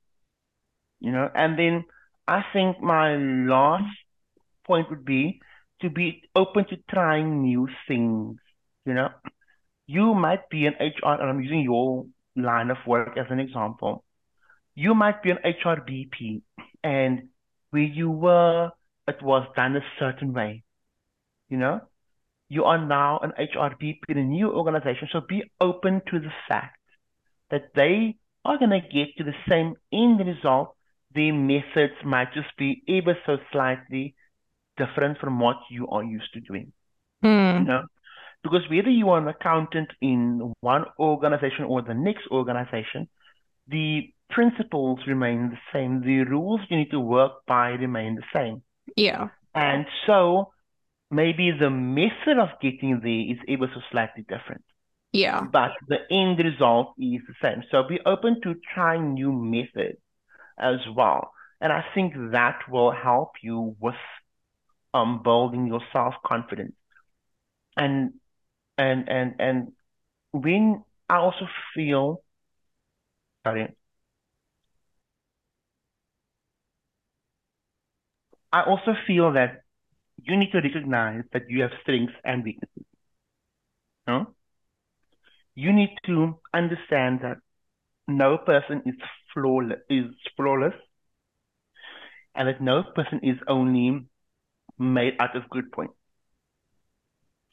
you 1.00 1.12
know 1.12 1.30
and 1.36 1.58
then 1.60 1.84
i 2.28 2.44
think 2.54 2.82
my 2.82 3.16
last 3.16 3.94
point 4.66 4.90
would 4.90 5.06
be 5.06 5.40
to 5.82 5.90
be 5.90 6.22
open 6.36 6.66
to 6.66 6.78
trying 6.90 7.42
new 7.42 7.68
things 7.88 8.38
you 8.86 8.94
know 8.94 9.10
you 9.88 10.14
might 10.14 10.50
be 10.50 10.66
an 10.66 10.76
hr 10.80 11.14
and 11.22 11.30
i'm 11.30 11.42
using 11.42 11.62
your 11.62 12.06
line 12.36 12.72
of 12.72 12.78
work 12.88 13.18
as 13.18 13.28
an 13.30 13.40
example 13.40 14.04
you 14.76 14.96
might 14.96 15.22
be 15.24 15.32
an 15.32 15.40
hr 15.44 15.78
bp 15.90 16.42
and 16.84 17.30
where 17.72 17.84
you 18.02 18.10
were 18.10 18.72
it 19.08 19.22
was 19.22 19.48
done 19.56 19.76
a 19.76 19.84
certain 20.00 20.34
way 20.34 20.64
you 21.50 21.58
know 21.58 21.82
you 22.56 22.64
are 22.72 22.84
now 22.86 23.20
an 23.26 23.32
hr 23.38 23.72
in 24.12 24.18
a 24.18 24.24
new 24.38 24.50
organization 24.60 25.08
so 25.12 25.22
be 25.34 25.44
open 25.70 26.02
to 26.10 26.20
the 26.20 26.34
fact 26.48 26.78
that 27.52 27.66
they 27.76 28.16
are 28.46 28.58
going 28.58 28.72
to 28.72 28.82
get 28.98 29.10
to 29.18 29.24
the 29.24 29.38
same 29.50 29.76
end 29.92 30.20
result 30.32 30.76
their 31.16 31.34
methods 31.34 31.94
might 32.04 32.34
just 32.34 32.56
be 32.58 32.84
ever 32.88 33.18
so 33.26 33.38
slightly 33.52 34.16
different 34.78 35.18
from 35.20 35.40
what 35.40 35.58
you 35.70 35.88
are 35.90 36.04
used 36.04 36.34
to 36.34 36.42
doing. 36.42 36.74
You 37.58 37.64
Hmm. 37.64 37.64
know, 37.66 37.84
because 38.44 38.64
whether 38.70 38.90
you 38.90 39.10
are 39.12 39.20
an 39.20 39.28
accountant 39.28 39.90
in 40.02 40.54
one 40.62 40.86
organization 41.00 41.66
or 41.66 41.82
the 41.82 41.94
next 41.94 42.28
organization, 42.32 43.08
the 43.68 44.10
principles 44.30 45.00
remain 45.08 45.52
the 45.52 45.60
same. 45.72 46.02
The 46.02 46.24
rules 46.24 46.62
you 46.70 46.78
need 46.78 46.92
to 46.92 47.00
work 47.00 47.34
by 47.48 47.70
remain 47.70 48.16
the 48.16 48.24
same. 48.34 48.64
Yeah. 48.98 49.30
And 49.54 49.86
so 50.08 50.53
maybe 51.14 51.52
the 51.52 51.70
method 51.70 52.38
of 52.40 52.50
getting 52.62 53.00
there 53.02 53.34
is 53.34 53.40
ever 53.48 53.72
so 53.74 53.82
slightly 53.92 54.24
different, 54.28 54.64
Yeah. 55.14 55.48
but 55.52 55.72
the 55.88 56.00
end 56.12 56.40
result 56.40 56.94
is 57.00 57.22
the 57.28 57.36
same. 57.42 57.64
So 57.72 57.84
be 57.88 58.00
open 58.06 58.42
to 58.44 58.56
trying 58.74 59.14
new 59.14 59.32
methods 59.34 60.00
as 60.60 60.80
well. 60.96 61.32
And 61.62 61.72
I 61.74 61.84
think 61.96 62.14
that 62.32 62.60
will 62.70 62.92
help 62.92 63.32
you 63.44 63.76
with 63.80 63.96
um 64.94 65.22
building 65.24 65.68
your 65.68 65.82
self-confidence. 65.94 66.76
And 67.78 68.14
and 68.78 69.10
and 69.10 69.36
and 69.40 69.74
when 70.32 70.84
I 71.10 71.18
also 71.18 71.48
feel 71.76 72.24
sorry, 73.44 73.76
I 78.54 78.62
also 78.64 78.96
feel 79.08 79.34
that 79.34 79.63
you 80.26 80.38
need 80.38 80.52
to 80.52 80.62
recognize 80.62 81.24
that 81.34 81.44
you 81.50 81.62
have 81.62 81.72
strengths 81.82 82.14
and 82.24 82.44
weaknesses. 82.44 82.86
No? 84.08 84.34
You 85.56 85.72
need 85.72 85.96
to 86.06 86.40
understand 86.54 87.20
that 87.22 87.38
no 88.08 88.38
person 88.38 88.82
is 88.86 88.96
flawless 89.34 89.80
is 89.90 90.06
flawless 90.36 90.74
and 92.36 92.48
that 92.48 92.62
no 92.62 92.84
person 92.96 93.20
is 93.24 93.38
only 93.48 94.06
made 94.78 95.14
out 95.20 95.36
of 95.36 95.50
good 95.50 95.72
points. 95.72 95.94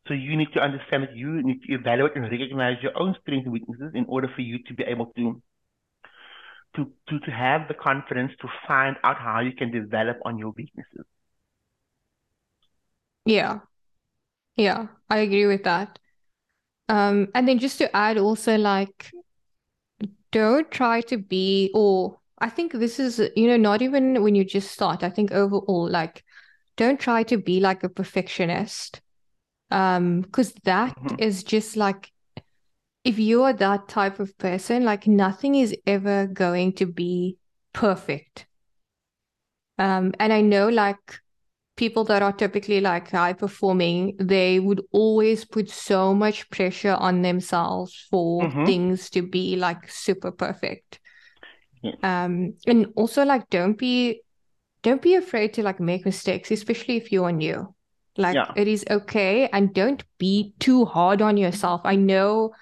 So 0.09 0.15
you 0.15 0.37
need 0.37 0.53
to 0.55 0.61
understand 0.61 1.05
that 1.05 1.15
you 1.15 1.43
need 1.43 1.63
to 1.63 1.75
evaluate 1.75 2.17
and 2.17 2.25
recognize 2.25 2.83
your 2.83 2.99
own 3.01 3.15
strengths 3.21 3.45
and 3.45 3.53
weaknesses 3.53 3.93
in 3.95 4.07
order 4.09 4.29
for 4.35 4.41
you 4.41 4.59
to 4.67 4.75
be 4.75 4.83
able 4.85 5.07
to 5.17 5.43
to 6.77 6.91
to, 7.09 7.21
to 7.21 7.31
have 7.31 7.69
the 7.69 7.75
confidence 7.75 8.33
to 8.41 8.49
find 8.67 8.97
out 9.05 9.19
how 9.19 9.41
you 9.41 9.53
can 9.53 9.71
develop 9.71 10.19
on 10.25 10.39
your 10.39 10.51
weaknesses. 10.57 11.05
Yeah. 13.25 13.61
Yeah. 14.57 14.89
I 15.09 15.19
agree 15.19 15.47
with 15.47 15.65
that. 15.65 15.99
Um, 16.89 17.29
and 17.35 17.49
then 17.49 17.59
just 17.59 17.79
to 17.79 17.95
add 17.97 18.19
also 18.19 18.57
like 18.59 19.13
don't 20.33 20.71
try 20.71 21.01
to 21.03 21.19
be 21.19 21.71
or 21.75 22.19
I 22.39 22.49
think 22.49 22.73
this 22.73 22.99
is, 22.99 23.21
you 23.37 23.49
know, 23.49 23.59
not 23.59 23.83
even 23.83 24.23
when 24.23 24.35
you 24.35 24.45
just 24.45 24.71
start. 24.71 25.03
I 25.03 25.11
think 25.11 25.31
overall, 25.33 25.89
like 25.89 26.25
don't 26.77 26.99
try 26.99 27.23
to 27.25 27.37
be 27.37 27.61
like 27.61 27.85
a 27.85 27.89
perfectionist. 27.89 29.01
Um, 29.71 30.23
because 30.23 30.55
that 30.65 30.97
Mhm. 30.99 31.21
is 31.21 31.45
just 31.45 31.77
like 31.77 32.13
if 33.05 33.19
you 33.19 33.45
are 33.45 33.53
that 33.55 33.89
type 33.89 34.21
of 34.21 34.37
person, 34.39 34.85
like 34.85 35.07
nothing 35.07 35.55
is 35.57 35.77
ever 35.87 36.27
going 36.27 36.75
to 36.75 36.87
be 36.87 37.39
perfect. 37.73 38.47
Um, 39.79 40.13
and 40.19 40.33
I 40.33 40.43
know 40.43 40.69
like 40.69 41.21
people 41.81 42.05
that 42.05 42.23
are 42.23 42.33
typically 42.33 42.81
like 42.81 43.11
high 43.11 43.33
performing, 43.33 44.17
they 44.21 44.61
would 44.61 44.83
always 44.93 45.47
put 45.47 45.71
so 45.71 46.15
much 46.15 46.51
pressure 46.51 46.97
on 47.09 47.23
themselves 47.23 48.07
for 48.11 48.53
Mhm. 48.55 48.67
things 48.67 49.11
to 49.11 49.23
be 49.23 49.57
like 49.57 49.91
super 49.91 50.31
perfect. 50.31 51.01
Um, 52.03 52.55
and 52.67 52.87
also 52.97 53.25
like 53.25 53.49
don't 53.51 53.79
be 53.79 54.23
don't 54.83 55.03
be 55.03 55.15
afraid 55.17 55.55
to 55.55 55.63
like 55.63 55.81
make 55.81 56.07
mistakes, 56.07 56.51
especially 56.51 56.97
if 56.97 57.13
you 57.13 57.25
are 57.25 57.33
new. 57.33 57.75
Like 58.17 58.39
Yeah. 58.39 58.55
it 58.55 58.69
is 58.69 58.85
okay 58.91 59.49
and 59.53 59.75
don't 59.75 60.05
be 60.19 60.55
too 60.61 60.85
hard 60.87 61.23
on 61.23 61.37
yourself. 61.37 61.83
I 61.85 61.97
know 61.97 62.53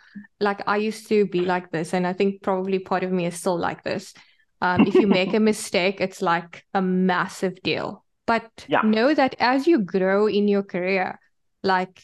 like 0.41 0.62
I 0.69 0.79
used 0.79 1.09
to 1.09 1.27
be 1.27 1.45
like 1.47 1.71
this, 1.73 1.95
and 1.95 2.07
I 2.07 2.12
think 2.14 2.43
probably 2.43 2.81
part 2.81 3.05
of 3.05 3.12
me 3.12 3.27
is 3.27 3.39
still 3.39 3.59
like 3.59 3.85
this. 3.85 4.14
Um, 4.61 4.85
if 4.87 5.01
you 5.01 5.07
make 5.09 5.35
a 5.35 5.41
mistake, 5.41 6.01
it's 6.01 6.23
like 6.23 6.64
a 6.75 6.83
massive 6.83 7.62
deal. 7.62 8.05
But 8.29 8.66
Yeah. 8.68 8.83
know 8.83 9.14
that 9.14 9.35
as 9.41 9.66
you 9.66 9.81
grow 9.81 10.29
in 10.29 10.47
your 10.47 10.62
career, 10.62 11.18
like 11.64 12.03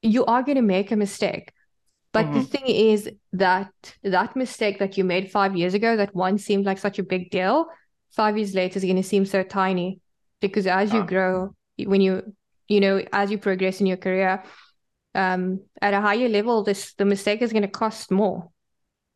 you 0.00 0.24
are 0.24 0.42
going 0.42 0.56
to 0.56 0.62
make 0.62 0.90
a 0.92 0.96
mistake. 0.96 1.52
But 2.12 2.32
the 2.32 2.40
Mhm. 2.40 2.50
thing 2.50 2.66
is 2.66 3.10
that 3.32 3.72
that 4.02 4.34
mistake 4.34 4.78
that 4.78 4.96
you 4.96 5.04
made 5.04 5.30
five 5.30 5.56
years 5.56 5.74
ago, 5.74 5.96
that 5.96 6.14
once 6.14 6.44
seemed 6.44 6.64
like 6.64 6.78
such 6.78 6.98
a 6.98 7.02
big 7.02 7.30
deal, 7.30 7.66
five 8.10 8.38
years 8.38 8.54
later 8.54 8.78
is 8.78 8.84
going 8.84 9.02
to 9.02 9.02
seem 9.02 9.26
so 9.26 9.42
tiny 9.42 10.00
because 10.40 10.66
as 10.66 10.92
you 10.94 11.02
grow, 11.02 11.54
when 11.78 12.00
you, 12.00 12.34
you 12.68 12.80
know, 12.80 13.02
as 13.12 13.30
you 13.30 13.38
progress 13.38 13.80
in 13.80 13.86
your 13.86 13.98
career, 13.98 14.42
um, 15.14 15.60
at 15.82 15.94
a 15.94 16.00
higher 16.00 16.28
level, 16.28 16.64
this 16.64 16.94
the 16.94 17.04
mistake 17.04 17.42
is 17.42 17.52
going 17.52 17.66
to 17.66 17.68
cost 17.68 18.10
more. 18.10 18.50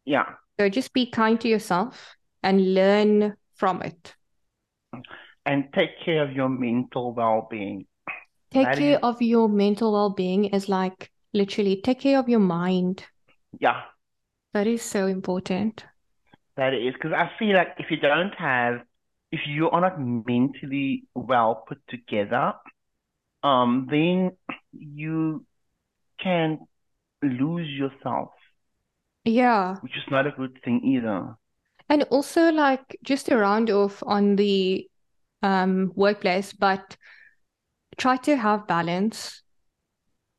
Yeah. 0.04 0.26
So 0.58 0.68
just 0.68 0.92
be 0.92 1.10
kind 1.10 1.40
to 1.40 1.48
yourself 1.48 2.16
and 2.42 2.74
learn 2.74 3.34
from 3.54 3.82
it. 3.82 4.14
And 5.46 5.72
take 5.74 5.90
care 6.04 6.22
of 6.22 6.32
your 6.32 6.48
mental 6.48 7.12
well-being. 7.12 7.86
Take 8.50 8.66
That 8.66 8.78
care 8.78 8.96
is- 8.96 9.02
of 9.02 9.20
your 9.20 9.48
mental 9.48 9.92
well-being 9.92 10.46
is 10.46 10.68
like 10.68 11.10
literally 11.32 11.80
take 11.82 12.00
care 12.00 12.18
of 12.18 12.28
your 12.28 12.40
mind. 12.40 13.04
Yeah, 13.60 13.82
That 14.52 14.66
is 14.66 14.82
so 14.82 15.06
important. 15.06 15.84
that 16.56 16.72
is 16.72 16.94
because 16.94 17.12
I 17.12 17.30
feel 17.38 17.56
like 17.56 17.74
if 17.78 17.90
you 17.90 17.96
don't 17.96 18.32
have, 18.36 18.82
if 19.32 19.40
you 19.46 19.68
are 19.70 19.80
not 19.80 20.00
mentally 20.00 21.04
well 21.14 21.64
put 21.66 21.78
together, 21.88 22.54
um, 23.42 23.86
then 23.90 24.36
you 24.72 25.44
can 26.22 26.60
lose 27.22 27.68
yourself, 27.68 28.30
Yeah. 29.24 29.76
which 29.80 29.96
is 29.96 30.04
not 30.10 30.26
a 30.26 30.30
good 30.30 30.60
thing 30.62 30.84
either. 30.84 31.36
And 31.88 32.04
also 32.04 32.50
like 32.52 32.96
just 33.02 33.26
to 33.26 33.36
round 33.36 33.68
off 33.70 34.02
on 34.06 34.36
the 34.36 34.88
um 35.44 35.92
workplace, 35.94 36.52
but 36.52 36.96
try 37.96 38.16
to 38.16 38.36
have 38.36 38.66
balance. 38.66 39.42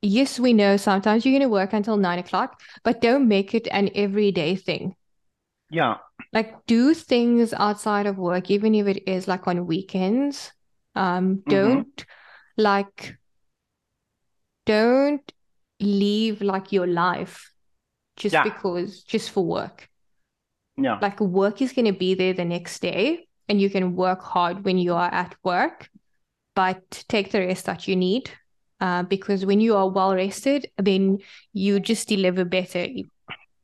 Yes, 0.02 0.40
we 0.40 0.54
know 0.54 0.78
sometimes 0.78 1.26
you're 1.26 1.34
going 1.34 1.42
to 1.42 1.50
work 1.50 1.74
until 1.74 1.98
nine 1.98 2.20
o'clock, 2.20 2.62
but 2.84 3.02
don't 3.02 3.28
make 3.28 3.54
it 3.56 3.68
an 3.72 3.90
everyday 3.96 4.56
thing. 4.56 4.96
Yeah, 5.70 5.98
Like 6.34 6.66
do 6.66 6.94
things 6.94 7.54
outside 7.54 8.08
of 8.08 8.18
work, 8.18 8.52
even 8.52 8.76
if 8.76 8.88
it 8.88 9.08
is 9.08 9.28
like 9.28 9.48
on 9.48 9.66
weekends. 9.66 10.52
Um, 10.96 11.44
mm-hmm. 11.48 11.82
don't 11.88 12.06
like 12.58 13.18
don't 14.66 15.32
leave 15.80 16.42
like 16.42 16.72
your 16.72 16.88
life 16.88 17.52
just 18.18 18.34
Yeah, 18.34 18.44
because 18.44 19.04
just 19.04 19.30
for 19.30 19.46
work. 19.46 19.90
yeah, 20.78 21.02
Like 21.02 21.20
work 21.20 21.62
is 21.62 21.74
going 21.74 21.86
to 21.86 21.94
be 21.94 22.14
there 22.16 22.34
the 22.34 22.46
next 22.46 22.82
day, 22.82 23.28
and 23.48 23.62
you 23.62 23.70
can 23.70 23.96
work 23.96 24.22
hard 24.22 24.66
when 24.66 24.78
you 24.78 24.94
are 24.94 25.14
at 25.14 25.36
work, 25.44 25.90
but 26.56 27.04
take 27.08 27.32
the 27.32 27.40
rest 27.40 27.66
that 27.66 27.88
you 27.88 27.96
need. 27.96 28.32
Uh, 28.82 29.04
because 29.04 29.46
when 29.46 29.62
you 29.62 29.76
are 29.76 29.90
well 29.90 30.14
rested, 30.14 30.68
then 30.78 31.18
you 31.54 31.80
just 31.80 32.08
deliver 32.10 32.44
better 32.44 32.86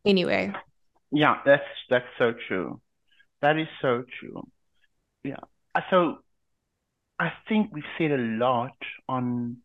anyway. 0.05 0.51
yeah. 1.11 1.35
That's 1.45 1.63
that's 1.89 2.05
so 2.17 2.33
true. 2.47 2.81
That 3.41 3.57
is 3.57 3.67
so 3.81 4.03
true. 4.19 4.47
Yeah. 5.23 5.35
Uh, 5.75 5.81
So 5.89 6.17
I 7.19 7.31
think 7.47 7.71
we've 7.73 7.83
said 7.97 8.11
a 8.11 8.17
lot 8.17 8.75
on 9.07 9.57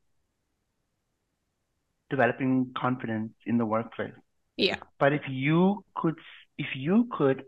developing 2.11 2.73
confidence 2.77 3.33
in 3.47 3.59
the 3.59 3.67
workplace. 3.67 4.13
Yeah. 4.57 4.77
But 4.99 5.13
if 5.13 5.23
you 5.29 5.85
could, 5.95 6.17
if 6.59 6.67
you 6.75 7.09
could 7.11 7.45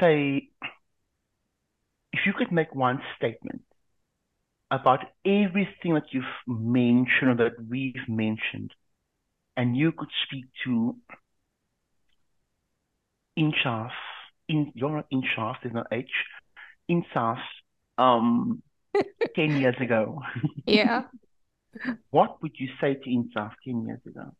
say, 0.00 0.48
if 2.12 2.20
you 2.26 2.32
could 2.32 2.52
make 2.52 2.74
one 2.74 3.00
statement 3.16 3.62
about 4.70 5.00
everything 5.24 5.94
that 5.94 6.12
you've 6.12 6.24
mentioned 6.46 7.30
or 7.30 7.34
that 7.34 7.52
we've 7.68 8.08
mentioned, 8.08 8.72
and 9.56 9.76
you 9.76 9.92
could 9.92 10.08
speak 10.26 10.46
to 10.64 10.96
Inshaf, 13.38 13.90
in 14.48 14.72
your 14.74 15.04
Inshaf, 15.12 15.56
there's 15.62 15.74
no 15.74 15.84
H, 15.90 16.10
Insaf, 16.90 17.38
um, 17.98 18.62
10 19.36 19.56
years 19.56 19.76
ago, 19.80 20.20
Yeah. 20.66 21.04
what 22.10 22.42
would 22.42 22.52
you 22.58 22.68
say 22.80 22.94
to 22.94 23.10
Insaf 23.10 23.52
10 23.64 23.86
years 23.86 24.00
ago? 24.06 24.32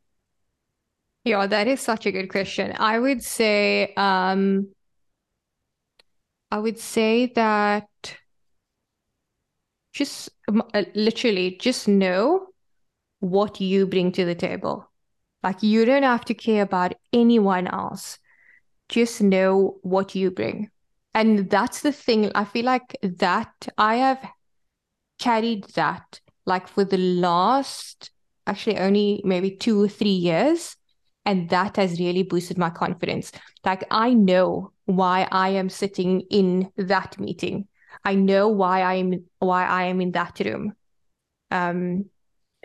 Yeah, 1.24 1.46
that 1.46 1.68
is 1.68 1.80
such 1.80 2.06
a 2.06 2.12
good 2.12 2.28
question. 2.28 2.74
I 2.78 2.98
would 2.98 3.22
say, 3.22 3.94
um, 3.96 4.68
I 6.52 6.58
would 6.58 6.78
say 6.78 7.32
that 7.34 7.88
just 9.94 10.28
uh, 10.48 10.82
literally 10.94 11.56
just 11.58 11.88
know 11.88 12.48
what 13.20 13.58
you 13.58 13.86
bring 13.86 14.12
to 14.12 14.26
the 14.26 14.34
table. 14.34 14.86
Like 15.42 15.62
you 15.62 15.86
don't 15.86 16.02
have 16.02 16.26
to 16.26 16.34
care 16.34 16.62
about 16.62 16.92
anyone 17.10 17.68
else. 17.68 18.18
Just 18.90 19.22
know 19.22 19.78
what 19.80 20.14
you 20.14 20.30
bring. 20.30 20.68
And 21.14 21.48
that's 21.48 21.80
the 21.80 21.90
thing. 21.90 22.30
I 22.34 22.44
feel 22.44 22.66
like 22.66 22.98
that 23.02 23.68
I 23.78 23.96
have 23.96 24.22
carried 25.18 25.64
that 25.74 26.20
like 26.44 26.68
for 26.68 26.84
the 26.84 26.98
last 26.98 28.10
actually 28.46 28.76
only 28.76 29.22
maybe 29.24 29.52
two 29.56 29.82
or 29.82 29.88
three 29.88 30.10
years. 30.10 30.76
And 31.24 31.48
that 31.50 31.76
has 31.76 32.00
really 32.00 32.24
boosted 32.24 32.58
my 32.58 32.70
confidence. 32.70 33.32
Like 33.64 33.84
I 33.90 34.12
know 34.12 34.72
why 34.86 35.28
I 35.30 35.50
am 35.50 35.68
sitting 35.68 36.22
in 36.30 36.70
that 36.76 37.18
meeting. 37.18 37.68
I 38.04 38.14
know 38.14 38.48
why 38.48 38.82
I'm 38.82 39.24
why 39.38 39.64
I 39.66 39.84
am 39.84 40.00
in 40.00 40.12
that 40.12 40.40
room. 40.40 40.74
Um, 41.50 42.06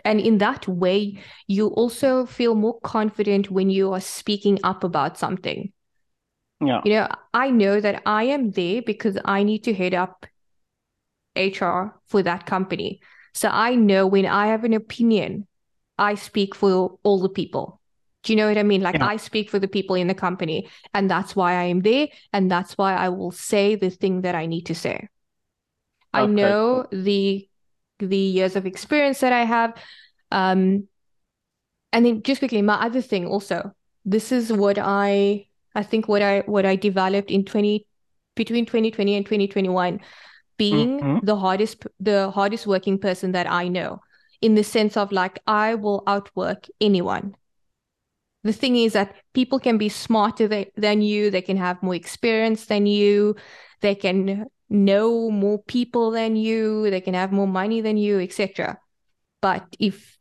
and 0.04 0.20
in 0.20 0.38
that 0.38 0.66
way, 0.66 1.22
you 1.46 1.68
also 1.68 2.26
feel 2.26 2.54
more 2.54 2.80
confident 2.80 3.50
when 3.50 3.70
you 3.70 3.92
are 3.92 4.00
speaking 4.00 4.58
up 4.64 4.84
about 4.84 5.18
something. 5.18 5.72
Yeah, 6.60 6.82
You 6.84 6.92
know, 6.94 7.08
I 7.34 7.50
know 7.50 7.80
that 7.80 8.02
I 8.06 8.24
am 8.24 8.50
there 8.52 8.82
because 8.82 9.18
I 9.24 9.42
need 9.42 9.64
to 9.64 9.74
head 9.74 9.94
up 9.94 10.26
HR 11.36 12.00
for 12.06 12.22
that 12.22 12.46
company. 12.46 13.00
So 13.34 13.48
I 13.48 13.74
know 13.74 14.06
when 14.06 14.26
I 14.26 14.48
have 14.48 14.64
an 14.64 14.74
opinion, 14.74 15.46
I 15.98 16.14
speak 16.14 16.54
for 16.54 16.98
all 17.02 17.20
the 17.20 17.28
people. 17.28 17.80
Do 18.22 18.32
you 18.32 18.36
know 18.36 18.48
what 18.48 18.58
I 18.58 18.62
mean? 18.64 18.82
Like 18.82 18.96
yeah, 18.96 19.02
I 19.02 19.16
speak 19.16 19.48
for 19.50 19.58
the 19.58 19.68
people 19.68 19.96
in 19.96 20.08
the 20.08 20.14
company, 20.14 20.68
and 20.94 21.10
that's 21.10 21.36
why 21.36 21.54
I 21.54 21.64
am 21.64 21.80
there, 21.80 22.08
and 22.32 22.50
that's 22.50 22.76
why 22.76 22.94
I 22.94 23.08
will 23.10 23.30
say 23.30 23.74
the 23.76 23.90
thing 23.90 24.22
that 24.22 24.34
I 24.34 24.46
need 24.46 24.66
to 24.66 24.74
say. 24.74 25.08
I 26.12 26.26
know 26.26 26.86
the 26.90 27.48
the 27.98 28.16
years 28.16 28.56
of 28.56 28.66
experience 28.66 29.20
that 29.20 29.32
I 29.32 29.44
have. 29.44 29.74
Um, 30.30 30.88
and 31.92 32.04
then 32.04 32.22
just 32.22 32.40
quickly, 32.40 32.62
my 32.62 32.74
other 32.74 33.00
thing 33.00 33.26
also, 33.26 33.72
this 34.04 34.32
is 34.32 34.52
what 34.52 34.78
I 34.78 35.46
I 35.74 35.82
think 35.82 36.08
what 36.08 36.22
I 36.22 36.40
what 36.40 36.66
I 36.66 36.76
developed 36.76 37.30
in 37.30 37.44
20 37.44 37.86
between 38.34 38.66
2020 38.66 39.14
and 39.16 39.26
2021, 39.26 40.00
being 40.56 41.02
Mm-hmm. 41.02 41.18
the 41.22 41.36
hardest 41.36 41.86
the 42.00 42.30
hardest 42.30 42.66
working 42.66 42.98
person 42.98 43.32
that 43.32 43.50
I 43.50 43.68
know, 43.68 44.00
in 44.40 44.54
the 44.54 44.64
sense 44.64 44.96
of 44.96 45.12
like 45.12 45.38
I 45.46 45.74
will 45.74 46.02
outwork 46.06 46.66
anyone. 46.80 47.34
The 48.44 48.52
thing 48.52 48.76
is 48.76 48.92
that 48.92 49.14
people 49.34 49.58
can 49.58 49.78
be 49.78 49.88
smarter 49.88 50.48
tha- 50.48 50.66
than 50.76 51.02
you, 51.02 51.30
they 51.30 51.42
can 51.42 51.56
have 51.56 51.82
more 51.82 51.94
experience 51.94 52.66
than 52.66 52.86
you, 52.86 53.36
they 53.80 53.94
can 53.94 54.46
know 54.70 55.30
more 55.30 55.62
people 55.64 56.10
than 56.10 56.36
you, 56.36 56.90
they 56.90 57.00
can 57.00 57.14
have 57.14 57.32
more 57.32 57.48
money 57.48 57.80
than 57.80 57.96
you, 57.96 58.20
etc. 58.20 58.78
But 59.40 59.64
if 59.78 60.18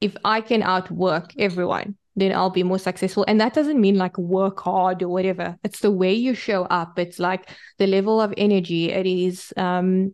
if 0.00 0.16
I 0.24 0.40
can 0.40 0.62
outwork 0.62 1.32
everyone, 1.38 1.96
then 2.16 2.32
I'll 2.32 2.50
be 2.50 2.64
more 2.64 2.78
successful. 2.78 3.24
And 3.28 3.40
that 3.40 3.54
doesn't 3.54 3.80
mean 3.80 3.96
like 3.96 4.18
work 4.18 4.60
hard 4.60 5.02
or 5.02 5.08
whatever. 5.08 5.56
It's 5.62 5.80
the 5.80 5.90
way 5.92 6.12
you 6.12 6.34
show 6.34 6.64
up. 6.64 6.98
It's 6.98 7.18
like 7.18 7.48
the 7.78 7.86
level 7.86 8.20
of 8.20 8.34
energy. 8.36 8.90
It 8.90 9.06
is 9.06 9.52
um 9.56 10.12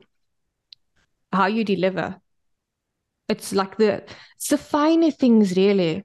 how 1.33 1.47
you 1.47 1.65
deliver. 1.65 2.21
It's 3.29 3.53
like 3.53 3.77
the 3.77 4.05
it's 4.37 4.49
the 4.49 4.59
finer 4.59 5.11
things 5.11 5.57
really. 5.57 6.05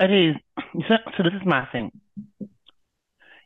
It 0.00 0.10
is. 0.10 0.36
So, 0.88 1.22
this 1.22 1.32
is 1.34 1.46
my 1.46 1.66
thing. 1.70 1.92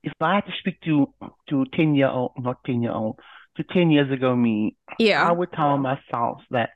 If 0.03 0.13
I 0.21 0.37
had 0.37 0.47
to 0.47 0.53
speak 0.59 0.81
to 0.83 1.13
to 1.51 1.65
10 1.75 1.95
year 1.95 2.09
old, 2.09 2.33
not 2.39 2.65
10 2.65 2.83
year 2.83 2.93
old, 2.93 3.19
to 3.57 3.65
10 3.65 3.91
years 3.91 4.11
ago 4.11 4.35
me, 4.35 4.77
yeah, 4.99 5.29
I 5.29 5.33
would 5.33 5.53
tell 5.53 5.77
myself 5.77 6.41
that 6.51 6.71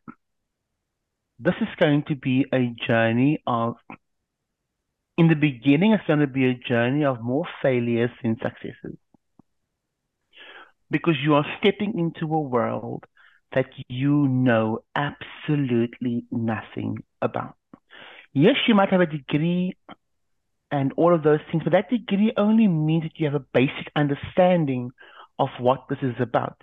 this 1.38 1.54
is 1.60 1.68
going 1.80 2.04
to 2.08 2.14
be 2.14 2.44
a 2.52 2.72
journey 2.86 3.42
of, 3.46 3.76
in 5.16 5.28
the 5.28 5.34
beginning, 5.34 5.92
it's 5.92 6.06
going 6.06 6.20
to 6.20 6.26
be 6.26 6.46
a 6.46 6.54
journey 6.54 7.04
of 7.04 7.20
more 7.22 7.46
failures 7.62 8.10
than 8.22 8.36
successes 8.42 8.98
because 10.90 11.14
you 11.24 11.34
are 11.34 11.46
stepping 11.58 11.98
into 11.98 12.32
a 12.32 12.40
world 12.40 13.04
that 13.54 13.66
you 13.88 14.28
know 14.28 14.84
absolutely 14.94 16.24
nothing 16.30 17.02
about. 17.20 17.56
Yes, 18.34 18.56
you 18.66 18.74
might 18.74 18.90
have 18.90 19.00
a 19.00 19.06
degree 19.06 19.76
and 20.70 20.92
all 20.96 21.14
of 21.14 21.22
those 21.22 21.40
things, 21.50 21.62
but 21.64 21.72
that 21.72 21.90
degree 21.90 22.32
only 22.36 22.66
means 22.68 23.04
that 23.04 23.18
you 23.18 23.26
have 23.26 23.34
a 23.34 23.46
basic 23.54 23.90
understanding 23.96 24.90
of 25.38 25.48
what 25.58 25.86
this 25.88 25.98
is 26.02 26.14
about. 26.20 26.56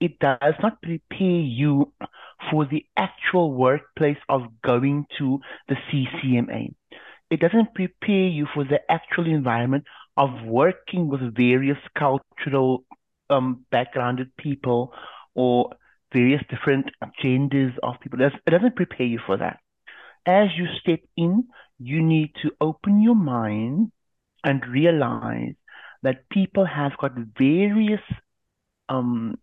It 0.00 0.18
does 0.20 0.54
not 0.62 0.82
prepare 0.82 1.40
you 1.40 1.92
for 2.50 2.66
the 2.66 2.84
actual 2.96 3.52
workplace 3.52 4.18
of 4.28 4.42
going 4.62 5.06
to 5.18 5.40
the 5.68 5.76
CCMA. 5.90 6.74
It 7.30 7.40
doesn't 7.40 7.74
prepare 7.74 8.28
you 8.28 8.46
for 8.54 8.64
the 8.64 8.80
actual 8.90 9.26
environment 9.26 9.84
of 10.16 10.30
working 10.44 11.08
with 11.08 11.34
various 11.36 11.78
cultural 11.98 12.84
um, 13.30 13.64
backgrounded 13.70 14.36
people 14.36 14.92
or 15.34 15.70
various 16.12 16.42
different 16.48 16.90
genders 17.20 17.72
of 17.82 17.96
people. 18.00 18.20
It 18.20 18.30
does- 18.30 18.40
it 18.46 18.50
doesn't 18.50 18.76
prepare 18.76 19.06
you 19.06 19.18
for 19.26 19.36
that. 19.38 19.60
As 20.26 20.48
you 20.56 20.66
step 20.80 21.00
in, 21.16 21.44
you 21.78 22.02
need 22.02 22.32
to 22.42 22.50
open 22.60 23.00
your 23.00 23.14
mind 23.14 23.92
and 24.42 24.66
realize 24.66 25.54
that 26.02 26.28
people 26.28 26.64
have 26.64 26.96
got 26.98 27.12
various 27.38 28.00
um, 28.88 29.36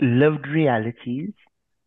lived 0.00 0.46
realities 0.46 1.32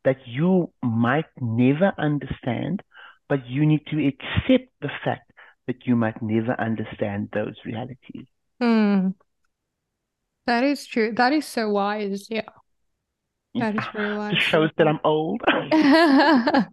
that 0.03 0.17
you 0.25 0.71
might 0.81 1.25
never 1.39 1.91
understand, 1.97 2.81
but 3.27 3.45
you 3.47 3.65
need 3.65 3.85
to 3.87 4.07
accept 4.07 4.71
the 4.81 4.89
fact 5.03 5.31
that 5.67 5.85
you 5.85 5.95
might 5.95 6.21
never 6.21 6.59
understand 6.59 7.29
those 7.33 7.55
realities. 7.65 8.25
Hmm. 8.61 9.09
That 10.45 10.63
is 10.63 10.85
true. 10.85 11.11
That 11.13 11.33
is 11.33 11.45
so 11.45 11.69
wise. 11.69 12.27
Yeah. 12.29 12.49
That 13.59 13.75
is 13.75 13.83
very 13.93 14.15
It 14.31 14.39
wise. 14.39 14.41
shows 14.41 14.69
that 14.77 14.87
I'm 14.87 14.99
old. 15.03 15.41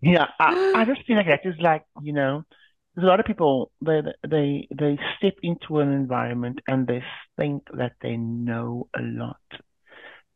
Yeah, 0.00 0.26
I, 0.38 0.56
I 0.74 0.84
just 0.84 1.06
feel 1.06 1.16
like 1.16 1.26
that 1.26 1.46
is 1.46 1.54
like, 1.60 1.84
you 2.02 2.12
know, 2.12 2.44
there's 2.94 3.04
a 3.04 3.08
lot 3.08 3.20
of 3.20 3.26
people 3.26 3.70
they 3.80 4.02
they 4.28 4.68
they 4.76 4.98
step 5.16 5.34
into 5.42 5.78
an 5.80 5.92
environment 5.92 6.60
and 6.66 6.86
they 6.86 7.02
think 7.38 7.62
that 7.72 7.92
they 8.02 8.16
know 8.16 8.88
a 8.96 9.00
lot. 9.00 9.40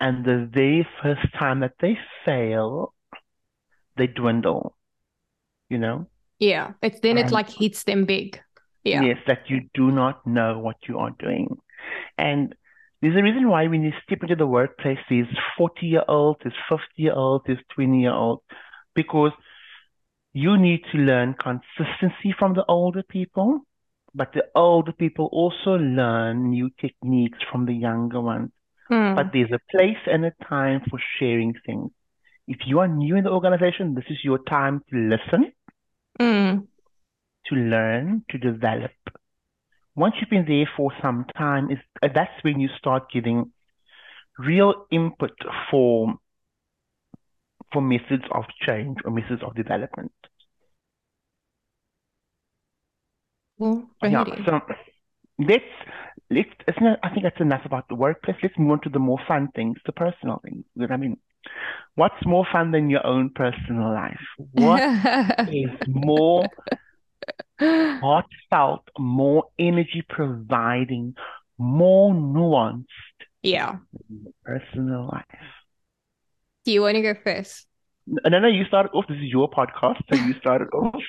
And 0.01 0.25
the 0.25 0.49
very 0.53 0.87
first 1.03 1.27
time 1.39 1.61
that 1.61 1.75
they 1.81 1.99
fail, 2.25 2.95
they 3.97 4.07
dwindle, 4.07 4.77
you 5.69 5.79
know? 5.79 6.07
Yeah. 6.39 6.75
It's 6.83 7.01
then 7.01 7.19
it 7.19 7.33
like 7.33 7.51
hits 7.51 7.85
them 7.85 8.05
big. 8.05 8.41
Yeah. 8.85 9.03
yes, 9.03 9.19
that 9.27 9.51
you 9.51 9.69
do 9.75 9.91
not 9.91 10.27
know 10.27 10.59
what 10.59 10.77
you 10.87 10.99
are 10.99 11.11
doing. 11.19 11.57
And 12.19 12.55
there's 13.01 13.17
a 13.17 13.23
reason 13.23 13.49
why 13.49 13.67
when 13.67 13.83
you 13.83 13.93
step 14.05 14.23
into 14.23 14.37
the 14.37 14.47
workplace, 14.47 14.99
there's 15.09 15.27
40 15.59 15.87
year 15.87 16.05
old, 16.09 16.37
there's 16.43 16.55
50 16.69 16.85
year 16.97 17.13
old, 17.13 17.43
there's 17.47 17.59
20 17.75 18.01
year 18.01 18.13
old, 18.13 18.43
because 18.95 19.33
you 20.33 20.57
need 20.59 20.81
to 20.93 20.99
learn 20.99 21.35
consistency 21.35 22.35
from 22.39 22.55
the 22.55 22.65
older 22.69 23.03
people, 23.03 23.61
but 24.15 24.33
the 24.33 24.45
older 24.55 24.93
people 24.93 25.29
also 25.33 25.77
learn 25.77 26.51
new 26.51 26.71
techniques 26.81 27.39
from 27.51 27.67
the 27.67 27.73
younger 27.75 28.21
ones. 28.21 28.51
Hmm. 28.89 29.15
But 29.15 29.27
there's 29.33 29.53
a 29.53 29.61
place 29.71 30.03
and 30.07 30.25
a 30.25 30.33
time 30.49 30.83
for 30.89 30.99
sharing 31.19 31.55
things. 31.65 31.91
If 32.49 32.59
you 32.67 32.79
are 32.79 32.89
new 32.89 33.17
in 33.17 33.25
the 33.25 33.31
organization, 33.31 33.95
this 33.95 34.05
is 34.09 34.19
your 34.23 34.39
time 34.39 34.83
to 34.91 34.97
listen, 34.97 35.53
Hmm. 36.21 36.61
to 37.47 37.55
learn, 37.55 38.25
to 38.31 38.39
develop. 38.39 38.93
Once 39.97 40.15
you've 40.21 40.31
been 40.31 40.47
there 40.47 40.69
for 40.77 40.93
some 41.03 41.25
time, 41.37 41.71
is 41.71 41.79
uh, 42.03 42.09
that's 42.15 42.43
when 42.45 42.61
you 42.61 42.69
start 42.79 43.11
giving 43.13 43.51
real 44.39 44.87
input 44.91 45.33
for 45.71 46.15
for 47.73 47.83
methods 47.83 48.25
of 48.33 48.45
change 48.67 48.99
or 49.05 49.11
methods 49.11 49.43
of 49.43 49.55
development. 49.55 50.13
Well, 54.03 54.11
Yeah, 54.11 54.25
so 54.45 54.61
let's 55.39 55.65
let's 56.31 56.81
not, 56.81 56.99
I 57.03 57.11
think 57.11 57.23
that's 57.25 57.41
enough 57.41 57.65
about 57.65 57.89
the 57.89 57.95
workplace. 57.95 58.37
Let's 58.43 58.59
move 58.59 58.73
on 58.73 58.81
to 58.83 58.91
the 58.91 58.99
more 58.99 59.19
fun 59.27 59.49
things, 59.55 59.79
the 59.87 59.93
personal 59.93 60.41
things. 60.45 60.65
You 60.75 60.87
know 60.87 60.95
I 60.95 60.97
mean, 60.97 61.19
what's 61.97 62.25
more 62.27 62.47
fun 62.53 62.73
than 62.73 62.91
your 62.91 63.07
own 63.07 63.31
personal 63.35 63.93
life? 63.93 64.21
What 64.53 64.85
is 65.47 65.71
more 65.87 66.53
heartfelt, 68.01 68.89
more 68.99 69.45
energy 69.59 70.03
providing, 70.09 71.15
more 71.59 72.13
nuanced 72.13 72.87
Yeah. 73.43 73.79
personal 74.45 75.09
life? 75.13 75.41
Do 76.65 76.73
you 76.73 76.83
want 76.83 76.97
to 76.97 77.03
go 77.03 77.15
first? 77.15 77.67
No, 78.07 78.39
no, 78.39 78.49
you 78.49 78.65
started 78.65 78.91
off. 78.93 79.07
This 79.09 79.17
is 79.19 79.25
your 79.25 79.51
podcast, 79.51 80.01
so 80.09 80.15
you 80.15 80.35
started 80.41 80.69
off. 80.73 81.03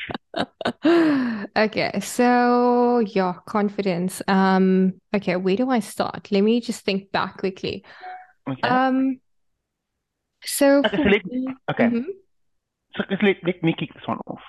Okay, 1.55 1.99
so 2.01 2.99
yeah, 2.99 3.33
confidence. 3.45 4.21
Um, 4.27 4.93
okay, 5.15 5.35
where 5.35 5.55
do 5.55 5.69
I 5.69 5.79
start? 5.79 6.27
Let 6.31 6.41
me 6.43 6.61
just 6.61 6.83
think 6.85 7.11
back 7.11 7.37
quickly. 7.37 7.83
Okay. 8.49 8.69
Um, 8.69 9.19
so 10.45 10.83
Okay, 10.85 10.97
so 11.03 11.09
let 11.09 11.21
okay. 11.71 11.89
mhm. 11.93 12.05
So 12.95 13.03
let, 13.21 13.37
let 13.43 13.63
me 13.63 13.75
kick 13.77 13.93
this 13.93 14.07
one 14.07 14.19
off. 14.27 14.41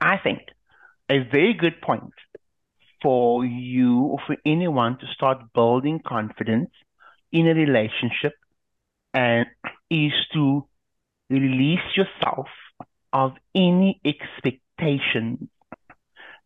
I 0.00 0.18
think 0.18 0.40
a 1.08 1.18
very 1.18 1.54
good 1.54 1.80
point 1.80 2.12
for 3.02 3.44
you 3.44 4.00
or 4.00 4.18
for 4.26 4.36
anyone 4.46 4.98
to 4.98 5.06
start 5.14 5.52
building 5.54 6.00
confidence 6.04 6.70
in 7.32 7.46
a 7.46 7.54
relationship 7.54 8.32
and 9.12 9.46
is 9.90 10.12
to 10.32 10.66
release 11.28 11.96
yourself 11.96 12.46
of 13.12 13.32
any 13.54 14.00
expectations 14.04 15.48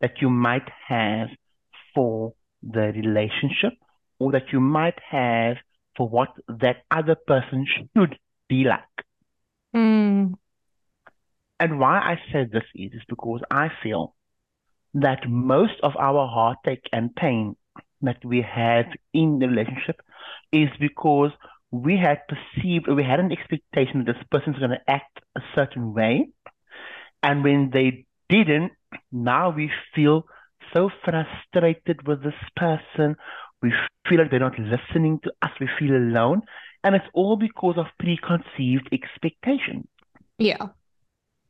that 0.01 0.21
you 0.21 0.31
might 0.31 0.69
have 0.87 1.29
for 1.95 2.35
the 2.63 2.93
relationship 2.95 3.73
or 4.19 4.33
that 4.33 4.53
you 4.53 4.61
might 4.61 4.99
have 5.09 5.57
for 5.97 6.09
what 6.09 6.29
that 6.49 6.85
other 6.91 7.15
person 7.15 7.67
should 7.67 8.19
be 8.49 8.65
like. 8.65 8.83
Mm, 9.75 10.35
And 11.61 11.81
why 11.81 11.99
I 11.99 12.21
say 12.33 12.45
this 12.45 12.65
is, 12.75 12.93
is 12.93 13.03
because 13.09 13.41
I 13.51 13.69
feel 13.83 14.15
that 14.95 15.29
most 15.29 15.75
of 15.83 15.97
our 15.97 16.27
heartache 16.29 16.89
and 16.93 17.15
pain 17.15 17.57
that 18.03 18.25
we 18.25 18.43
have 18.43 18.87
in 19.13 19.39
the 19.39 19.49
relationship 19.49 20.01
is 20.53 20.69
because 20.81 21.31
we 21.71 21.97
had 21.97 22.21
perceived, 22.29 22.89
we 22.89 23.03
had 23.03 23.21
an 23.21 23.33
expectation 23.33 24.05
that 24.05 24.15
this 24.15 24.25
person's 24.31 24.59
going 24.59 24.71
to 24.71 24.91
act 24.91 25.21
a 25.37 25.41
certain 25.55 25.93
way. 25.93 26.29
And 27.23 27.45
when 27.45 27.71
they 27.73 28.07
didn't, 28.29 28.73
now 29.13 29.51
we 29.51 29.71
feel 29.95 30.25
so 30.73 30.91
frustrated 31.05 32.07
with 32.07 32.23
this 32.23 32.35
person. 32.57 33.17
We 33.61 33.73
feel 34.09 34.21
like 34.21 34.31
they're 34.31 34.41
not 34.41 34.59
listening 34.59 35.21
to 35.25 35.33
us. 35.43 35.51
We 35.61 35.69
feel 35.79 35.95
alone. 35.95 36.43
And 36.85 36.95
it's 36.95 37.05
all 37.13 37.37
because 37.37 37.75
of 37.77 37.87
preconceived 37.99 38.89
expectations. 38.93 39.89
yeah, 40.39 40.69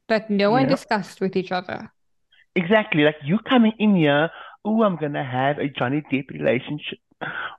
that 0.08 0.30
no 0.30 0.50
one 0.50 0.66
know? 0.66 0.68
discussed 0.68 1.20
with 1.20 1.36
each 1.36 1.52
other. 1.52 1.92
Exactly. 2.54 3.02
Like 3.04 3.16
you 3.24 3.38
coming 3.48 3.72
in 3.78 3.96
here, 3.96 4.30
oh, 4.64 4.82
I'm 4.82 4.96
gonna 4.96 5.24
have 5.24 5.58
a 5.58 5.68
Johnny 5.68 6.02
Depp 6.12 6.30
relationship. 6.30 6.98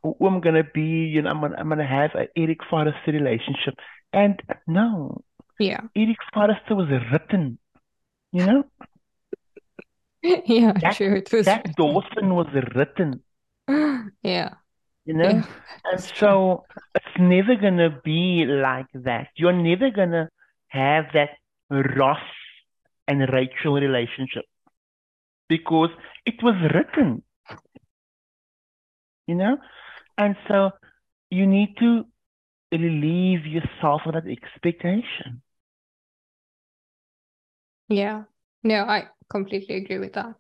Oh, 0.04 0.16
I'm 0.22 0.42
gonna 0.42 0.64
be, 0.64 1.08
you 1.08 1.22
know, 1.22 1.30
I'm 1.32 1.42
gonna, 1.42 1.56
I'm 1.58 1.70
gonna 1.70 1.86
have 1.88 2.12
a 2.16 2.28
Eric 2.38 2.60
Forrester 2.70 3.12
relationship. 3.12 3.76
And 4.14 4.42
no, 4.68 5.24
Yeah, 5.60 5.82
Eric 5.96 6.18
Forrester 6.34 6.76
was 6.76 6.90
written, 7.12 7.60
you 8.32 8.46
know, 8.46 8.64
yeah, 10.46 10.74
Jack, 10.80 10.98
true. 10.98 11.16
It 11.16 11.32
was 11.32 11.46
Jack 11.46 11.76
Dawson 11.76 12.36
was 12.36 12.48
written, 12.76 13.24
yeah, 14.24 14.56
you 15.06 15.14
know. 15.14 15.30
yeah, 15.30 15.44
And 15.86 16.00
it's 16.00 16.12
true. 16.12 16.30
so 16.30 16.66
it's 16.96 17.06
never 17.20 17.56
gonna 17.56 17.90
be 18.04 18.46
like 18.46 18.88
that. 18.94 19.28
You're 19.36 19.54
never 19.54 19.90
gonna 19.92 20.30
have 20.68 21.06
that 21.14 21.32
Ross 21.70 22.20
and 23.10 23.22
Rachel 23.34 23.76
relationship 23.76 24.46
because 25.50 25.90
it 26.26 26.42
was 26.42 26.56
written, 26.74 27.24
you 29.28 29.36
know. 29.36 29.58
And 30.18 30.36
so 30.48 30.72
you 31.30 31.48
need 31.48 31.76
to 31.80 32.06
relieve 32.74 33.46
yourself 33.46 34.02
of 34.06 34.14
that 34.16 34.28
expectation. 34.30 35.42
Yeah. 37.90 38.24
No, 38.64 38.84
I 38.86 39.10
completely 39.30 39.76
agree 39.76 40.00
with 40.00 40.14
that. 40.14 40.36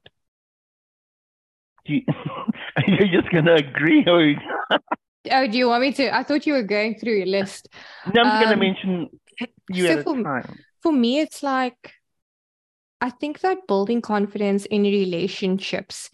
You, 1.85 2.01
you're 2.87 3.21
just 3.21 3.31
gonna 3.31 3.55
agree, 3.55 4.05
or 4.07 4.33
Oh, 5.31 5.47
do 5.47 5.57
you 5.57 5.67
want 5.67 5.81
me 5.81 5.91
to? 5.93 6.15
I 6.15 6.23
thought 6.23 6.45
you 6.47 6.53
were 6.53 6.63
going 6.63 6.95
through 6.97 7.13
your 7.17 7.25
list. 7.25 7.67
no, 8.13 8.21
I'm 8.21 8.29
just 8.31 8.39
gonna 8.41 8.57
Um, 8.57 8.57
mention 8.57 9.09
you 9.69 9.87
so 9.87 9.97
for 9.97 10.23
for 10.81 10.91
me, 10.91 11.19
it's 11.19 11.43
like 11.43 11.93
I 13.01 13.09
think 13.09 13.39
that 13.39 13.67
building 13.67 14.01
confidence 14.01 14.65
in 14.65 14.83
relationships, 14.83 16.09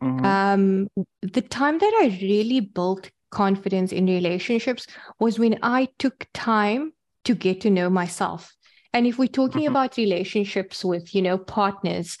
hmm 0.00 0.24
um, 0.24 0.88
the 1.22 1.42
time 1.42 1.78
that 1.78 2.00
I 2.02 2.18
really 2.22 2.60
built 2.60 3.10
confidence 3.30 3.92
in 3.92 4.06
relationships 4.06 4.86
was 5.18 5.38
when 5.38 5.58
I 5.62 5.88
took 5.98 6.26
time 6.34 6.92
to 7.24 7.34
get 7.34 7.60
to 7.62 7.70
know 7.70 7.90
myself. 7.90 8.54
And 8.92 9.06
if 9.06 9.18
we're 9.18 9.28
talking 9.28 9.62
hmm 9.64 9.72
about 9.72 9.96
relationships 9.96 10.84
with, 10.84 11.14
you 11.14 11.22
know, 11.22 11.38
partners, 11.38 12.18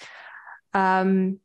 um, 0.74 1.38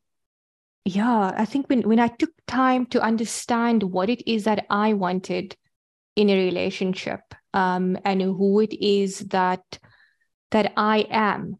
yeah, 0.86 1.34
I 1.36 1.46
think 1.46 1.68
when 1.68 1.82
when 1.84 2.00
I 2.00 2.08
took 2.08 2.32
time 2.48 2.86
to 2.88 3.02
understand 3.02 3.84
what 3.84 4.10
it 4.10 4.28
is 4.28 4.46
that 4.46 4.66
I 4.70 4.94
wanted 4.94 5.56
in 6.16 6.30
a 6.30 6.36
relationship, 6.46 7.22
um, 7.54 7.98
and 8.06 8.22
who 8.22 8.60
it 8.62 8.74
is 8.74 9.20
that 9.30 9.80
that 10.52 10.74
I 10.78 11.06
am. 11.10 11.58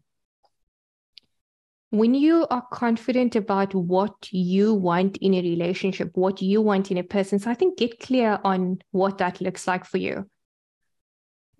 When 1.90 2.14
you 2.14 2.46
are 2.50 2.66
confident 2.70 3.34
about 3.34 3.74
what 3.74 4.30
you 4.30 4.74
want 4.74 5.16
in 5.18 5.32
a 5.34 5.40
relationship, 5.40 6.10
what 6.14 6.42
you 6.42 6.60
want 6.60 6.90
in 6.90 6.98
a 6.98 7.02
person, 7.02 7.38
so 7.38 7.50
I 7.50 7.54
think 7.54 7.78
get 7.78 7.98
clear 7.98 8.38
on 8.44 8.78
what 8.90 9.18
that 9.18 9.40
looks 9.40 9.66
like 9.66 9.86
for 9.86 9.96
you. 9.96 10.28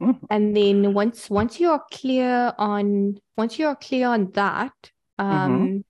Mhm. 0.00 0.18
And 0.30 0.56
then 0.56 0.94
once 0.94 1.30
once 1.30 1.58
you 1.58 1.70
are 1.70 1.82
clear 1.90 2.54
on 2.58 3.18
once 3.36 3.58
you 3.58 3.66
are 3.66 3.76
clear 3.76 4.08
on 4.08 4.30
that, 4.32 4.74
um, 5.18 5.84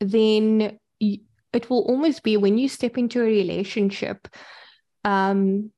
then 0.00 0.78
y 1.00 1.20
it 1.52 1.70
will 1.70 1.84
almost 1.88 2.22
be 2.22 2.36
when 2.36 2.58
you 2.58 2.68
step 2.68 2.98
into 2.98 3.20
a 3.20 3.24
relationship, 3.24 4.28
um, 5.04 5.70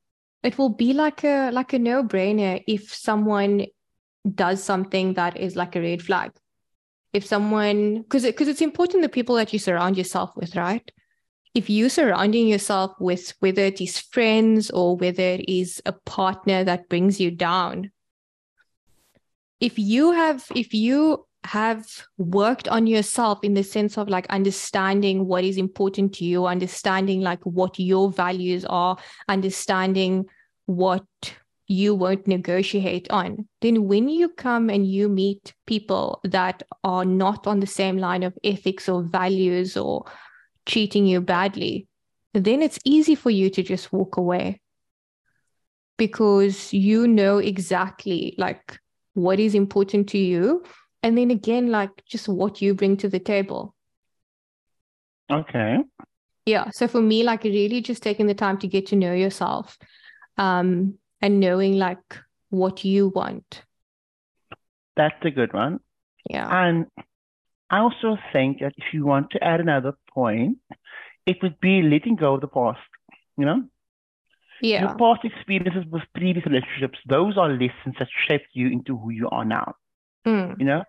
it 0.43 0.57
will 0.57 0.71
be 0.71 0.93
like 0.93 1.25
a 1.25 1.51
like 1.51 1.73
a 1.73 1.79
no-brainer 1.79 2.63
if 2.67 2.93
someone 2.93 3.67
does 4.35 4.63
something 4.63 5.15
that 5.15 5.37
is 5.37 5.57
like 5.57 5.77
a 5.77 5.81
red 5.81 6.01
flag. 6.01 6.33
If 7.15 7.25
someone, 7.25 8.03
because 8.03 8.25
because 8.25 8.49
it's 8.49 8.61
important 8.61 9.03
the 9.03 9.09
people 9.09 9.37
that 9.37 9.53
you 9.53 9.59
surround 9.59 9.97
yourself 9.97 10.37
with, 10.37 10.57
right? 10.57 10.89
If 11.55 11.71
you 11.71 11.89
surrounding 11.89 12.49
yourself 12.49 12.93
with 12.99 13.33
whether 13.39 13.63
it 13.63 13.81
is 13.81 13.99
friends 13.99 14.71
or 14.71 14.97
whether 14.97 15.23
it 15.23 15.49
is 15.49 15.81
a 15.87 15.93
partner 15.93 16.65
that 16.65 16.89
brings 16.89 17.21
you 17.21 17.31
down, 17.31 17.93
if 19.61 19.79
you 19.79 20.11
have 20.13 20.45
if 20.55 20.75
you 20.75 21.25
have 21.45 21.87
worked 22.19 22.69
on 22.69 22.87
yourself 22.87 23.39
in 23.43 23.55
the 23.55 23.63
sense 23.63 23.99
of 23.99 24.09
like 24.09 24.27
understanding 24.29 25.27
what 25.27 25.45
is 25.45 25.57
important 25.57 26.15
to 26.15 26.25
you, 26.25 26.47
understanding 26.47 27.21
like 27.21 27.43
what 27.45 27.79
your 27.79 28.11
values 28.11 28.65
are, 28.65 28.97
understanding 29.29 30.25
what 30.67 31.05
you 31.67 31.95
won't 31.95 32.27
negotiate 32.27 33.11
on, 33.11 33.49
then 33.61 33.89
when 33.89 34.09
you 34.09 34.29
come 34.29 34.69
and 34.69 34.87
you 34.87 35.09
meet 35.09 35.55
people 35.67 36.21
that 36.25 36.63
are 36.83 37.05
not 37.05 37.47
on 37.47 37.61
the 37.61 37.67
same 37.67 37.97
line 37.97 38.23
of 38.23 38.37
ethics 38.45 38.89
or 38.89 39.03
values 39.03 39.77
or 39.77 40.05
treating 40.67 41.07
you 41.07 41.21
badly, 41.21 41.87
then 42.35 42.63
it's 42.63 42.79
easy 42.85 43.15
for 43.15 43.31
you 43.31 43.49
to 43.51 43.63
just 43.63 43.93
walk 43.93 44.17
away. 44.17 44.61
Because 45.97 46.73
you 46.73 47.07
know 47.07 47.39
exactly 47.39 48.35
like 48.37 48.79
what 49.15 49.39
is 49.39 49.55
important 49.55 50.09
to 50.11 50.19
you. 50.19 50.65
And 51.03 51.17
then 51.17 51.31
again 51.31 51.71
like 51.71 51.91
just 52.07 52.29
what 52.29 52.61
you 52.61 52.75
bring 52.75 52.97
to 52.99 53.09
the 53.09 53.21
table. 53.21 53.75
Okay. 55.31 55.79
yeah. 56.45 56.69
So 56.71 56.89
for 56.89 57.01
me 57.01 57.23
like 57.23 57.45
really 57.45 57.81
just 57.81 58.03
taking 58.03 58.27
the 58.27 58.35
time 58.35 58.59
to 58.59 58.69
get 58.69 58.87
to 58.87 58.97
know 58.97 59.15
yourself. 59.15 59.79
Um 60.37 60.99
and 61.25 61.41
knowing 61.41 61.79
like 61.79 62.23
what 62.51 62.85
you 62.85 63.09
want 63.11 63.65
That's 64.97 65.25
a 65.25 65.31
good 65.31 65.53
one. 65.55 65.81
yeah 66.31 66.51
And 66.51 66.87
I 67.71 67.79
also 67.81 68.17
think 68.33 68.61
that 68.61 68.73
if 68.77 68.93
you 68.95 69.07
want 69.07 69.31
to 69.33 69.45
add 69.45 69.61
another 69.61 69.95
point, 70.13 70.59
it 71.27 71.39
would 71.43 71.61
be 71.61 71.83
letting 71.83 72.17
go 72.17 72.35
of 72.35 72.41
the 72.43 72.49
past. 72.49 72.81
You 73.37 73.47
know, 73.47 73.65
yeah 74.61 74.81
your 74.81 74.91
past 74.99 75.25
experiences 75.25 75.85
with 75.91 76.03
previous 76.15 76.45
relationships, 76.47 76.99
those 77.09 77.37
are 77.39 77.49
lessons 77.49 77.95
that 77.99 78.09
shaped 78.27 78.49
you 78.55 78.69
into 78.69 78.97
who 78.97 79.11
you 79.11 79.29
are 79.31 79.45
now. 79.45 79.75
Mm, 80.27 80.57
You 80.59 80.67
know, 80.67 80.85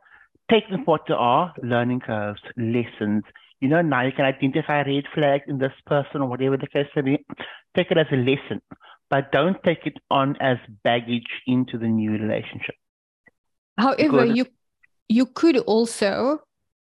take 0.49 0.69
them 0.69 0.83
what 0.85 1.01
they 1.07 1.13
are, 1.15 1.53
learning 1.63 2.01
curves, 2.01 2.41
lessons. 2.57 3.23
You 3.61 3.69
know, 3.69 3.81
now 3.81 4.03
you 4.05 4.11
can 4.11 4.25
identify 4.25 4.81
red 4.83 5.05
flags 5.13 5.45
in 5.47 5.57
this 5.59 5.73
person 5.85 6.21
or 6.21 6.27
whatever 6.27 6.57
the 6.57 6.67
case 6.67 6.87
may 6.95 7.01
be. 7.01 7.25
Take 7.75 7.91
it 7.91 7.97
as 7.97 8.07
a 8.11 8.17
lesson, 8.17 8.61
but 9.09 9.31
don't 9.31 9.61
take 9.63 9.85
it 9.85 9.97
on 10.09 10.35
as 10.39 10.57
baggage 10.83 11.29
into 11.47 11.77
the 11.77 11.87
new 11.87 12.11
relationship. 12.11 12.75
however 13.77 14.21
because- 14.25 14.35
you 14.37 14.45
you 15.07 15.25
could 15.25 15.57
also 15.57 16.39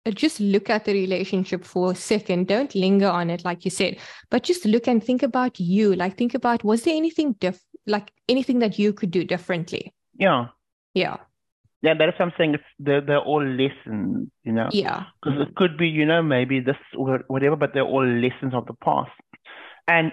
uh, 0.06 0.12
just 0.12 0.40
look 0.40 0.70
at 0.70 0.86
the 0.86 0.94
relationship 0.94 1.64
for 1.64 1.92
a 1.92 1.96
second 1.96 2.48
don't 2.48 2.76
linger 2.76 3.08
on 3.10 3.30
it 3.30 3.44
like 3.44 3.66
you 3.66 3.72
said 3.72 3.98
but 4.30 4.44
just 4.44 4.66
look 4.66 4.88
and 4.88 5.04
think 5.04 5.24
about 5.24 5.60
you 5.60 5.96
like 5.96 6.16
think 6.18 6.34
about 6.36 6.64
was 6.64 6.84
there 6.84 6.96
anything 6.96 7.34
diff 7.40 7.60
like 7.88 8.12
anything 8.30 8.60
that 8.60 8.78
you 8.78 8.94
could 8.94 9.12
do 9.12 9.24
differently 9.24 9.84
Yeah. 10.18 10.48
yeah 10.94 11.18
Yeah, 11.86 11.94
that 12.00 12.10
is 12.10 12.18
something. 12.18 12.56
It's 12.58 12.70
they're, 12.86 13.02
they're 13.08 13.26
all 13.32 13.44
lessons, 13.62 14.30
you 14.48 14.54
know. 14.58 14.70
yeah 14.84 15.00
Because 15.22 15.38
it 15.46 15.52
could 15.60 15.74
be, 15.78 15.88
you 16.00 16.06
know, 16.12 16.22
maybe 16.24 16.56
this 16.70 16.82
or 17.02 17.20
whatever, 17.34 17.56
but 17.64 17.70
they're 17.74 17.92
all 17.96 18.08
lessons 18.26 18.54
of 18.60 18.64
the 18.70 18.78
past. 18.88 19.14
And 19.96 20.08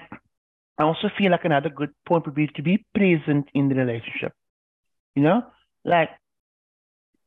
I 0.79 0.85
also 0.85 1.11
feel 1.17 1.31
like 1.31 1.45
another 1.45 1.69
good 1.69 1.91
point 2.07 2.27
would 2.27 2.35
be 2.35 2.49
to 2.49 2.63
be 2.63 2.85
present 2.95 3.49
in 3.55 3.69
the 3.69 3.75
relationship. 3.75 4.33
You 5.15 5.23
know, 5.23 5.43
like 5.85 6.11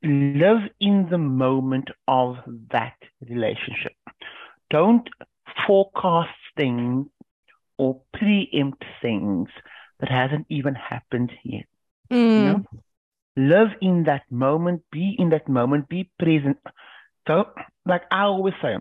live 0.04 0.70
in 0.80 1.08
the 1.10 1.18
moment 1.18 1.90
of 2.08 2.38
that 2.72 2.96
relationship. 3.28 3.94
Don't 4.70 5.08
forecast 5.68 6.30
things 6.58 7.08
or 7.78 8.02
preempt 8.14 8.84
things 9.02 9.50
that 10.00 10.10
hasn't 10.10 10.46
even 10.50 10.76
happened 10.76 11.32
yet. 11.44 11.66
Mm, 12.12 12.44
know? 12.44 12.64
live 13.38 13.70
in 13.82 14.04
that 14.04 14.24
moment, 14.32 14.84
be 14.92 15.16
in 15.18 15.30
that 15.30 15.48
moment, 15.48 15.90
be 15.90 16.10
present. 16.20 16.58
So, 17.28 17.46
like 17.86 18.04
I 18.12 18.24
always 18.24 18.54
say, 18.62 18.76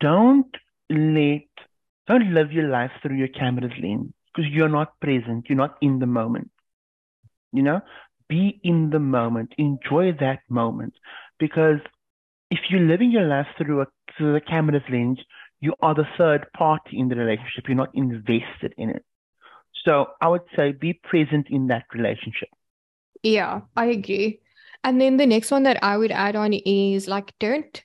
don't 0.00 0.54
let, 0.90 1.48
don't 2.08 2.34
live 2.34 2.52
your 2.52 2.68
life 2.68 2.90
through 3.02 3.16
your 3.16 3.28
camera's 3.28 3.72
lens 3.80 4.12
because 4.34 4.50
you're 4.50 4.68
not 4.68 4.98
present, 5.00 5.46
you're 5.48 5.56
not 5.56 5.76
in 5.80 5.98
the 5.98 6.06
moment. 6.06 6.50
You 7.52 7.62
know, 7.62 7.80
be 8.28 8.60
in 8.62 8.90
the 8.90 8.98
moment, 8.98 9.54
enjoy 9.58 10.12
that 10.20 10.40
moment 10.48 10.94
because 11.38 11.80
if 12.50 12.58
you're 12.70 12.80
living 12.80 13.10
your 13.10 13.26
life 13.26 13.46
through 13.56 13.82
a 13.82 13.86
through 14.16 14.32
the 14.32 14.40
camera's 14.40 14.82
lens, 14.90 15.18
you 15.60 15.74
are 15.80 15.94
the 15.94 16.08
third 16.16 16.46
party 16.56 16.98
in 16.98 17.08
the 17.08 17.16
relationship. 17.16 17.64
You're 17.66 17.76
not 17.76 17.94
invested 17.94 18.74
in 18.76 18.90
it. 18.90 19.04
So 19.84 20.06
I 20.20 20.28
would 20.28 20.42
say 20.56 20.72
be 20.72 20.92
present 20.92 21.46
in 21.50 21.68
that 21.68 21.84
relationship. 21.94 22.48
Yeah, 23.22 23.60
I 23.76 23.86
agree. 23.86 24.40
And 24.84 25.00
then 25.00 25.16
the 25.16 25.26
next 25.26 25.50
one 25.50 25.64
that 25.64 25.82
I 25.82 25.96
would 25.96 26.12
add 26.12 26.36
on 26.36 26.52
is 26.52 27.08
like, 27.08 27.32
don't 27.38 27.82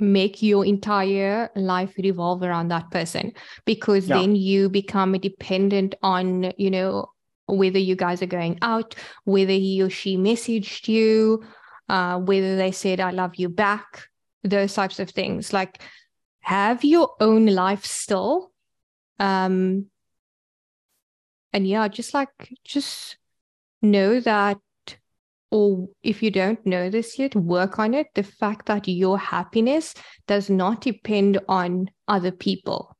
make 0.00 0.42
your 0.42 0.64
entire 0.64 1.50
life 1.54 1.94
revolve 1.98 2.42
around 2.42 2.68
that 2.68 2.90
person 2.90 3.32
because 3.64 4.08
Yeah. 4.08 4.16
then 4.16 4.34
you 4.36 4.68
become 4.68 5.12
dependent 5.12 5.94
on, 6.02 6.52
you 6.58 6.70
know, 6.70 7.06
whether 7.46 7.78
you 7.78 7.94
guys 7.94 8.22
are 8.22 8.26
going 8.26 8.58
out, 8.62 8.94
whether 9.24 9.52
he 9.52 9.82
or 9.82 9.90
she 9.90 10.16
messaged 10.16 10.88
you, 10.88 11.44
uh, 11.88 12.18
whether 12.18 12.56
they 12.56 12.72
said, 12.72 13.00
I 13.00 13.10
love 13.10 13.36
you 13.36 13.48
back, 13.48 14.08
those 14.42 14.74
types 14.74 14.98
of 14.98 15.10
things. 15.10 15.52
Like, 15.52 15.80
have 16.40 16.84
your 16.84 17.14
own 17.20 17.46
life 17.46 17.84
still. 17.84 18.50
Um, 19.18 19.86
and 21.52 21.66
yeah, 21.66 21.86
just 21.88 22.14
like, 22.14 22.52
just 22.64 23.16
know 23.80 24.20
that 24.20 24.58
or 25.54 25.86
if 26.02 26.20
you 26.20 26.32
don't 26.32 26.66
know 26.66 26.90
this 26.90 27.16
yet, 27.16 27.36
work 27.36 27.78
on 27.78 27.94
it. 27.94 28.08
The 28.16 28.24
fact 28.24 28.66
that 28.66 28.88
your 28.88 29.16
happiness 29.16 29.94
does 30.26 30.50
not 30.50 30.80
depend 30.80 31.38
on 31.48 31.90
other 32.08 32.32
people. 32.32 32.96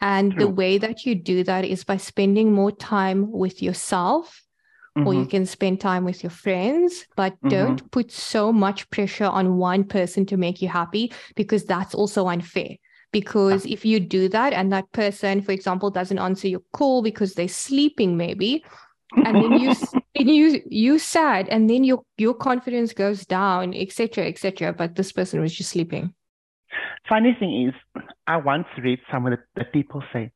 And 0.00 0.36
the 0.36 0.48
way 0.48 0.78
that 0.78 1.06
you 1.06 1.14
do 1.14 1.44
that 1.44 1.64
is 1.64 1.84
by 1.84 1.98
spending 1.98 2.52
more 2.52 2.72
time 2.72 3.30
with 3.30 3.62
yourself, 3.62 4.42
or 5.06 5.14
you 5.14 5.26
Mhm. 5.26 5.30
can 5.30 5.46
spend 5.46 5.80
time 5.80 6.04
with 6.04 6.24
your 6.24 6.30
friends, 6.30 7.06
but 7.14 7.34
Mhm. 7.44 7.50
don't 7.50 7.90
put 7.92 8.10
so 8.10 8.52
much 8.52 8.90
pressure 8.90 9.26
on 9.26 9.58
one 9.58 9.84
person 9.84 10.26
to 10.26 10.36
make 10.36 10.60
you 10.60 10.66
happy 10.66 11.12
because 11.36 11.64
that's 11.64 11.94
also 11.94 12.26
unfair. 12.26 12.74
Because 13.12 13.64
if 13.64 13.84
you 13.84 14.00
do 14.00 14.28
that 14.30 14.52
and 14.52 14.72
that 14.72 14.90
person, 14.90 15.40
for 15.40 15.52
example, 15.52 15.88
doesn't 15.88 16.18
answer 16.18 16.48
your 16.48 16.62
call 16.72 17.00
because 17.00 17.34
they're 17.34 17.46
sleeping, 17.46 18.16
maybe, 18.16 18.64
and 19.24 19.40
then 19.40 19.54
you 19.54 19.70
and 20.14 20.28
you 20.28 20.60
you 20.66 20.98
sad 20.98 21.48
and 21.48 21.68
then 21.68 21.84
your 21.84 22.02
your 22.18 22.34
confidence 22.34 22.92
goes 22.92 23.24
down 23.24 23.74
etc 23.74 24.26
etc 24.26 24.72
but 24.72 24.94
this 24.94 25.12
person 25.12 25.40
was 25.40 25.54
just 25.54 25.70
sleeping 25.70 26.14
Funny 27.08 27.36
thing 27.38 27.68
is, 27.68 27.74
I 28.26 28.36
once 28.36 28.66
read 28.78 29.00
somewhere 29.10 29.36
that, 29.36 29.60
that 29.60 29.72
people 29.72 30.02
say 30.12 30.30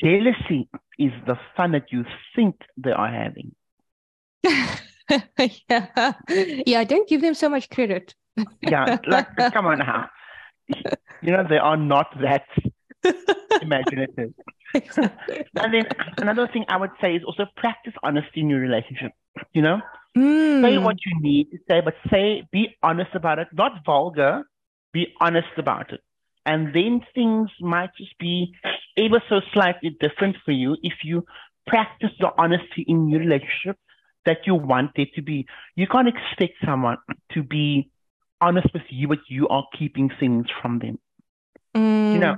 jealousy 0.00 0.68
is 0.98 1.12
the 1.26 1.36
fun 1.56 1.72
that 1.72 1.90
you 1.90 2.04
think 2.34 2.54
they 2.76 2.92
are 2.92 3.12
having. 3.12 3.54
yeah 5.68 6.12
yeah 6.66 6.84
don't 6.84 7.08
give 7.08 7.20
them 7.20 7.34
so 7.34 7.48
much 7.48 7.68
credit 7.70 8.14
Yeah, 8.62 8.98
like 9.06 9.28
come 9.52 9.66
on 9.66 9.78
now. 9.78 10.10
You 11.22 11.32
know, 11.32 11.44
they 11.48 11.58
are 11.58 11.76
not 11.76 12.08
that 12.20 12.46
imaginative. 13.62 14.32
And 15.58 15.74
then 15.74 15.84
another 16.20 16.48
thing 16.52 16.64
I 16.68 16.76
would 16.76 16.90
say 17.00 17.14
is 17.14 17.22
also 17.24 17.46
practice 17.56 17.94
honesty 18.02 18.40
in 18.40 18.50
your 18.50 18.60
relationship. 18.60 19.12
You 19.52 19.62
know, 19.62 19.80
say 20.62 20.78
Mm, 20.78 20.78
what 20.78 20.96
you 21.04 21.20
need 21.20 21.50
to 21.50 21.58
say, 21.68 21.80
but 21.84 21.94
say, 22.10 22.42
be 22.52 22.68
honest 22.82 23.10
about 23.14 23.38
it, 23.38 23.48
not 23.52 23.84
vulgar, 23.84 24.42
be 24.92 25.06
honest 25.20 25.48
about 25.58 25.92
it. 25.92 26.00
And 26.46 26.74
then 26.74 27.00
things 27.14 27.50
might 27.60 27.90
just 27.98 28.16
be 28.18 28.54
ever 28.96 29.22
so 29.28 29.40
slightly 29.52 29.90
different 30.00 30.36
for 30.44 30.52
you 30.52 30.76
if 30.82 30.94
you 31.04 31.24
practice 31.66 32.10
the 32.20 32.30
honesty 32.38 32.84
in 32.86 33.08
your 33.08 33.20
relationship 33.20 33.76
that 34.24 34.38
you 34.46 34.54
want 34.54 34.92
it 34.96 35.08
to 35.14 35.22
be. 35.22 35.46
You 35.76 35.86
can't 35.86 36.08
expect 36.08 36.54
someone 36.64 36.98
to 37.32 37.42
be 37.42 37.90
honest 38.40 38.68
with 38.72 38.82
you, 38.90 39.08
but 39.08 39.18
you 39.28 39.48
are 39.48 39.64
keeping 39.78 40.10
things 40.20 40.46
from 40.62 40.78
them. 40.78 40.98
mm, 41.74 42.18
know, 42.18 42.36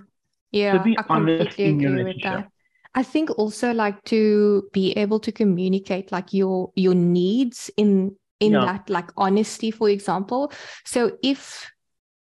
yeah 0.52 0.82
be 0.82 0.96
i 0.98 1.02
completely 1.02 1.64
agree 1.66 2.04
with 2.04 2.22
that 2.22 2.48
i 2.94 3.02
think 3.02 3.30
also 3.38 3.72
like 3.72 4.02
to 4.04 4.68
be 4.72 4.92
able 4.92 5.20
to 5.20 5.32
communicate 5.32 6.10
like 6.12 6.32
your 6.32 6.72
your 6.74 6.94
needs 6.94 7.70
in 7.76 8.16
in 8.40 8.52
Yeah. 8.52 8.64
that 8.64 8.88
like 8.90 9.10
honesty 9.16 9.70
for 9.70 9.88
example 9.90 10.52
so 10.84 11.10
if 11.22 11.70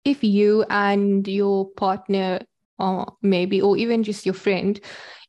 if 0.05 0.23
you 0.23 0.64
and 0.71 1.27
your 1.29 1.69
partner 1.71 2.41
or 2.79 3.17
maybe 3.23 3.61
or 3.61 3.77
even 3.77 4.03
just 4.03 4.25
your 4.27 4.35
friend 4.35 4.81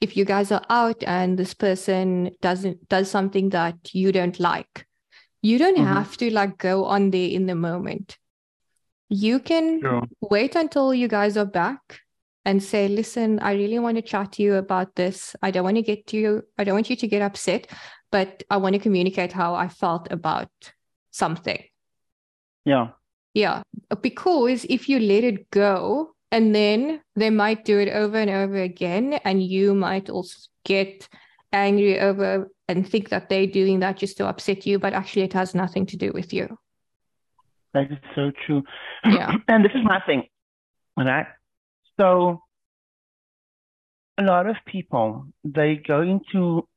if 0.01 0.15
you 0.15 0.25
guys 0.25 0.51
are 0.51 0.63
out 0.69 1.03
and 1.03 1.37
this 1.39 1.53
person 1.53 2.29
doesn't 2.41 2.87
does 2.89 3.09
something 3.09 3.49
that 3.49 3.75
you 3.93 4.11
don't 4.11 4.39
like 4.39 4.85
You 5.43 5.57
don't 5.59 5.77
mm-hmm. 5.77 5.93
have 5.93 6.17
to 6.17 6.29
like 6.33 6.57
go 6.57 6.85
on 6.85 7.11
there 7.11 7.29
in 7.29 7.45
the 7.45 7.55
moment. 7.55 8.17
You 9.07 9.39
can 9.39 9.79
Sure. 9.81 10.03
wait 10.19 10.55
until 10.55 10.93
you 10.93 11.07
guys 11.07 11.37
are 11.37 11.45
back 11.45 12.01
and 12.47 12.63
say, 12.63 12.87
listen, 12.87 13.39
I 13.41 13.51
really 13.55 13.77
want 13.77 13.97
to 13.97 14.01
chat 14.01 14.31
to 14.33 14.41
you 14.41 14.55
about 14.55 14.95
this. 14.95 15.35
I 15.41 15.51
don't 15.51 15.65
want 15.65 15.75
to 15.75 15.81
get 15.81 16.13
you, 16.13 16.43
I 16.57 16.63
don't 16.63 16.75
want 16.75 16.89
you 16.89 16.95
to 16.95 17.07
get 17.07 17.21
upset, 17.21 17.67
but 18.09 18.41
I 18.49 18.55
want 18.55 18.71
to 18.73 18.79
communicate 18.79 19.33
how 19.33 19.53
I 19.53 19.67
felt 19.67 20.07
about 20.11 20.49
something. 21.11 21.61
Yeah. 22.63 22.91
Yeah. 23.33 23.63
Because 24.01 24.65
if 24.69 24.87
you 24.87 24.97
let 24.99 25.25
it 25.25 25.51
go, 25.51 26.13
and 26.31 26.55
then 26.55 27.01
they 27.17 27.29
might 27.29 27.65
do 27.65 27.79
it 27.79 27.89
over 27.89 28.17
and 28.17 28.29
over 28.29 28.55
again, 28.55 29.19
and 29.25 29.43
you 29.43 29.75
might 29.75 30.09
also 30.09 30.37
get 30.63 31.09
angry 31.51 31.99
over 31.99 32.49
and 32.69 32.89
think 32.89 33.09
that 33.09 33.27
they're 33.27 33.47
doing 33.47 33.81
that 33.81 33.97
just 33.97 34.15
to 34.17 34.25
upset 34.27 34.65
you, 34.65 34.79
but 34.79 34.93
actually 34.93 35.23
it 35.23 35.33
has 35.33 35.53
nothing 35.53 35.85
to 35.87 35.97
do 35.97 36.13
with 36.13 36.31
you. 36.31 36.57
That 37.73 37.91
is 37.91 37.97
so 38.15 38.31
true. 38.45 38.63
Yeah. 39.03 39.35
And 39.49 39.65
this 39.65 39.73
is 39.75 39.83
my 39.83 39.99
thing, 40.05 40.23
right? 40.95 41.27
So 41.99 42.41
a 44.17 44.23
lot 44.23 44.47
of 44.47 44.55
people 44.65 45.27
they 45.43 45.75
go 45.75 46.01
into 46.01 46.67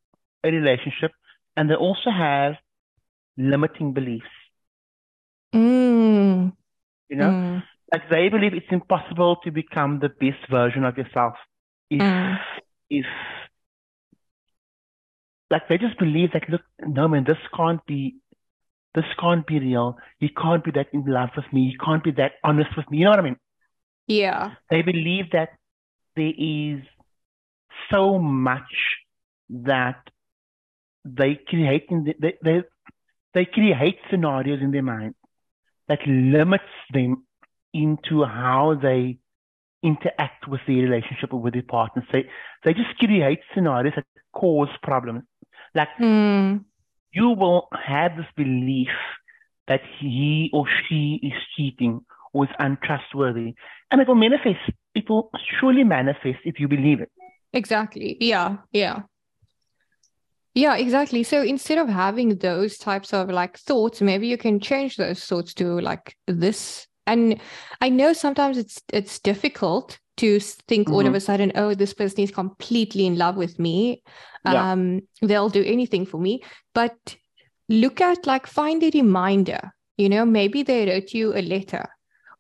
a 0.44 0.50
relationship 0.50 1.12
and 1.56 1.68
they 1.70 1.74
also 1.74 2.10
have 2.10 2.54
limiting 3.36 3.92
beliefs. 3.92 4.26
Mm. 5.54 6.52
You 7.08 7.16
know, 7.16 7.30
Mm. 7.30 7.62
like 7.92 8.08
they 8.08 8.28
believe 8.28 8.54
it's 8.54 8.70
impossible 8.70 9.36
to 9.44 9.50
become 9.50 9.98
the 9.98 10.08
best 10.08 10.46
version 10.50 10.84
of 10.84 10.96
yourself 10.96 11.34
if 11.90 12.00
Mm. 12.02 12.38
if 12.88 13.06
like 15.50 15.66
they 15.68 15.78
just 15.78 15.98
believe 15.98 16.32
that 16.32 16.48
look 16.48 16.62
no 16.80 17.08
man 17.08 17.24
this 17.24 17.38
can't 17.56 17.84
be 17.86 18.16
this 18.94 19.04
can't 19.18 19.46
be 19.46 19.58
real 19.58 19.96
you 20.20 20.28
can't 20.42 20.64
be 20.64 20.70
that 20.70 20.88
in 20.92 21.04
love 21.04 21.30
with 21.36 21.52
me 21.52 21.62
you 21.72 21.78
can't 21.78 22.04
be 22.04 22.12
that 22.12 22.32
honest 22.44 22.76
with 22.76 22.88
me 22.90 22.98
you 22.98 23.04
know 23.04 23.10
what 23.10 23.18
i 23.18 23.22
mean 23.22 23.36
Yeah. 24.10 24.54
they 24.70 24.82
believe 24.82 25.30
that 25.32 25.50
there 26.16 26.32
is 26.36 26.80
so 27.90 28.18
much 28.18 28.72
that 29.50 30.00
they 31.04 31.38
create 31.48 31.86
in 31.90 32.04
the, 32.04 32.14
they, 32.20 32.34
they 32.42 32.62
they 33.34 33.44
create 33.44 33.98
scenarios 34.10 34.60
in 34.60 34.70
their 34.72 34.82
mind 34.82 35.14
that 35.88 36.00
limits 36.06 36.64
them 36.92 37.24
into 37.72 38.24
how 38.24 38.74
they 38.82 39.18
interact 39.82 40.46
with 40.48 40.60
their 40.66 40.82
relationship 40.88 41.32
or 41.32 41.40
with 41.40 41.54
their 41.54 41.62
partners. 41.62 42.04
They 42.12 42.24
they 42.64 42.74
just 42.74 42.98
create 42.98 43.40
scenarios 43.54 43.94
that 43.96 44.06
cause 44.32 44.68
problems. 44.82 45.22
Like 45.74 45.88
Mm. 46.00 46.64
you 47.12 47.30
will 47.30 47.68
have 47.72 48.16
this 48.16 48.26
belief 48.36 48.88
that 49.68 49.82
he 50.00 50.50
or 50.52 50.66
she 50.88 51.20
is 51.22 51.38
cheating 51.56 52.04
is 52.34 52.48
untrustworthy. 52.58 53.54
And 53.90 54.00
it 54.00 54.08
will 54.08 54.14
manifest. 54.14 54.58
It 54.94 55.08
will 55.08 55.30
surely 55.58 55.84
manifest 55.84 56.38
if 56.44 56.60
you 56.60 56.68
believe 56.68 57.00
it. 57.00 57.10
Exactly. 57.52 58.16
Yeah. 58.20 58.58
Yeah. 58.72 59.02
Yeah, 60.54 60.76
exactly. 60.76 61.22
So 61.22 61.42
instead 61.42 61.78
of 61.78 61.88
having 61.88 62.36
those 62.38 62.76
types 62.76 63.12
of 63.12 63.28
like 63.30 63.56
thoughts, 63.56 64.00
maybe 64.00 64.26
you 64.26 64.36
can 64.36 64.58
change 64.60 64.96
those 64.96 65.24
thoughts 65.24 65.54
to 65.54 65.80
like 65.80 66.16
this. 66.26 66.86
And 67.06 67.40
I 67.80 67.88
know 67.88 68.12
sometimes 68.12 68.58
it's 68.58 68.80
it's 68.92 69.18
difficult 69.20 69.98
to 70.16 70.38
think 70.40 70.90
all 70.90 71.06
of 71.06 71.12
Mhm. 71.12 71.16
a 71.16 71.20
sudden, 71.20 71.52
oh, 71.54 71.74
this 71.74 71.94
person 71.94 72.20
is 72.20 72.30
completely 72.30 73.06
in 73.06 73.16
love 73.16 73.36
with 73.36 73.58
me. 73.58 74.02
Yeah. 74.44 74.72
Um, 74.72 75.00
they'll 75.22 75.48
do 75.48 75.64
anything 75.64 76.04
for 76.04 76.18
me. 76.20 76.42
But 76.74 77.16
look 77.68 78.00
at 78.00 78.26
like 78.26 78.46
find 78.46 78.82
a 78.82 78.90
reminder. 78.92 79.72
You 79.96 80.08
know, 80.08 80.24
maybe 80.26 80.62
they 80.62 80.86
wrote 80.86 81.12
you 81.14 81.32
a 81.34 81.42
letter, 81.42 81.86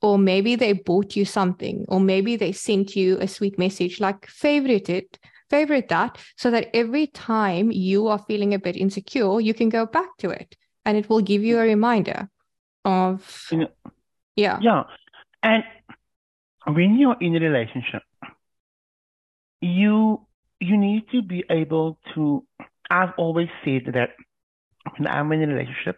or 0.02 0.18
maybe 0.18 0.56
they 0.56 0.72
bought 0.72 1.16
you 1.16 1.24
something, 1.24 1.84
or 1.88 2.00
maybe 2.00 2.36
they 2.36 2.52
sent 2.52 2.96
you 2.96 3.18
a 3.20 3.28
sweet 3.28 3.58
message. 3.58 4.00
Like 4.00 4.26
favorite 4.26 4.88
it, 4.88 5.18
favorite 5.48 5.88
that, 5.88 6.18
so 6.36 6.50
that 6.50 6.68
every 6.74 7.06
time 7.06 7.70
you 7.70 8.08
are 8.08 8.18
feeling 8.18 8.54
a 8.54 8.58
bit 8.58 8.76
insecure, 8.76 9.40
you 9.40 9.54
can 9.54 9.68
go 9.68 9.86
back 9.86 10.16
to 10.18 10.30
it, 10.30 10.56
and 10.84 10.96
it 10.96 11.08
will 11.08 11.20
give 11.20 11.42
you 11.42 11.58
a 11.58 11.62
reminder 11.62 12.28
of 12.84 13.50
yeah, 14.36 14.58
Yeah. 14.60 14.84
And 15.42 15.64
when 16.66 16.96
you're 16.96 17.16
in 17.20 17.36
a 17.36 17.40
relationship, 17.40 18.02
you 19.60 20.26
you 20.60 20.76
need 20.76 21.08
to 21.10 21.22
be 21.22 21.44
able 21.50 21.98
to 22.14 22.46
I've 22.90 23.12
always 23.16 23.48
said 23.64 23.92
that 23.94 24.10
when 24.96 25.06
I'm 25.06 25.30
in 25.32 25.42
a 25.42 25.46
relationship, 25.46 25.96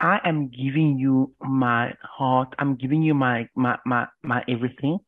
I 0.00 0.20
am 0.24 0.48
giving 0.48 0.98
you 0.98 1.34
my 1.40 1.94
heart, 2.02 2.54
I'm 2.58 2.76
giving 2.76 3.02
you 3.02 3.14
my 3.14 3.48
my 3.54 3.78
my, 3.84 4.06
my 4.22 4.42
everything, 4.48 4.98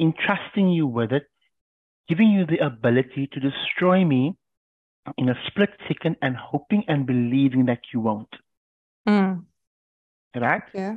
entrusting 0.00 0.68
you 0.70 0.86
with 0.86 1.12
it, 1.12 1.24
giving 2.08 2.28
you 2.30 2.46
the 2.46 2.58
ability 2.64 3.28
to 3.32 3.40
destroy 3.40 4.04
me 4.04 4.36
in 5.16 5.28
a 5.28 5.34
split 5.46 5.70
second 5.88 6.16
and 6.20 6.36
hoping 6.36 6.84
and 6.88 7.06
believing 7.06 7.66
that 7.66 7.80
you 7.92 8.00
won't. 8.00 8.28
Mm, 9.08 9.44
Right? 10.34 10.62
yeah, 10.74 10.96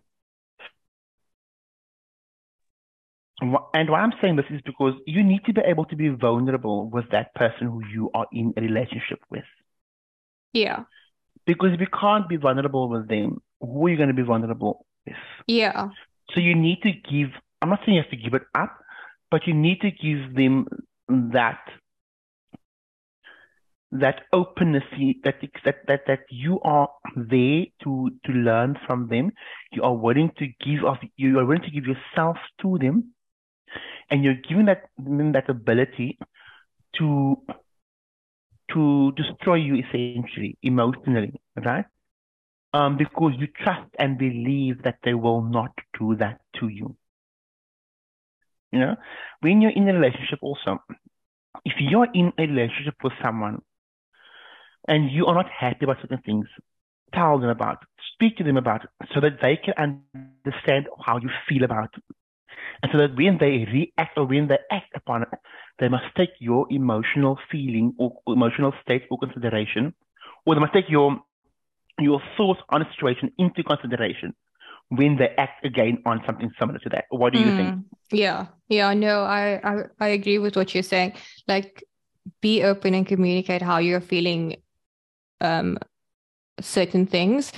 And 3.42 3.56
and 3.74 3.90
why 3.90 4.02
I'm 4.02 4.14
saying 4.22 4.36
this 4.36 4.46
is 4.50 4.62
because 4.66 4.96
you 5.06 5.24
need 5.24 5.46
to 5.46 5.54
be 5.54 5.62
able 5.66 5.86
to 5.86 5.96
be 5.96 6.10
vulnerable 6.10 6.90
with 6.90 7.06
that 7.12 7.34
person 7.36 7.68
who 7.68 7.82
you 7.86 8.12
are 8.14 8.28
in 8.34 8.54
a 8.58 8.62
relationship 8.62 9.20
with. 9.32 9.46
yeah, 10.54 10.84
Because 11.50 11.74
if 11.74 11.80
you 11.80 11.88
can't 11.88 12.30
be 12.30 12.38
vulnerable 12.38 12.88
with 12.90 13.08
them, 13.08 13.42
who 13.60 13.88
are 13.88 13.90
you 13.90 13.98
going 13.98 14.10
to 14.10 14.14
be 14.14 14.22
vulnerable 14.22 14.86
with? 15.08 15.16
yeah, 15.48 15.88
So 16.36 16.40
you 16.40 16.54
need 16.54 16.84
to 16.84 16.92
give, 16.92 17.30
I'm 17.60 17.70
not 17.70 17.80
saying 17.84 17.96
you 17.96 18.04
have 18.04 18.12
to 18.12 18.18
give 18.18 18.36
it 18.36 18.44
up, 18.54 18.78
but 19.32 19.48
you 19.48 19.56
need 19.56 19.82
to 19.82 19.90
give 19.90 20.36
them 20.36 20.68
that 21.08 21.58
that 23.92 24.22
openness 24.32 24.84
that 25.24 25.42
that 25.66 25.78
that 25.88 26.02
that 26.06 26.20
you 26.30 26.60
are 26.62 26.88
there 27.16 27.66
to 27.84 28.12
to 28.28 28.32
learn 28.32 28.78
from 28.86 29.08
them. 29.08 29.32
You 29.72 29.82
are 29.82 29.96
willing 29.96 30.30
to 30.38 30.46
give 30.64 30.86
of 30.86 30.98
you 31.18 31.40
are 31.40 31.46
willing 31.46 31.64
to 31.64 31.72
give 31.72 31.86
yourself 31.86 32.38
to 32.62 32.78
them, 32.78 33.16
and 34.12 34.24
you're 34.24 34.42
giving 34.48 34.68
that 34.68 34.84
them 35.00 35.32
that 35.32 35.50
ability 35.50 36.20
to 37.00 37.38
to 38.74 39.12
destroy 39.14 39.56
you 39.56 39.76
essentially 39.76 40.58
emotionally, 40.62 41.40
right? 41.56 41.86
Um, 42.74 42.98
because 42.98 43.34
you 43.38 43.48
trust 43.48 43.90
and 43.98 44.18
believe 44.18 44.84
that 44.84 44.98
they 45.04 45.14
will 45.14 45.42
not 45.42 45.72
do 46.00 46.16
that 46.18 46.40
to 46.60 46.68
you. 46.68 46.96
You 48.72 48.80
know, 48.80 48.96
when 49.42 49.62
you're 49.62 49.72
in 49.72 49.90
a 49.90 49.94
relationship, 49.94 50.40
also, 50.42 50.84
if 51.66 51.74
you're 51.80 52.08
in 52.14 52.32
a 52.38 52.44
relationship 52.44 52.96
with 53.04 53.14
someone 53.24 53.62
and 54.88 55.12
you 55.12 55.26
are 55.26 55.34
not 55.34 55.50
happy 55.50 55.86
about 55.86 55.98
certain 56.02 56.22
things, 56.24 56.46
tell 57.14 57.40
them 57.40 57.50
about 57.50 57.82
it, 57.82 57.88
speak 58.14 58.38
to 58.38 58.44
them 58.44 58.58
about 58.58 58.84
it, 58.84 58.90
so 59.14 59.20
that 59.22 59.40
they 59.42 59.58
can 59.58 59.74
understand 59.78 60.88
how 61.04 61.18
you 61.18 61.30
feel 61.48 61.64
about. 61.64 61.94
And 62.82 62.92
so 62.92 62.98
that 63.00 63.16
when 63.16 63.38
they 63.40 63.68
react 63.72 64.18
or 64.18 64.26
when 64.26 64.48
they 64.48 64.60
act 64.72 64.92
upon 64.96 65.24
it, 65.24 65.30
they 65.80 65.90
must 65.90 66.06
take 66.16 66.30
your 66.40 66.66
emotional 66.70 67.38
feeling 67.52 67.94
or 67.98 68.14
emotional 68.28 68.74
state 68.82 69.04
or 69.10 69.18
consideration, 69.18 69.94
or 70.46 70.56
they 70.56 70.62
must 70.62 70.74
take 70.74 70.90
your 70.90 71.20
your 72.00 72.22
thoughts 72.38 72.62
on 72.70 72.82
a 72.82 72.90
situation 72.92 73.32
into 73.38 73.62
consideration 73.64 74.34
when 74.90 75.18
they 75.18 75.30
act 75.38 75.66
again 75.66 76.02
on 76.06 76.22
something 76.26 76.50
similar 76.58 76.80
to 76.80 76.90
that. 76.90 77.06
What 77.10 77.34
do 77.34 77.40
you 77.40 77.52
think? 77.58 77.74
Mm, 77.74 77.84
yeah, 78.12 78.48
yeah. 78.70 78.94
No, 78.94 79.24
I, 79.24 79.60
I 79.64 79.84
I 80.00 80.08
agree 80.10 80.40
with 80.40 80.56
what 80.56 80.74
you're 80.74 80.84
saying. 80.84 81.14
Like, 81.48 81.84
be 82.42 82.64
open 82.64 82.94
and 82.94 83.06
communicate 83.06 83.62
how 83.62 83.78
you're 83.78 84.02
feeling, 84.02 84.58
um, 85.42 85.78
certain 86.60 87.06
things. 87.06 87.52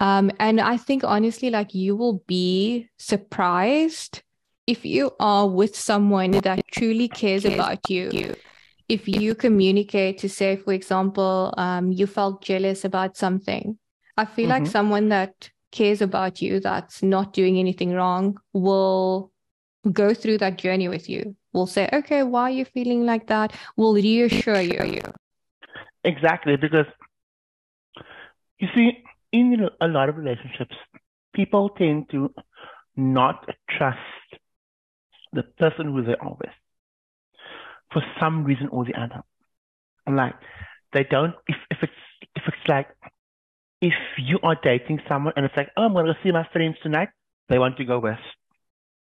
Um, 0.00 0.30
and 0.40 0.60
I 0.60 0.76
think 0.76 1.04
honestly, 1.04 1.50
like 1.50 1.74
you 1.74 1.96
will 1.96 2.22
be 2.26 2.88
surprised 2.98 4.22
if 4.66 4.84
you 4.84 5.10
are 5.20 5.46
with 5.46 5.76
someone 5.76 6.32
that 6.32 6.66
truly 6.70 7.08
cares 7.08 7.44
about 7.44 7.90
you. 7.90 8.34
If 8.88 9.08
you 9.08 9.34
communicate 9.34 10.18
to 10.18 10.28
say, 10.28 10.56
for 10.56 10.72
example, 10.72 11.54
um, 11.56 11.90
you 11.90 12.06
felt 12.06 12.42
jealous 12.42 12.84
about 12.84 13.16
something, 13.16 13.78
I 14.16 14.26
feel 14.26 14.48
like 14.48 14.64
Mhm. 14.64 14.68
someone 14.68 15.08
that 15.08 15.50
cares 15.72 16.02
about 16.02 16.42
you, 16.42 16.60
that's 16.60 17.02
not 17.02 17.32
doing 17.32 17.58
anything 17.58 17.92
wrong, 17.94 18.38
will 18.52 19.32
go 19.90 20.14
through 20.14 20.38
that 20.38 20.58
journey 20.58 20.88
with 20.88 21.08
you. 21.08 21.34
Will 21.52 21.66
say, 21.66 21.88
okay, 21.92 22.22
why 22.22 22.42
are 22.42 22.50
you 22.50 22.64
feeling 22.64 23.06
like 23.06 23.26
that? 23.28 23.52
Will 23.76 23.94
reassure 23.94 24.60
you. 24.60 25.00
Exactly, 26.04 26.56
because 26.56 26.86
you 28.58 28.68
see, 28.74 29.02
in 29.32 29.68
a 29.80 29.88
lot 29.88 30.08
of 30.08 30.16
relationships, 30.16 30.76
people 31.32 31.70
tend 31.70 32.10
to 32.10 32.32
not 32.96 33.48
trust 33.68 33.98
the 35.34 35.42
person 35.42 35.92
who 35.92 36.02
they 36.02 36.16
are 36.16 36.36
with 36.40 36.54
for 37.92 38.02
some 38.20 38.44
reason 38.44 38.68
or 38.68 38.84
the 38.84 38.94
other. 38.94 39.22
Like 40.06 40.34
they 40.92 41.04
don't 41.04 41.34
if, 41.46 41.56
if 41.70 41.78
it's 41.82 41.92
if 42.36 42.42
it's 42.46 42.68
like 42.68 42.88
if 43.80 43.94
you 44.18 44.38
are 44.42 44.56
dating 44.62 45.00
someone 45.08 45.32
and 45.36 45.44
it's 45.44 45.56
like, 45.56 45.70
oh, 45.76 45.84
I'm 45.84 45.92
going 45.92 46.06
to 46.06 46.16
see 46.22 46.30
my 46.30 46.46
friends 46.52 46.76
tonight, 46.82 47.08
they 47.48 47.58
want 47.58 47.76
to 47.76 47.84
go 47.84 47.98
west. 47.98 48.22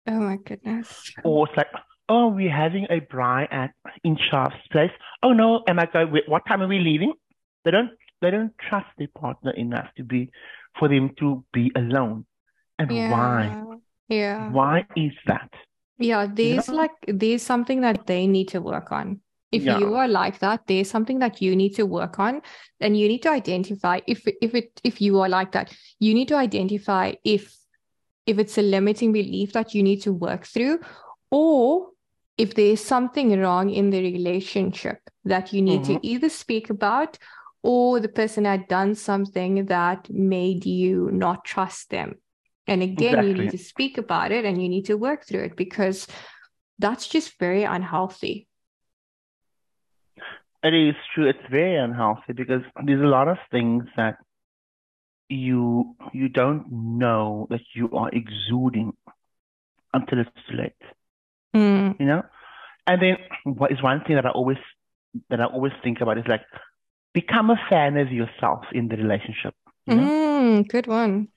Oh 0.07 0.21
my 0.21 0.37
goodness. 0.37 1.13
Or 1.23 1.47
it's 1.47 1.57
like, 1.57 1.67
oh, 2.09 2.29
we're 2.29 2.55
having 2.55 2.87
a 2.89 3.01
braai 3.01 3.47
at 3.53 3.73
in 4.05 4.17
Sharp's 4.31 4.57
place. 4.73 4.91
Oh 5.23 5.33
no, 5.33 5.63
am 5.67 5.79
I 5.79 5.87
going? 5.87 6.15
What 6.27 6.47
time 6.47 6.63
are 6.63 6.69
we 6.69 6.79
leaving? 6.79 7.13
They 7.65 7.71
don't. 7.71 7.91
They 8.23 8.31
don't 8.31 8.53
trust 8.69 8.87
their 8.99 9.09
partner 9.19 9.53
enough 9.53 9.89
to 9.97 10.05
be 10.05 10.31
for 10.79 10.89
them 10.89 11.15
to 11.19 11.45
be 11.53 11.73
alone. 11.75 12.27
And 12.79 12.91
Yeah. 12.91 13.11
why? 13.11 13.57
Yeah. 14.09 14.51
Why 14.51 14.87
is 14.97 15.13
that? 15.27 15.51
Yeah, 16.01 16.27
there's 16.33 16.69
know? 16.69 16.77
like 16.77 16.91
there's 17.07 17.43
something 17.43 17.83
that 17.83 18.07
they 18.07 18.27
need 18.27 18.49
to 18.49 18.61
work 18.61 18.91
on. 18.91 19.21
If 19.53 19.65
Yeah. 19.65 19.79
you 19.79 19.95
are 19.95 20.09
like 20.09 20.39
that, 20.39 20.67
there's 20.67 20.89
something 20.89 21.19
that 21.19 21.43
you 21.43 21.55
need 21.55 21.75
to 21.75 21.85
work 21.85 22.19
on, 22.19 22.41
and 22.81 22.97
you 22.97 23.09
need 23.09 23.23
to 23.23 23.31
identify 23.31 24.01
if 24.07 24.27
if 24.41 24.55
it 24.55 24.81
if 24.85 25.01
you 25.01 25.21
are 25.21 25.29
like 25.29 25.53
that, 25.53 25.77
you 25.99 26.15
need 26.15 26.29
to 26.29 26.37
identify 26.37 27.13
if 27.25 27.55
if 28.27 28.39
it's 28.39 28.59
a 28.59 28.63
limiting 28.63 29.13
belief 29.13 29.53
that 29.53 29.75
you 29.75 29.83
need 29.83 30.03
to 30.03 30.13
work 30.13 30.47
through, 30.47 30.79
or 31.31 31.91
if 32.39 32.55
there's 32.55 32.81
something 32.81 33.39
wrong 33.41 33.71
in 33.71 33.91
the 33.91 34.01
relationship 34.01 34.99
that 35.25 35.53
you 35.53 35.61
need 35.61 35.85
to 35.85 35.95
Mhm. 35.95 36.01
either 36.03 36.29
speak 36.29 36.71
about, 36.71 37.19
or 37.63 38.01
the 38.01 38.09
person 38.09 38.45
had 38.47 38.69
done 38.69 38.95
something 38.95 39.67
that 39.67 40.09
made 40.09 40.65
you 40.65 41.11
not 41.13 41.45
trust 41.45 41.91
them. 41.91 42.15
And 42.71 42.83
again, 42.85 43.25
you 43.25 43.35
need 43.35 43.51
to 43.51 43.59
speak 43.59 43.99
about 43.99 44.31
it 44.31 44.45
and 44.45 44.63
you 44.63 44.69
need 44.69 44.87
to 44.87 44.95
work 44.95 45.27
through 45.27 45.43
it 45.43 45.57
because 45.57 46.07
that's 46.79 47.09
just 47.09 47.37
very 47.39 47.65
unhealthy. 47.65 48.47
It 50.63 50.73
is 50.73 50.95
true. 51.13 51.29
It's 51.29 51.47
very 51.51 51.77
unhealthy 51.77 52.33
because 52.33 52.63
there's 52.85 53.03
a 53.03 53.07
lot 53.07 53.27
of 53.27 53.39
things 53.51 53.85
that 53.97 54.19
you 55.29 55.97
you 56.13 56.29
don't 56.29 56.71
know 56.71 57.49
that 57.51 57.61
you 57.75 57.91
are 57.93 58.11
exuding 58.11 58.93
until 59.93 60.21
it's 60.21 60.31
too 60.49 60.57
late. 60.57 60.83
Mm, 61.55 61.99
You 61.99 62.07
know? 62.07 62.23
And 62.87 63.03
then 63.03 63.17
what 63.45 63.73
is 63.73 63.83
one 63.83 64.03
thing 64.05 64.15
that 64.17 64.27
I 64.27 64.31
always 64.31 64.59
that 65.29 65.41
I 65.41 65.47
always 65.47 65.73
think 65.83 66.01
about 66.01 66.19
is 66.19 66.25
like 66.29 66.43
become 67.15 67.51
a 67.51 67.57
fan 67.69 67.97
of 67.97 68.13
yourself 68.13 68.65
in 68.73 68.87
the 68.89 68.97
relationship. 68.97 69.55
You 69.87 69.97
know? 69.97 70.03
mm, 70.03 70.69
good 70.69 70.87
one. 70.87 71.29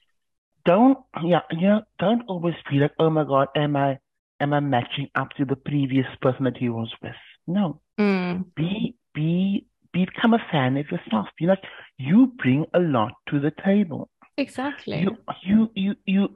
Don't 0.66 0.98
yeah, 1.24 1.42
you 1.52 1.68
know, 1.68 1.82
don't 2.00 2.24
always 2.28 2.56
feel 2.70 2.82
like, 2.82 2.94
oh 3.00 3.10
my 3.10 3.24
God, 3.24 3.48
am 3.56 3.76
I 3.76 4.00
am 4.40 4.54
I 4.54 4.60
matching 4.60 5.10
up 5.16 5.30
to 5.38 5.46
the 5.46 5.56
previous 5.56 6.08
person 6.22 6.46
that 6.46 6.58
he 6.58 6.70
was 6.70 6.92
with? 7.02 7.16
No. 7.48 7.82
Mm, 8.00 8.46
Be 8.56 8.96
be 9.14 9.66
become 9.92 10.34
a 10.34 10.40
fan 10.52 10.78
of 10.78 10.90
yourself. 10.90 11.28
You 11.40 11.48
like 11.48 11.64
you 11.98 12.28
bring 12.38 12.66
a 12.74 12.80
lot 12.80 13.14
to 13.30 13.40
the 13.40 13.52
table. 13.64 14.10
exactly. 14.38 15.02
You 15.02 15.18
you 15.44 15.72
you 15.76 15.96
you 16.06 16.30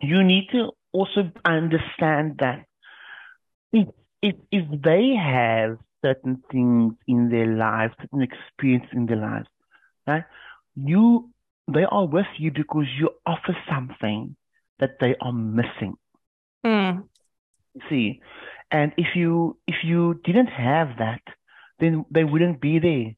you 0.00 0.22
need 0.22 0.48
to 0.52 0.70
also 0.92 1.30
understand 1.44 2.36
that 2.38 2.64
if 3.72 3.88
if 4.22 4.36
if 4.52 4.64
they 4.82 5.14
have 5.14 5.78
certain 6.04 6.42
things 6.50 6.94
in 7.06 7.28
their 7.28 7.46
lives, 7.46 7.94
certain 8.00 8.22
experience 8.22 8.86
in 8.92 9.06
their 9.06 9.16
lives, 9.16 9.48
right? 10.06 10.24
You 10.76 11.30
they 11.68 11.84
are 11.84 12.06
with 12.06 12.26
you 12.38 12.50
because 12.52 12.86
you 12.98 13.10
offer 13.26 13.56
something 13.68 14.36
that 14.80 14.98
they 15.00 15.14
are 15.20 15.32
missing. 15.32 15.94
Mm, 16.64 17.08
See, 17.88 18.20
and 18.70 18.92
if 18.96 19.14
you 19.16 19.58
if 19.66 19.76
you 19.84 20.20
didn't 20.24 20.48
have 20.48 20.98
that, 20.98 21.22
then 21.78 22.04
they 22.10 22.24
wouldn't 22.24 22.60
be 22.60 22.78
there. 22.78 23.14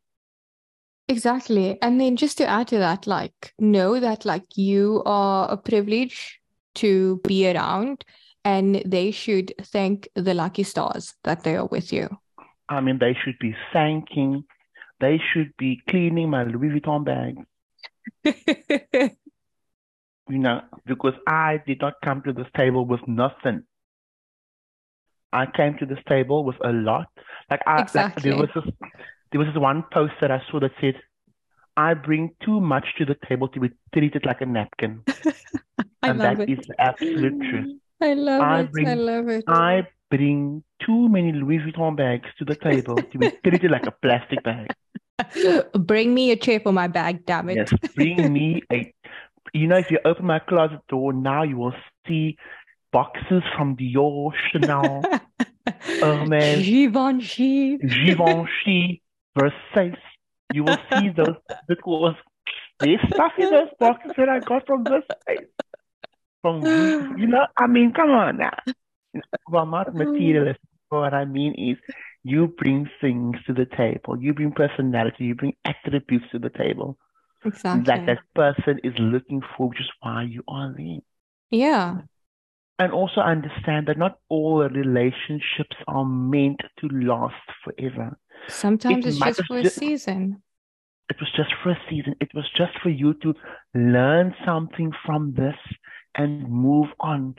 exactly. 1.09 1.79
And 1.83 2.01
then 2.01 2.17
just 2.17 2.39
to 2.39 2.47
add 2.47 2.69
to 2.69 2.79
that, 2.79 3.07
like, 3.07 3.53
know 3.59 4.01
that 4.01 4.25
like 4.25 4.57
you 4.57 5.03
are 5.07 5.51
a 5.51 5.57
privilege 5.57 6.41
to 6.77 7.21
be 7.27 7.51
around 7.51 8.05
and 8.45 8.83
they 8.87 9.11
should 9.11 9.53
thank 9.63 10.09
the 10.15 10.35
lucky 10.35 10.63
stars 10.63 11.15
that 11.25 11.43
they 11.45 11.57
are 11.57 11.67
with 11.67 11.93
you. 11.93 12.09
I 12.69 12.81
mean, 12.81 12.99
they 12.99 13.15
should 13.15 13.39
be 13.39 13.55
thanking, 13.73 14.45
they 15.01 15.21
should 15.33 15.53
be 15.59 15.83
cleaning 15.89 16.31
my 16.31 16.45
Louis 16.45 16.71
Vuitton 16.81 17.05
bag, 17.05 17.37
you 18.25 18.35
know, 20.39 20.61
because 20.87 21.15
I 21.27 21.61
did 21.67 21.81
not 21.81 21.95
come 22.05 22.23
to 22.23 22.33
this 22.33 22.47
table 22.57 22.87
with 22.87 23.01
nothing. 23.07 23.65
I 25.33 25.47
came 25.47 25.77
to 25.79 25.87
this 25.87 25.99
table 26.09 26.45
with 26.45 26.57
a 26.65 26.73
lot. 26.73 27.07
Like 27.51 27.61
I, 27.67 27.87
like 27.95 28.23
there 28.23 28.37
was 28.37 28.49
this, 28.55 28.65
there 29.31 29.39
was 29.39 29.49
this 29.49 29.57
one 29.57 29.85
post 29.93 30.15
that 30.21 30.31
I 30.31 30.43
saw 30.51 30.61
that 30.61 30.73
said, 30.81 31.01
"I 31.77 31.95
bring 31.95 32.35
too 32.45 32.61
much 32.61 32.87
to 32.99 33.05
the 33.05 33.17
table 33.29 33.49
to 33.49 33.61
be 33.61 33.71
treated 33.95 34.27
like 34.27 34.41
a 34.41 34.47
napkin," 34.47 35.03
I 36.03 36.05
and 36.11 36.19
love 36.19 36.39
that 36.39 36.41
it. 36.41 36.51
is 36.51 36.67
the 36.67 36.81
absolute 36.81 37.41
truth. 37.41 37.79
I 38.01 38.15
love 38.15 38.43
I 38.43 38.61
it. 38.61 38.89
I 38.89 38.95
love 38.95 39.29
it. 39.29 39.45
I 39.47 39.87
bring 40.11 40.65
too 40.85 41.09
many 41.09 41.33
Louis 41.33 41.59
Vuitton 41.59 41.97
bags 41.97 42.29
to 42.39 42.45
the 42.45 42.57
table 42.57 42.97
to 42.97 43.19
be 43.19 43.31
treated 43.45 43.71
like 43.71 43.87
a 43.87 43.93
plastic 43.93 44.43
bag. 44.43 44.73
Bring 45.79 46.15
me 46.15 46.31
a 46.31 46.37
chair 46.37 46.61
for 46.61 46.73
my 46.73 46.89
bag, 46.89 47.27
damn 47.27 47.49
it. 47.51 47.57
Yes, 47.57 47.73
bring 47.95 48.33
me 48.33 48.63
a. 48.73 48.93
You 49.53 49.67
know, 49.67 49.79
if 49.79 49.91
you 49.91 49.99
open 50.05 50.27
my 50.27 50.39
closet 50.39 50.81
door 50.89 51.13
now, 51.13 51.43
you 51.43 51.57
will 51.57 51.75
see 52.07 52.37
boxes 52.93 53.43
from 53.57 53.77
Dior, 53.77 54.33
Chanel, 54.51 55.03
Hermes. 56.01 56.65
Givenchy. 56.67 57.79
Givenchy, 57.79 59.03
Versace. 59.37 59.97
You 60.53 60.65
will 60.65 60.79
see 60.93 61.11
those 61.11 61.37
because 61.69 62.15
there's 62.81 63.01
stuff 63.13 63.33
in 63.39 63.51
those 63.51 63.69
boxes 63.79 64.13
that 64.17 64.29
I 64.29 64.41
got 64.41 64.67
from 64.67 64.85
Versace. 64.85 65.47
From 66.43 66.63
you 67.19 67.27
know, 67.27 67.47
I 67.57 67.67
mean, 67.67 67.93
come 67.93 68.11
on 68.11 68.39
now. 68.39 68.57
Well, 69.49 69.63
I'm 69.65 69.71
not 69.71 69.95
materialist. 69.95 70.61
But 70.91 71.01
what 71.01 71.15
I 71.15 71.25
mean 71.25 71.55
is, 71.55 71.79
you 72.23 72.49
bring 72.49 72.89
things 73.01 73.37
to 73.47 73.53
the 73.55 73.67
table. 73.67 74.21
You 74.21 74.35
bring 74.35 74.53
personality. 74.53 75.25
You 75.25 75.35
bring 75.35 75.55
attributes 75.65 76.27
to 76.33 76.39
the 76.39 76.51
table 76.51 76.99
Exactly. 77.45 78.05
that 78.07 78.19
person 78.35 78.81
is 78.85 78.93
looking 78.99 79.43
for, 79.57 79.69
which 79.69 79.81
is 79.81 79.91
why 80.01 80.25
you 80.25 80.43
are 80.49 80.75
there. 80.77 80.99
Yeah. 81.51 82.03
And 82.79 82.93
also 82.93 83.21
understand 83.21 83.89
that 83.89 83.99
not 83.99 84.19
all 84.29 84.63
relationships 84.69 85.77
are 85.87 86.05
meant 86.05 86.61
to 86.81 86.89
last 86.89 87.35
forever. 87.65 88.19
Sometimes 88.49 89.05
It 89.07 89.09
it's 89.11 89.19
just 89.19 89.45
for 89.47 89.59
a 89.59 89.69
season. 89.69 90.43
It 91.11 91.17
was 91.21 91.31
just 91.37 91.51
for 91.63 91.71
a 91.71 91.79
season. 91.91 92.15
It 92.21 92.31
was 92.35 92.49
just 92.57 92.73
for 92.83 92.89
you 92.89 93.15
to 93.15 93.35
learn 93.75 94.35
something 94.47 94.93
from 95.05 95.35
this 95.35 95.57
and 96.15 96.49
move 96.49 96.89
on. 97.01 97.35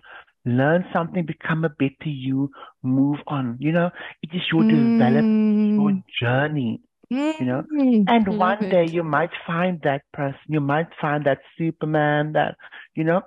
Learn 0.46 0.86
something, 0.94 1.26
become 1.26 1.64
a 1.66 1.70
better 1.70 2.10
you, 2.10 2.50
move 2.84 3.20
on. 3.28 3.58
You 3.60 3.72
know, 3.72 3.89
it 4.22 4.30
is 4.34 4.42
your 4.52 4.64
development, 4.64 5.26
your 5.78 5.92
Mm, 5.92 6.04
journey. 6.20 6.82
you 7.39 7.46
know, 7.46 7.64
mm, 7.72 8.08
And 8.08 8.28
love 8.28 8.39
one 8.39 8.70
day 8.70 8.86
it. 8.86 8.86
you 8.86 9.04
might 9.04 9.32
find 9.46 9.80
that 9.84 10.02
person, 10.14 10.39
you 10.48 10.60
might 10.62 10.88
find 11.00 11.26
that 11.26 11.39
Superman 11.58 12.34
that, 12.34 12.56
you 12.96 13.04
know, 13.04 13.22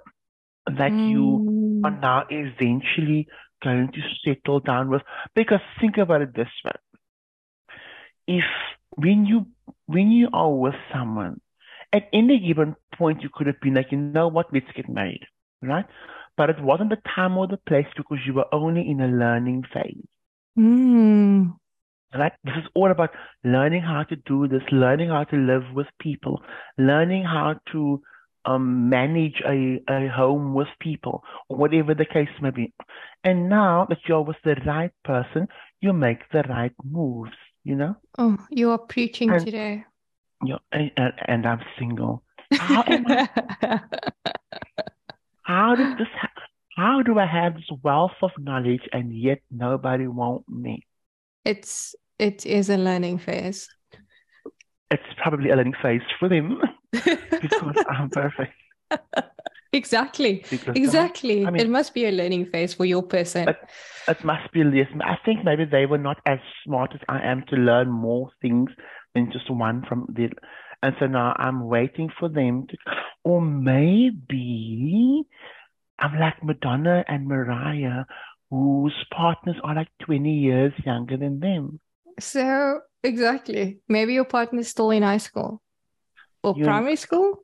that 0.67 0.95
you 1.05 1.45
are 1.85 1.91
Mm, 1.91 2.03
now 2.03 2.25
eventually 2.31 3.27
going 3.63 3.91
to 3.93 4.01
settle 4.25 4.61
down 4.61 4.91
with. 4.91 5.03
Because 5.35 5.61
think 5.81 5.97
about 5.99 6.23
it 6.23 6.35
this 6.35 6.49
way. 6.65 6.73
If 8.27 8.45
when 8.97 9.25
you 9.27 9.47
when 9.87 10.11
you 10.11 10.29
are 10.33 10.53
with 10.53 10.75
someone, 10.93 11.41
at 11.93 12.09
any 12.13 12.39
given 12.41 12.77
point 12.97 13.23
you 13.23 13.31
could 13.33 13.47
have 13.47 13.61
been 13.61 13.75
like, 13.75 13.93
you 13.93 13.99
know 13.99 14.15
what, 14.15 14.37
let's 14.39 14.59
get 14.63 14.77
married, 14.77 15.09
right? 15.63 15.85
But 16.37 16.51
it 16.51 16.61
wasn't 16.61 16.91
the 16.91 16.99
time 17.15 17.37
or 17.39 17.47
the 17.47 17.57
place 17.59 17.87
because 17.97 18.19
you 18.27 18.35
were 18.35 18.53
only 18.53 18.89
in 18.89 19.01
a 19.01 19.07
learning 19.09 19.65
phase. 19.73 20.05
mm, 20.59 21.55
Right? 22.13 22.33
This 22.45 22.55
is 22.57 22.69
all 22.75 22.91
about 22.91 23.11
learning 23.45 23.83
how 23.83 24.05
to 24.05 24.17
do 24.17 24.47
this, 24.49 24.63
learning 24.71 25.09
how 25.11 25.25
to 25.25 25.37
live 25.37 25.65
with 25.75 25.87
people, 26.01 26.43
learning 26.79 27.25
how 27.25 27.57
to 27.73 28.03
um, 28.45 28.89
manage 28.89 29.41
a, 29.47 29.81
a 29.89 30.09
home 30.09 30.55
with 30.55 30.69
people, 30.81 31.25
or 31.49 31.57
whatever 31.57 31.95
the 31.95 32.05
case 32.05 32.29
may 32.41 32.51
be. 32.51 32.73
And 33.25 33.49
now 33.49 33.87
that 33.89 33.99
you're 34.07 34.23
with 34.23 34.37
the 34.45 34.55
right 34.67 34.93
person, 35.05 35.49
you 35.81 35.93
make 35.93 36.29
the 36.33 36.43
right 36.49 36.73
moves, 36.85 37.33
you 37.65 37.75
know? 37.75 37.97
Oh, 38.19 38.37
you 38.51 38.71
are 38.71 38.79
preaching 38.79 39.31
And- 39.31 39.45
today. 39.45 39.85
And, 40.73 40.91
and, 40.97 41.13
and 41.27 41.47
I'm 41.47 41.63
single. 41.79 42.23
How 42.53 42.83
am 42.87 43.07
I? 43.09 43.81
How 45.45 45.75
did 45.75 45.99
this 45.99 46.09
how 46.77 47.03
do 47.03 47.19
I 47.19 47.27
have 47.27 47.55
this 47.55 47.71
wealth 47.83 48.19
of 48.23 48.33
knowledge 48.39 48.83
and 48.93 49.17
yet 49.17 49.41
nobody 49.51 50.07
want 50.09 50.49
me? 50.49 50.85
It's 51.45 51.95
it 52.19 52.45
is 52.47 52.69
a 52.69 52.77
learning 52.77 53.19
phase. 53.19 53.69
It's 54.91 55.03
probably 55.17 55.51
a 55.51 55.57
learning 55.57 55.77
phase 55.81 56.03
for 56.19 56.29
them 56.29 56.61
because 56.93 57.77
I'm 57.89 58.11
perfect. 58.11 58.53
Exactly. 59.75 60.45
Because 60.51 60.77
Exactly. 60.77 61.45
I 61.45 61.51
mean- 61.51 61.61
It 61.63 61.69
must 61.69 61.95
be 61.95 62.07
a 62.07 62.13
learning 62.13 62.47
phase 62.47 62.73
for 62.73 62.85
your 62.85 63.03
person. 63.03 63.47
But- 63.47 63.69
it 64.07 64.25
must 64.25 64.53
be 64.53 64.63
less. 64.63 64.87
I 65.01 65.17
think 65.25 65.45
maybe 65.45 65.65
they 65.65 65.87
were 65.87 65.99
not 65.99 66.19
as 66.27 66.39
smart 66.65 66.93
as 66.95 67.01
I 67.09 67.21
am 67.27 67.43
to 67.49 67.57
learn 67.57 67.91
more 67.91 68.31
things 68.41 68.71
than 69.15 69.33
just 69.33 69.51
one 69.51 69.85
from 69.89 70.07
the. 70.15 70.31
And 70.85 70.95
so 71.01 71.07
now 71.07 71.35
I'm 71.39 71.65
waiting 71.65 72.11
for 72.21 72.29
them 72.29 72.67
to, 72.69 72.77
or 73.25 73.41
maybe 73.41 75.23
I'm 75.99 76.21
like 76.21 76.45
Madonna 76.45 77.03
and 77.09 77.27
Mariah, 77.27 78.05
whose 78.51 78.93
partners 79.11 79.57
are 79.65 79.75
like 79.75 79.89
20 80.03 80.31
years 80.31 80.75
younger 80.85 81.17
than 81.17 81.41
them. 81.41 81.81
So, 82.21 82.81
exactly. 83.03 83.79
Maybe 83.89 84.13
your 84.13 84.27
partner's 84.27 84.69
still 84.69 84.91
in 84.91 85.03
high 85.03 85.17
school 85.17 85.63
or 86.43 86.53
You- 86.55 86.67
primary 86.67 86.97
school. 86.97 87.39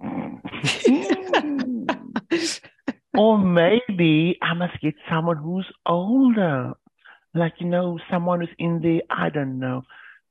or 3.18 3.38
maybe 3.38 4.38
I 4.40 4.54
must 4.54 4.80
get 4.80 4.94
someone 5.10 5.38
who's 5.38 5.66
older. 5.84 6.74
Like, 7.34 7.54
you 7.58 7.66
know, 7.66 7.98
someone 8.08 8.38
who's 8.38 8.54
in 8.56 8.80
the, 8.80 9.02
I 9.10 9.30
don't 9.30 9.58
know, 9.58 9.82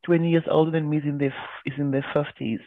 20 0.06 0.30
years 0.30 0.44
older 0.50 0.72
than 0.72 0.90
me 0.90 0.98
is 0.98 1.04
in 1.06 1.18
their, 1.18 1.34
is 1.66 1.74
in 1.78 1.92
their 1.92 2.06
50s. 2.14 2.60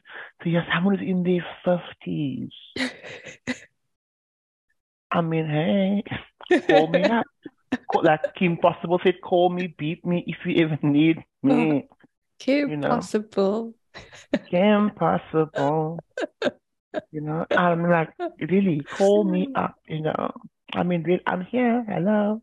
So 0.42 0.48
yeah, 0.48 0.62
someone 0.74 0.94
is 0.96 1.02
in 1.02 1.22
their 1.22 1.44
50s. 1.66 2.50
I 5.10 5.20
mean, 5.20 5.46
hey, 5.46 6.02
call 6.66 6.88
me 6.88 7.02
up. 7.04 7.26
Call- 7.90 8.02
Like 8.04 8.34
Kim 8.34 8.56
Possible 8.56 9.00
said, 9.02 9.20
call 9.22 9.50
me, 9.50 9.74
beat 9.78 10.04
me 10.04 10.24
if 10.26 10.38
you 10.44 10.64
ever 10.64 10.78
need 10.82 11.22
me. 11.42 11.88
Kim 12.38 12.70
You 12.70 12.76
know. 12.76 12.88
Possible. 12.88 13.74
Kim 14.50 14.90
Possible. 14.90 15.98
You 17.12 17.20
know, 17.20 17.46
I'm 17.50 17.88
like, 17.88 18.10
really, 18.40 18.82
call 18.96 19.24
me 19.24 19.48
up, 19.54 19.76
you 19.88 20.00
know. 20.00 20.32
I 20.74 20.82
mean, 20.82 21.20
I'm 21.26 21.42
here. 21.42 21.84
Hello. 21.88 22.40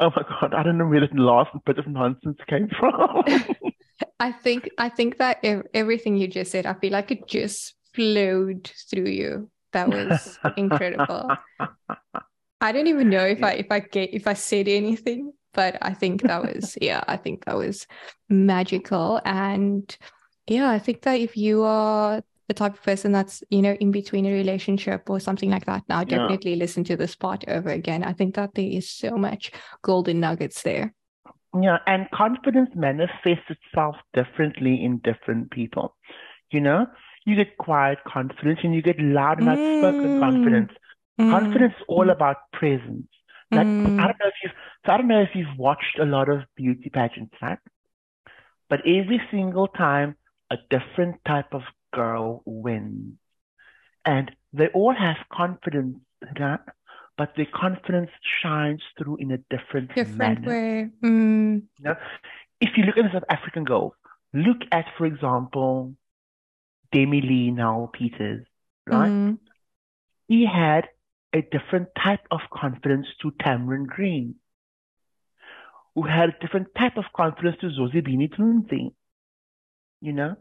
Oh 0.00 0.10
my 0.14 0.22
God, 0.28 0.54
I 0.54 0.62
don't 0.62 0.78
know 0.78 0.86
where 0.86 1.00
the 1.00 1.08
last 1.14 1.50
bit 1.64 1.78
of 1.78 1.86
nonsense 1.86 2.38
came 2.48 2.68
from. 2.68 3.24
I 4.20 4.32
think 4.32 4.70
I 4.78 4.88
think 4.88 5.18
that 5.18 5.38
ev- 5.44 5.66
everything 5.72 6.16
you 6.16 6.26
just 6.28 6.50
said, 6.50 6.66
I 6.66 6.74
feel 6.74 6.92
like 6.92 7.10
it 7.10 7.28
just 7.28 7.74
flowed 7.94 8.70
through 8.90 9.06
you. 9.08 9.50
That 9.72 9.88
was 9.88 10.38
incredible. 10.56 11.30
I 12.60 12.72
don't 12.72 12.86
even 12.86 13.10
know 13.10 13.24
if 13.24 13.42
I 13.42 13.52
if 13.52 13.66
I 13.70 13.80
get 13.80 14.12
if 14.12 14.26
I 14.26 14.34
said 14.34 14.68
anything, 14.68 15.32
but 15.52 15.78
I 15.82 15.94
think 15.94 16.22
that 16.22 16.42
was 16.42 16.76
yeah, 16.82 17.04
I 17.06 17.16
think 17.16 17.44
that 17.44 17.56
was 17.56 17.86
magical. 18.28 19.20
And 19.24 19.96
yeah, 20.46 20.70
I 20.70 20.78
think 20.78 21.02
that 21.02 21.20
if 21.20 21.36
you 21.36 21.62
are 21.62 22.22
the 22.48 22.54
type 22.54 22.74
of 22.74 22.82
person 22.82 23.12
that's, 23.12 23.42
you 23.50 23.62
know, 23.62 23.72
in 23.74 23.90
between 23.90 24.26
a 24.26 24.32
relationship 24.32 25.08
or 25.08 25.20
something 25.20 25.50
like 25.50 25.66
that, 25.66 25.82
now 25.88 26.04
Yeah. 26.04 26.28
definitely 26.28 26.56
listen 26.56 26.84
to 26.84 26.96
this 26.96 27.14
part 27.16 27.44
over 27.48 27.70
again. 27.70 28.04
I 28.04 28.12
think 28.12 28.34
that 28.34 28.54
there 28.54 28.64
is 28.66 28.90
so 28.90 29.16
much 29.16 29.50
golden 29.82 30.20
nuggets 30.20 30.62
there. 30.62 30.94
Yeah, 31.60 31.78
and 31.86 32.10
confidence 32.10 32.70
manifests 32.74 33.48
itself 33.48 33.96
differently 34.12 34.84
in 34.84 34.98
different 34.98 35.50
people. 35.50 35.96
You 36.50 36.60
know, 36.60 36.86
you 37.24 37.36
get 37.36 37.56
quiet 37.58 37.98
confidence 38.06 38.60
and 38.62 38.74
you 38.74 38.82
get 38.82 38.98
loud 39.00 39.38
and 39.38 39.48
outspoken 39.48 40.14
Mm. 40.14 40.18
confidence. 40.18 40.72
Mm, 41.20 41.30
Confidence 41.30 41.74
is 41.78 41.84
all 41.88 42.10
about 42.10 42.36
presence. 42.52 43.06
Like 43.54 43.68
mm, 43.68 43.98
I 43.98 44.06
don't 44.08 44.18
know 44.20 44.26
if 44.28 44.34
you've 44.42 44.52
so 44.84 44.92
I 44.92 44.96
don't 44.98 45.08
know 45.08 45.22
if 45.22 45.30
you've 45.34 45.56
watched 45.58 45.98
a 46.00 46.04
lot 46.04 46.28
of 46.28 46.40
beauty 46.56 46.90
pageants, 46.90 47.34
right? 47.40 47.58
But 48.68 48.80
every 48.80 49.22
single 49.30 49.68
time 49.68 50.16
a 50.50 50.58
different 50.68 51.24
type 51.24 51.54
of 51.54 51.62
girl 51.94 52.42
wins. 52.44 53.14
And 54.04 54.30
they 54.52 54.68
all 54.68 54.94
have 54.94 55.16
confidence, 55.32 55.96
right? 56.38 56.60
But 57.16 57.34
the 57.36 57.46
confidence 57.46 58.10
shines 58.42 58.82
through 58.98 59.16
in 59.18 59.30
a 59.30 59.38
different 59.38 59.94
different 59.94 60.18
manner. 60.18 60.50
way. 60.50 60.90
Mm, 61.02 61.62
If 62.60 62.76
you 62.76 62.84
look 62.84 62.96
at 62.98 63.04
the 63.04 63.12
South 63.12 63.28
African 63.28 63.64
girls, 63.64 63.92
look 64.32 64.58
at, 64.72 64.86
for 64.98 65.06
example, 65.06 65.94
Demi-Leigh 66.92 67.50
Nel-Peters, 67.52 68.46
right? 68.86 69.10
mm, 69.12 69.38
he 70.28 70.46
had 70.46 70.88
a 71.32 71.42
different 71.42 71.88
type 72.02 72.26
of 72.30 72.40
confidence 72.52 73.06
to 73.22 73.30
Tamaryn 73.32 73.86
Green, 73.86 74.36
who 75.94 76.02
had 76.02 76.30
a 76.30 76.38
different 76.40 76.68
type 76.76 76.96
of 76.96 77.04
confidence 77.14 77.56
to 77.60 77.68
Zozibini 77.68 78.28
Tunzi, 78.32 78.94
you 80.00 80.12
know? 80.12 80.36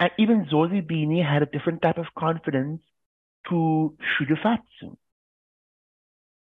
And 0.00 0.10
even 0.18 0.46
Zozibini 0.46 1.24
had 1.24 1.42
a 1.42 1.46
different 1.46 1.82
type 1.82 1.98
of 1.98 2.06
confidence 2.16 2.80
to 3.48 3.96
Shudufhadzo, 4.20 4.96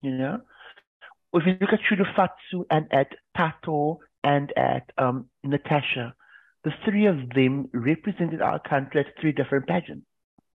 you 0.01 0.11
know? 0.11 0.41
If 1.33 1.45
you 1.45 1.57
look 1.59 1.73
at 1.73 1.79
Shudufhadzo 1.81 2.65
and 2.69 2.87
at 2.91 3.13
Thato 3.37 3.97
and 4.23 4.51
at 4.57 4.91
um, 4.97 5.29
Natasha, 5.43 6.13
the 6.63 6.71
three 6.85 7.07
of 7.07 7.29
them 7.35 7.69
represented 7.73 8.41
our 8.41 8.59
country 8.59 9.01
at 9.01 9.07
three 9.19 9.31
different 9.31 9.67
pageants, 9.67 10.05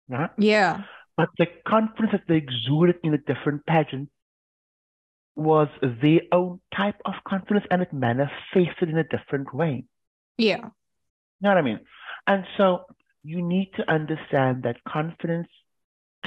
right? 0.09 0.31
yeah. 0.39 0.83
But 1.17 1.31
the 1.39 1.47
confidence 1.67 2.13
that 2.13 2.25
they 2.29 2.37
exuded 2.37 2.97
in 3.03 3.13
the 3.13 3.19
different 3.19 3.65
pageants 3.67 4.13
was 5.35 5.69
their 5.83 6.21
own 6.33 6.61
type 6.75 6.97
of 7.05 7.15
confidence 7.27 7.67
and 7.71 7.83
it 7.83 7.93
manifested 7.93 8.89
in 8.89 8.99
a 8.99 9.05
different 9.05 9.55
way. 9.55 9.85
Yeah. 10.39 10.57
You 10.57 10.63
know 11.41 11.51
what 11.51 11.59
I 11.59 11.63
mean? 11.63 11.81
And 12.27 12.45
so 12.57 12.85
you 13.23 13.43
need 13.43 13.71
to 13.77 13.91
understand 13.91 14.63
that 14.63 14.85
confidence 14.85 15.49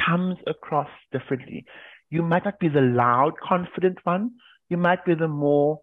comes 0.05 0.37
across 0.47 0.89
differently. 1.11 1.65
You 2.09 2.23
might 2.23 2.45
not 2.45 2.59
be 2.59 2.69
the 2.69 2.81
loud, 2.81 3.33
confident 3.41 3.99
one. 4.05 4.31
You 4.69 4.77
might 4.77 5.05
be 5.05 5.15
the 5.15 5.27
more 5.27 5.81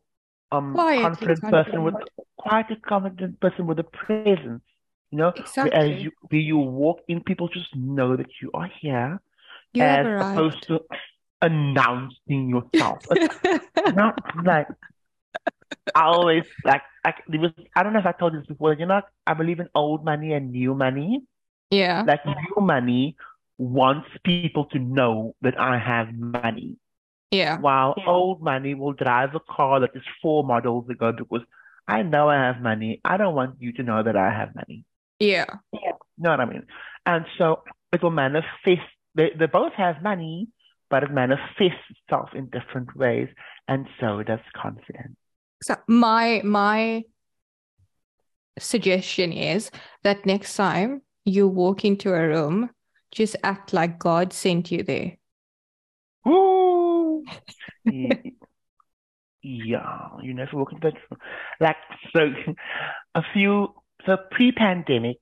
um, 0.53 0.75
Quietly 0.75 1.01
confident 1.01 1.49
person 1.49 1.83
with 1.83 1.95
confident. 1.95 2.11
quietly 2.39 2.77
confident 2.77 3.41
person 3.41 3.67
with 3.67 3.79
a 3.79 3.85
presence. 3.85 4.51
You 4.97 5.19
know, 5.19 5.33
whereas 5.61 5.79
Exactly. 5.79 5.99
you 6.01 6.13
where 6.31 6.41
you 6.41 6.59
walk 6.59 7.01
in, 7.09 7.23
people 7.23 7.49
just 7.49 7.75
know 7.75 8.17
that 8.17 8.31
you 8.41 8.51
are 8.55 8.69
here 8.81 9.21
You 9.75 9.83
as 9.83 10.09
opposed 10.19 10.67
to 10.69 10.81
announcing 11.43 12.49
yourself. 12.49 13.01
It's 13.11 13.23
not 13.87 14.19
like 14.45 14.69
I 15.95 16.03
always 16.05 16.45
like 16.65 16.83
I, 17.05 17.15
there 17.29 17.41
was 17.41 17.53
I 17.75 17.83
don't 17.83 17.93
know 17.93 18.01
if 18.01 18.07
I 18.07 18.13
told 18.13 18.33
you 18.35 18.41
this 18.41 18.49
before. 18.49 18.75
You 18.75 18.87
know, 18.87 19.01
I 19.27 19.35
believe 19.35 19.61
in 19.61 19.69
old 19.75 20.05
money 20.05 20.33
and 20.33 20.51
new 20.53 20.75
money. 20.75 21.23
yeah. 21.71 22.03
Like 22.07 22.25
new 22.27 22.61
money 22.61 23.17
wants 23.59 24.09
people 24.25 24.65
to 24.67 24.79
know 24.79 25.35
that 25.43 25.59
I 25.59 25.79
have 25.79 26.13
money, 26.13 26.77
Yeah. 27.31 27.59
while 27.59 27.95
old 28.07 28.43
money 28.43 28.75
will 28.75 28.93
drive 28.93 29.35
a 29.35 29.41
car 29.41 29.81
that 29.81 29.91
is 29.95 30.03
four 30.21 30.45
models 30.45 30.89
ago 30.91 31.13
because 31.13 31.43
I 31.89 32.03
know 32.03 32.29
I 32.29 32.37
have 32.37 32.61
money. 32.61 33.01
I 33.05 33.17
don't 33.17 33.35
want 33.35 33.57
you 33.61 33.73
to 33.75 33.83
know 33.83 34.03
that 34.03 34.17
I 34.17 34.31
have 34.31 34.55
money. 34.55 34.85
Yeah. 35.21 35.47
You 35.73 35.93
know 36.19 36.31
what 36.31 36.41
I 36.41 36.45
mean? 36.45 36.67
And 37.07 37.25
so 37.39 37.63
it 37.93 38.03
will 38.03 38.11
manifest. 38.11 38.83
They, 39.15 39.31
they 39.39 39.47
both 39.47 39.73
have 39.75 40.03
money, 40.03 40.49
but 40.91 41.05
it 41.05 41.11
manifests 41.11 41.87
itself 41.91 42.31
in 42.35 42.47
different 42.51 42.95
ways. 42.97 43.29
And 43.69 43.87
so 44.01 44.23
does 44.23 44.41
confidence. 44.55 45.17
So 45.63 45.77
my 45.89 46.43
my 46.45 47.05
suggestion 48.59 49.33
is 49.33 49.71
that 50.03 50.27
next 50.27 50.57
time 50.57 51.03
you 51.25 51.49
walk 51.49 51.85
into 51.85 52.13
a 52.13 52.29
room, 52.29 52.71
just 53.11 53.37
act 53.43 53.73
like 53.73 53.99
God 53.99 54.33
sent 54.33 54.71
you 54.71 54.83
there. 54.83 55.19
Yeah, 59.43 60.09
you 60.23 60.35
never 60.35 60.57
walk 60.57 60.73
into 60.73 60.91
that 60.91 60.95
room. 61.09 61.21
Like, 61.61 61.77
so 62.15 62.33
a 63.15 63.23
few, 63.33 63.75
so 64.05 64.17
pre-pandemic, 64.33 65.19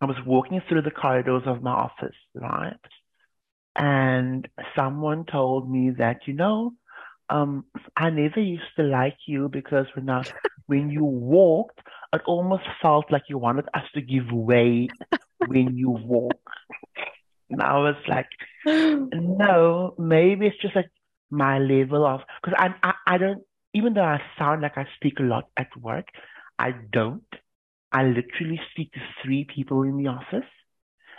I 0.00 0.04
was 0.04 0.16
walking 0.24 0.60
through 0.68 0.82
the 0.82 0.92
corridors 0.92 1.42
of 1.44 1.60
my 1.60 1.72
office, 1.72 2.14
right? 2.34 2.78
And 3.74 4.46
someone 4.76 5.24
told 5.24 5.68
me 5.68 5.90
that, 5.98 6.28
you 6.28 6.34
know, 6.34 6.74
um, 7.30 7.64
I 7.96 8.10
never 8.10 8.40
used 8.40 8.76
to 8.76 8.82
like 8.82 9.16
you 9.26 9.48
because 9.48 9.86
when 9.94 10.10
I, 10.10 10.26
when 10.66 10.90
you 10.90 11.04
walked, 11.04 11.80
it 12.12 12.22
almost 12.26 12.64
felt 12.80 13.10
like 13.10 13.24
you 13.28 13.38
wanted 13.38 13.66
us 13.74 13.84
to 13.94 14.00
give 14.00 14.30
way 14.30 14.90
when 15.38 15.76
you 15.76 15.90
walk. 15.90 16.40
And 17.50 17.62
I 17.62 17.78
was 17.78 17.96
like, 18.08 18.28
no, 18.66 19.94
maybe 19.98 20.46
it's 20.46 20.60
just 20.60 20.76
like 20.76 20.90
my 21.30 21.58
level 21.58 22.06
of 22.06 22.20
because 22.42 22.56
I, 22.58 22.74
I 22.82 22.94
I 23.06 23.18
don't 23.18 23.42
even 23.74 23.94
though 23.94 24.02
I 24.02 24.20
sound 24.38 24.62
like 24.62 24.78
I 24.78 24.86
speak 24.96 25.18
a 25.18 25.24
lot 25.24 25.48
at 25.56 25.68
work, 25.76 26.06
I 26.58 26.72
don't. 26.92 27.24
I 27.92 28.04
literally 28.04 28.60
speak 28.70 28.92
to 28.92 29.00
three 29.22 29.44
people 29.44 29.82
in 29.82 29.96
the 29.96 30.08
office 30.08 30.48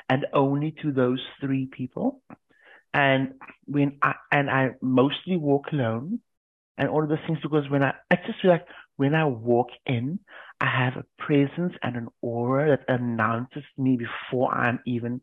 and 0.10 0.26
only 0.34 0.76
to 0.82 0.92
those 0.92 1.22
three 1.42 1.68
people. 1.68 2.22
And 2.96 3.36
when 3.68 4.00
I 4.02 4.16
and 4.32 4.50
I 4.50 4.72
mostly 4.82 5.38
walk 5.38 5.74
alone 5.74 6.22
and 6.78 6.90
all 6.90 7.04
of 7.04 7.10
those 7.10 7.20
things 7.28 7.40
because 7.44 7.70
when 7.70 7.84
I 7.84 7.94
I 8.12 8.18
just 8.26 8.42
feel 8.42 8.52
like 8.52 8.68
when 8.98 9.16
I 9.16 9.26
walk 9.26 9.70
in, 9.86 10.20
I 10.62 10.68
have 10.68 10.96
a 10.98 11.06
presence 11.20 11.74
and 11.84 11.98
an 11.98 12.10
aura 12.22 12.78
that 12.78 12.90
announces 12.94 13.64
me 13.78 13.98
before 13.98 14.54
I'm 14.54 14.80
even 14.88 15.22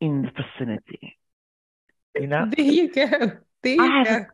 in 0.00 0.22
the 0.22 0.30
vicinity. 0.30 1.18
You 2.16 2.28
know? 2.28 2.46
There 2.56 2.66
you 2.66 2.92
go. 2.92 3.32
There 3.62 3.76
I 3.78 3.86
you 3.86 3.92
have 3.98 4.06
go. 4.06 4.16
a- 4.20 4.26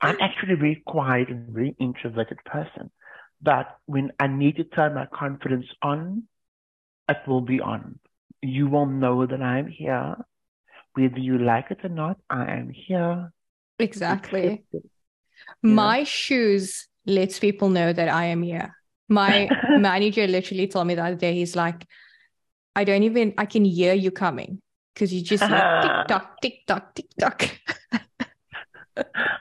I'm 0.00 0.16
actually 0.20 0.54
a 0.54 0.56
very 0.56 0.82
quiet 0.86 1.28
and 1.30 1.48
very 1.54 1.74
introverted 1.80 2.38
person. 2.44 2.90
But 3.42 3.76
when 3.86 4.12
I 4.20 4.28
need 4.28 4.56
to 4.56 4.64
turn 4.64 4.94
my 4.94 5.06
confidence 5.06 5.66
on, 5.82 6.24
it 7.08 7.18
will 7.26 7.40
be 7.42 7.60
on. 7.60 7.98
You 8.42 8.68
will 8.68 8.86
know 8.86 9.26
that 9.26 9.42
I'm 9.42 9.66
here. 9.68 10.16
Whether 10.98 11.20
you 11.20 11.38
like 11.38 11.70
it 11.70 11.84
or 11.84 11.90
not, 11.90 12.18
I 12.28 12.50
am 12.54 12.70
here. 12.70 13.32
Exactly. 13.78 14.64
My 15.62 16.02
shoes 16.02 16.88
lets 17.06 17.38
people 17.38 17.68
know 17.68 17.92
that 17.92 18.08
I 18.08 18.24
am 18.24 18.42
here. 18.42 18.74
My 19.08 19.48
manager 19.78 20.26
literally 20.26 20.66
told 20.66 20.88
me 20.88 20.96
the 20.96 21.04
other 21.04 21.14
day, 21.14 21.34
he's 21.34 21.54
like, 21.54 21.86
I 22.74 22.82
don't 22.82 23.04
even, 23.04 23.32
I 23.38 23.46
can 23.46 23.64
hear 23.64 23.94
you 23.94 24.10
coming 24.10 24.60
because 24.92 25.14
you 25.14 25.22
just 25.22 25.42
like 25.42 25.82
tick 25.82 25.92
tock, 26.08 26.40
tick 26.42 26.66
tock, 26.66 26.94
tick 26.96 27.06
tock. 27.18 27.48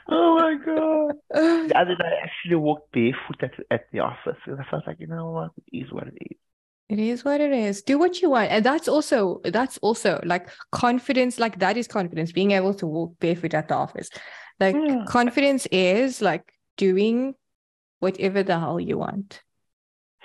oh 0.09 0.35
my 0.37 0.57
god! 0.63 1.15
The 1.69 1.73
other 1.75 1.95
day, 1.95 2.03
I 2.05 2.23
actually 2.23 2.57
walked 2.57 2.91
barefoot 2.91 3.41
at, 3.41 3.53
at 3.71 3.87
the 3.91 3.99
office 3.99 4.37
because 4.45 4.59
I 4.59 4.69
felt 4.69 4.85
like, 4.85 4.99
you 4.99 5.07
know 5.07 5.31
what, 5.31 5.51
it 5.57 5.77
is 5.77 5.91
what 5.91 6.07
it 6.07 6.17
is. 6.21 6.37
It 6.89 6.99
is 6.99 7.25
what 7.25 7.41
it 7.41 7.51
is. 7.51 7.81
Do 7.81 7.99
what 7.99 8.21
you 8.21 8.29
want. 8.29 8.49
And 8.49 8.65
that's 8.65 8.87
also 8.87 9.41
that's 9.43 9.77
also 9.79 10.21
like 10.23 10.49
confidence, 10.71 11.37
like 11.37 11.59
that 11.59 11.75
is 11.75 11.87
confidence, 11.87 12.31
being 12.31 12.51
able 12.51 12.73
to 12.75 12.87
walk 12.87 13.19
barefoot 13.19 13.53
at 13.53 13.67
the 13.67 13.75
office. 13.75 14.09
Like 14.59 14.75
Yeah. 14.75 15.03
confidence 15.05 15.67
is 15.71 16.21
like 16.21 16.53
doing 16.77 17.35
whatever 17.99 18.41
the 18.41 18.57
hell 18.57 18.79
you 18.79 18.99
want. 18.99 19.41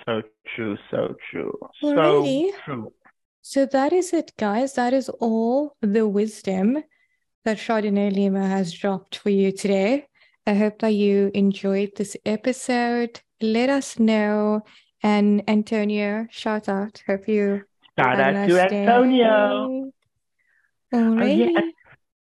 So 0.05 0.21
true, 0.55 0.77
so 0.89 1.15
true, 1.29 1.57
so 1.81 2.25
true. 2.65 2.93
So 3.41 3.65
that 3.65 3.91
is 3.91 4.13
it, 4.13 4.31
guys. 4.37 4.73
That 4.75 4.93
is 4.93 5.09
all 5.09 5.75
the 5.81 6.07
wisdom 6.07 6.81
that 7.43 7.57
Chardonnay 7.57 8.13
Lima 8.13 8.47
has 8.47 8.71
dropped 8.71 9.17
for 9.17 9.29
you 9.29 9.51
today. 9.51 10.07
I 10.47 10.53
hope 10.53 10.79
that 10.79 10.93
you 10.93 11.29
enjoyed 11.33 11.91
this 11.95 12.15
episode. 12.25 13.19
Let 13.41 13.69
us 13.69 13.99
know. 13.99 14.61
And 15.03 15.43
Antonio, 15.49 16.27
shout 16.31 16.69
out. 16.69 17.03
Hope 17.05 17.27
you 17.27 17.63
Shout 17.99 18.19
out 18.19 18.33
nice 18.33 18.49
to 18.49 18.69
day. 18.69 18.83
Antonio. 18.83 19.91
Oh, 20.91 20.97
Alrighty. 20.97 21.51
yeah. 21.53 21.61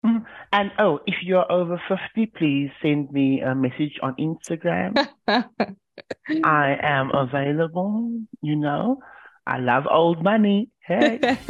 Mm, 0.06 0.24
And 0.52 0.70
oh, 0.78 1.01
if 1.06 1.16
you're 1.22 1.51
over 1.52 1.80
50, 1.88 2.26
please 2.36 2.70
send 2.80 3.10
me 3.10 3.40
a 3.42 3.55
message 3.55 3.98
on 4.02 4.14
Instagram. 4.16 4.97
I 5.28 6.76
am 6.80 7.10
available, 7.12 8.20
you 8.40 8.56
know. 8.56 9.01
I 9.47 9.59
love 9.59 9.84
old 9.90 10.22
money. 10.22 10.70
Hey. 10.86 11.18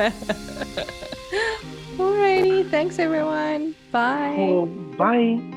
Alrighty. 1.99 2.69
Thanks, 2.71 2.99
everyone. 2.99 3.75
Bye. 3.93 4.33
Cool. 4.37 4.67
Bye. 4.97 5.57